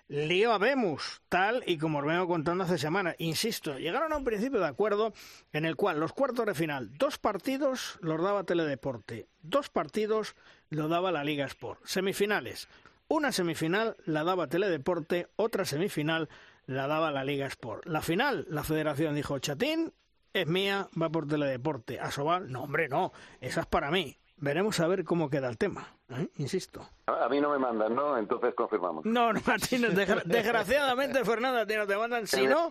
[0.10, 3.16] Lío habemos, tal y como os vengo contando hace semanas.
[3.18, 5.12] Insisto, llegaron a un principio de acuerdo
[5.52, 10.38] en el cual los cuartos de final, dos partidos los daba Teledeporte, dos partidos
[10.70, 11.82] lo daba la Liga Sport.
[11.84, 12.70] Semifinales,
[13.10, 16.30] una semifinal la daba Teledeporte, otra semifinal
[16.68, 17.86] la daba la Liga Sport.
[17.86, 19.94] La final, la federación dijo, Chatín,
[20.32, 22.00] es mía, va por Teledeporte.
[22.00, 23.12] Asobal, no, hombre, no,
[23.42, 24.18] esa es para mí.
[24.38, 26.30] Veremos a ver cómo queda el tema, ¿eh?
[26.38, 26.88] insisto.
[27.08, 28.18] A mí no me mandan, ¿no?
[28.18, 29.06] Entonces confirmamos.
[29.06, 29.94] No, no, Martínez,
[30.26, 32.28] desgraciadamente, Fernando, a ti no te mandan.
[32.28, 32.70] Si no...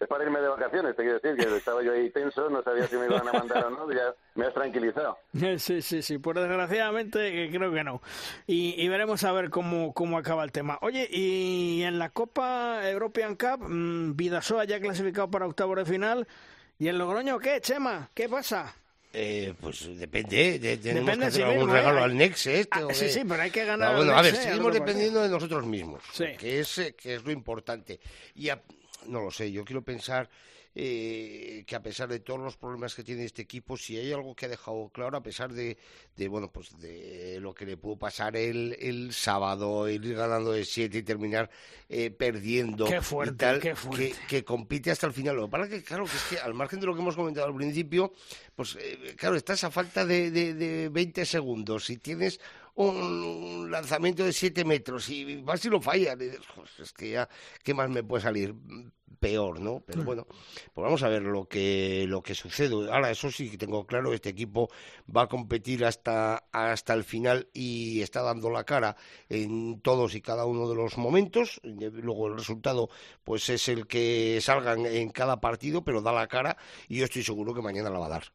[0.00, 2.86] Es para irme de vacaciones, te quiero decir, que estaba yo ahí tenso, no sabía
[2.86, 5.18] si me iban a mandar o no, ya me has tranquilizado.
[5.58, 8.00] Sí, sí, sí, pues desgraciadamente creo que no.
[8.46, 10.78] Y, veremos a ver cómo, cómo acaba el tema.
[10.82, 16.26] Oye, y en la Copa European Cup, mm, Vidasoa ya clasificado para octavo de final.
[16.78, 18.08] ¿Y el Logroño qué, Chema?
[18.14, 18.74] ¿Qué pasa?
[19.12, 22.78] Eh, pues depende, de, tenemos que hacer algún regalo al Nex este.
[22.78, 23.96] Ah, sí, sí, pero hay que ganar.
[23.96, 26.00] bueno, a ver, seguimos dependiendo de nosotros mismos,
[26.38, 27.98] que, es, eh, que es lo importante.
[28.36, 28.50] Y
[29.06, 30.30] no lo sé, yo quiero pensar
[30.74, 34.34] eh, que a pesar de todos los problemas que tiene este equipo, si hay algo
[34.34, 35.76] que ha dejado claro, a pesar de,
[36.16, 40.64] de bueno, pues de lo que le pudo pasar el, el sábado, ir ganando de
[40.64, 41.50] siete y terminar
[41.88, 44.14] eh, perdiendo qué fuerte, qué fuerte.
[44.28, 45.36] Que, compite hasta el final.
[45.36, 47.46] Lo que pasa que, claro, que es que al margen de lo que hemos comentado
[47.46, 48.12] al principio,
[48.54, 51.86] pues eh, claro, está esa falta de, de, de 20 segundos.
[51.86, 52.40] Si tienes
[52.74, 56.16] un lanzamiento de 7 metros y vas y lo fallas,
[56.78, 57.28] es que ya,
[57.62, 58.54] ¿qué más me puede salir?
[59.18, 59.82] Peor, ¿no?
[59.86, 62.74] Pero bueno, pues vamos a ver lo que lo que sucede.
[62.90, 64.70] Ahora, eso sí que tengo claro, este equipo
[65.14, 68.96] va a competir hasta, hasta el final y está dando la cara
[69.28, 71.60] en todos y cada uno de los momentos.
[71.64, 72.88] Luego el resultado
[73.24, 76.56] pues es el que salgan en cada partido, pero da la cara
[76.88, 78.32] y yo estoy seguro que mañana la va a dar.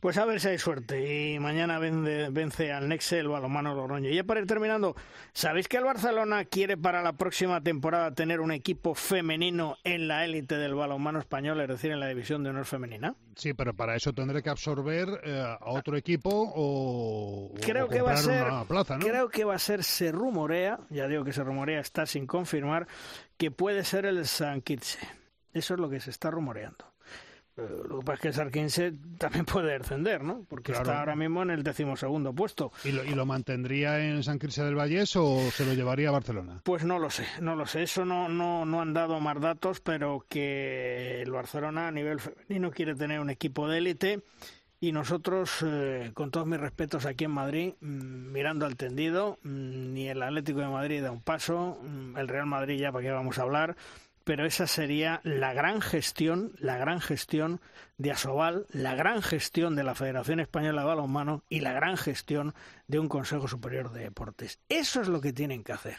[0.00, 4.08] Pues a ver si hay suerte y mañana vence, vence al Nexe el balonmano Logroño.
[4.08, 4.96] Y ya para ir terminando,
[5.32, 10.24] ¿sabéis que el Barcelona quiere para la próxima temporada tener un equipo femenino en la
[10.24, 13.14] élite del balonmano español, es decir, en la división de honor femenina?
[13.36, 18.02] Sí, pero para eso tendré que absorber eh, a otro equipo o, creo o que
[18.02, 19.06] va a ser, una plaza, ¿no?
[19.06, 22.88] Creo que va a ser, se rumorea, ya digo que se rumorea, está sin confirmar,
[23.36, 24.62] que puede ser el San.
[25.52, 26.84] Eso es lo que se está rumoreando.
[27.56, 30.44] Lo que pasa es que el Sarquinse también puede descender, ¿no?
[30.48, 30.82] Porque Claro.
[30.90, 32.70] está ahora mismo en el decimosegundo puesto.
[32.84, 36.12] ¿Y lo, y lo mantendría en San Quirze del Vallés o se lo llevaría a
[36.12, 36.60] Barcelona?
[36.64, 37.82] Pues no lo sé, no lo sé.
[37.84, 42.70] Eso no, no, no han dado más datos, pero que el Barcelona a nivel femenino
[42.70, 44.20] quiere tener un equipo de élite
[44.78, 49.94] y nosotros, eh, con todos mis respetos aquí en Madrid, mm, mirando al tendido, mm,
[49.94, 53.10] ni el Atlético de Madrid da un paso, mm, el Real Madrid ya para qué
[53.10, 53.74] vamos a hablar,
[54.26, 57.60] pero esa sería la gran gestión, la gran gestión
[57.96, 62.52] de Asobal, la gran gestión de la Federación Española de Balonmano y la gran gestión
[62.88, 64.58] de un Consejo Superior de Deportes.
[64.68, 65.96] Eso es lo que tienen que hacer.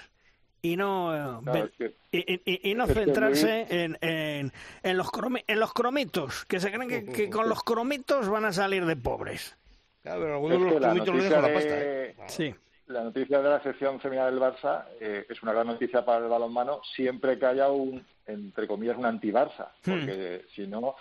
[0.61, 2.33] Y no, eh, es que- y,
[2.67, 4.51] y- y no es que centrarse en, en,
[4.83, 8.43] en los cromi- en los cromitos, que se creen que, que con los cromitos van
[8.43, 9.55] a salir de pobres.
[10.03, 12.15] Claro, pero algunos los lo dejan la pasta, ¿eh?
[12.27, 12.55] Sí.
[12.87, 16.29] La noticia de la sección femenina del Barça eh, es una gran noticia para el
[16.29, 20.95] balonmano siempre que haya un, entre comillas, un anti-Barça, porque si no,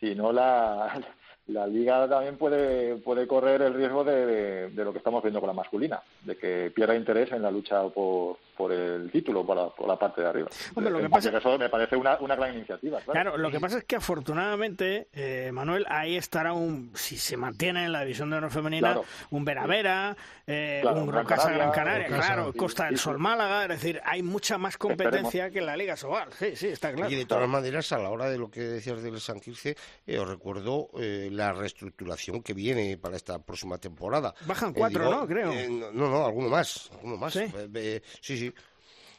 [0.00, 1.00] si no la,
[1.46, 5.38] la liga también puede puede correr el riesgo de, de- de lo que estamos viendo
[5.40, 9.56] con la masculina, de que pierda interés en la lucha por, por el título, por
[9.56, 10.48] la, por la parte de arriba.
[10.74, 12.98] Hombre, lo que En pasa- caso, me parece una, una gran iniciativa.
[13.00, 13.12] Claro.
[13.12, 17.84] Claro, lo que pasa es que afortunadamente, eh, Manuel, ahí estará un, si se mantiene
[17.86, 19.04] en la división de honor femenina, Claro.
[19.30, 20.16] un Veravera,
[20.46, 22.34] eh, Claro, un Gran Rocasa Gran Canaria, Canaria, Rocasa.
[22.34, 23.22] claro, Sí, Costa del sí, Sol sí.
[23.22, 26.92] Málaga, es decir, hay mucha más competencia que en la Liga Sobal, sí, sí, está
[26.92, 27.10] claro.
[27.10, 29.76] Y de todas maneras, a la hora de lo que decías del San Quirce,
[30.06, 34.34] eh, os recuerdo eh, la reestructuración que viene para esta próxima temporada.
[34.46, 35.26] Bajan Eh, cuatro, digo, ¿no?
[35.26, 35.52] Creo.
[35.52, 37.32] eh, no, no, no, alguno más, alguno más.
[37.32, 37.44] ¿Sí?
[37.74, 38.52] Eh, sí, sí.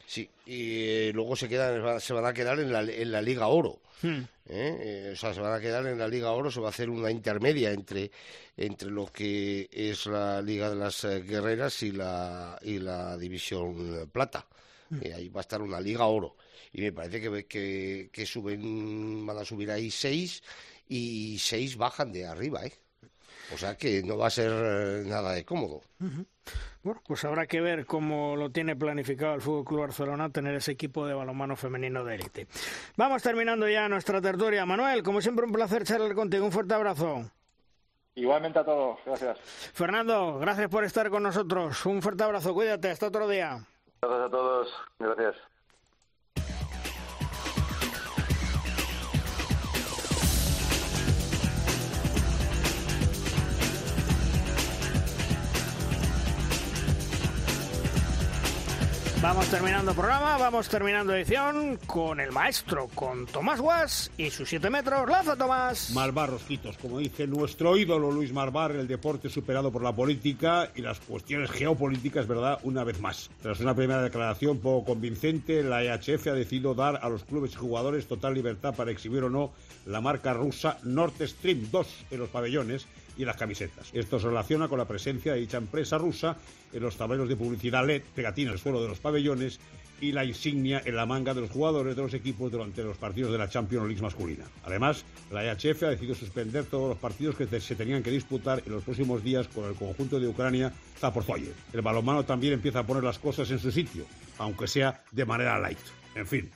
[0.06, 3.46] Sí, y eh, luego se quedan, se van a quedar en la, en la Liga
[3.46, 3.80] Oro.
[4.02, 4.20] Hmm.
[4.46, 4.76] ¿eh?
[4.80, 6.90] Eh, o sea, se van a quedar en la Liga Oro, se va a hacer
[6.90, 8.10] una intermedia entre,
[8.56, 14.46] entre lo que es la Liga de las Guerreras y la, y la División Plata.
[15.00, 16.36] Eh, ahí va a estar una Liga Oro.
[16.72, 20.42] Y me parece que, que, que suben, van a subir ahí seis
[20.88, 22.72] y seis bajan de arriba, ¿eh?
[23.54, 25.82] O sea que no va a ser eh, nada de cómodo.
[26.82, 30.72] Bueno, pues habrá que ver cómo lo tiene planificado el Fútbol Club Barcelona tener ese
[30.72, 32.46] equipo de balonmano femenino de élite.
[32.96, 34.66] Vamos terminando ya nuestra tertulia.
[34.66, 36.44] Manuel, como siempre, un placer charlar contigo.
[36.44, 37.30] Un fuerte abrazo.
[38.14, 39.38] Igualmente a todos, gracias.
[39.72, 41.86] Fernando, gracias por estar con nosotros.
[41.86, 42.52] Un fuerte abrazo.
[42.52, 42.90] Cuídate.
[42.90, 43.64] Hasta otro día.
[44.00, 44.68] Gracias a todos.
[44.98, 45.51] Gracias.
[59.22, 64.68] Vamos terminando programa, vamos terminando edición con el maestro, con Tomás Guas y sus 7
[64.68, 65.08] metros.
[65.08, 65.92] ¡Lanza, Tomás!
[65.94, 70.82] Marbar Rosquitos, como dice nuestro ídolo Luis Marbar, el deporte superado por la política y
[70.82, 72.58] las cuestiones geopolíticas, ¿verdad?
[72.64, 73.30] Una vez más.
[73.40, 77.56] Tras una primera declaración poco convincente, la EHF ha decidido dar a los clubes y
[77.56, 79.52] jugadores total libertad para exhibir o no
[79.86, 82.88] la marca rusa Nord Stream 2 en los pabellones
[83.22, 83.90] y las camisetas.
[83.92, 86.36] Esto se relaciona con la presencia de dicha empresa rusa
[86.72, 89.60] en los tableros de publicidad LED, pegatina en el suelo de los pabellones
[90.00, 93.30] y la insignia en la manga de los jugadores de los equipos durante los partidos
[93.30, 94.44] de la Champions League masculina.
[94.64, 98.72] Además, la EHF ha decidido suspender todos los partidos que se tenían que disputar en
[98.72, 101.52] los próximos días con el conjunto de Ucrania Zaporzoye.
[101.72, 104.04] El balonmano también empieza a poner las cosas en su sitio,
[104.38, 105.78] aunque sea de manera light.
[106.16, 106.50] En fin,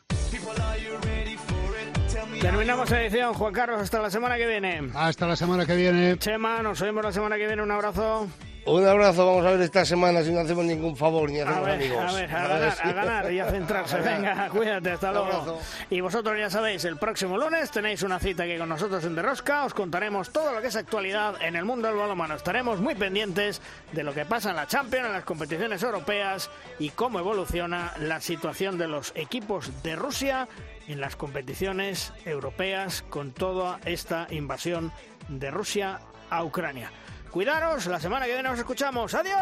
[2.41, 3.81] Terminamos la edición, Juan Carlos.
[3.81, 4.91] Hasta la semana que viene.
[4.95, 6.19] Hasta la semana que viene.
[6.19, 7.63] Chema, nos vemos la semana que viene.
[7.63, 8.29] Un abrazo.
[8.66, 11.66] Un abrazo, vamos a ver esta semana si no hacemos ningún favor ni A hacemos
[11.66, 11.98] ver, amigos.
[11.98, 13.97] a ver, a ganar, a ganar y a centrarse.
[14.01, 15.60] Venga, cuídate, hasta luego.
[15.88, 19.66] Y vosotros ya sabéis, el próximo lunes tenéis una cita aquí con nosotros en Derrosca.
[19.66, 22.34] Os contaremos todo lo que es actualidad en el mundo del balonmano.
[22.34, 23.62] Estaremos muy pendientes
[23.93, 28.20] de lo que pasa en la Champions, en las competiciones europeas y cómo evoluciona la
[28.20, 30.48] situación de los equipos de Rusia
[30.88, 34.90] en las competiciones europeas con toda esta invasión
[35.28, 36.90] de Rusia a Ucrania.
[37.37, 39.13] Cuidaros, la semana que viene nos escuchamos.
[39.13, 39.37] ¡Adiós!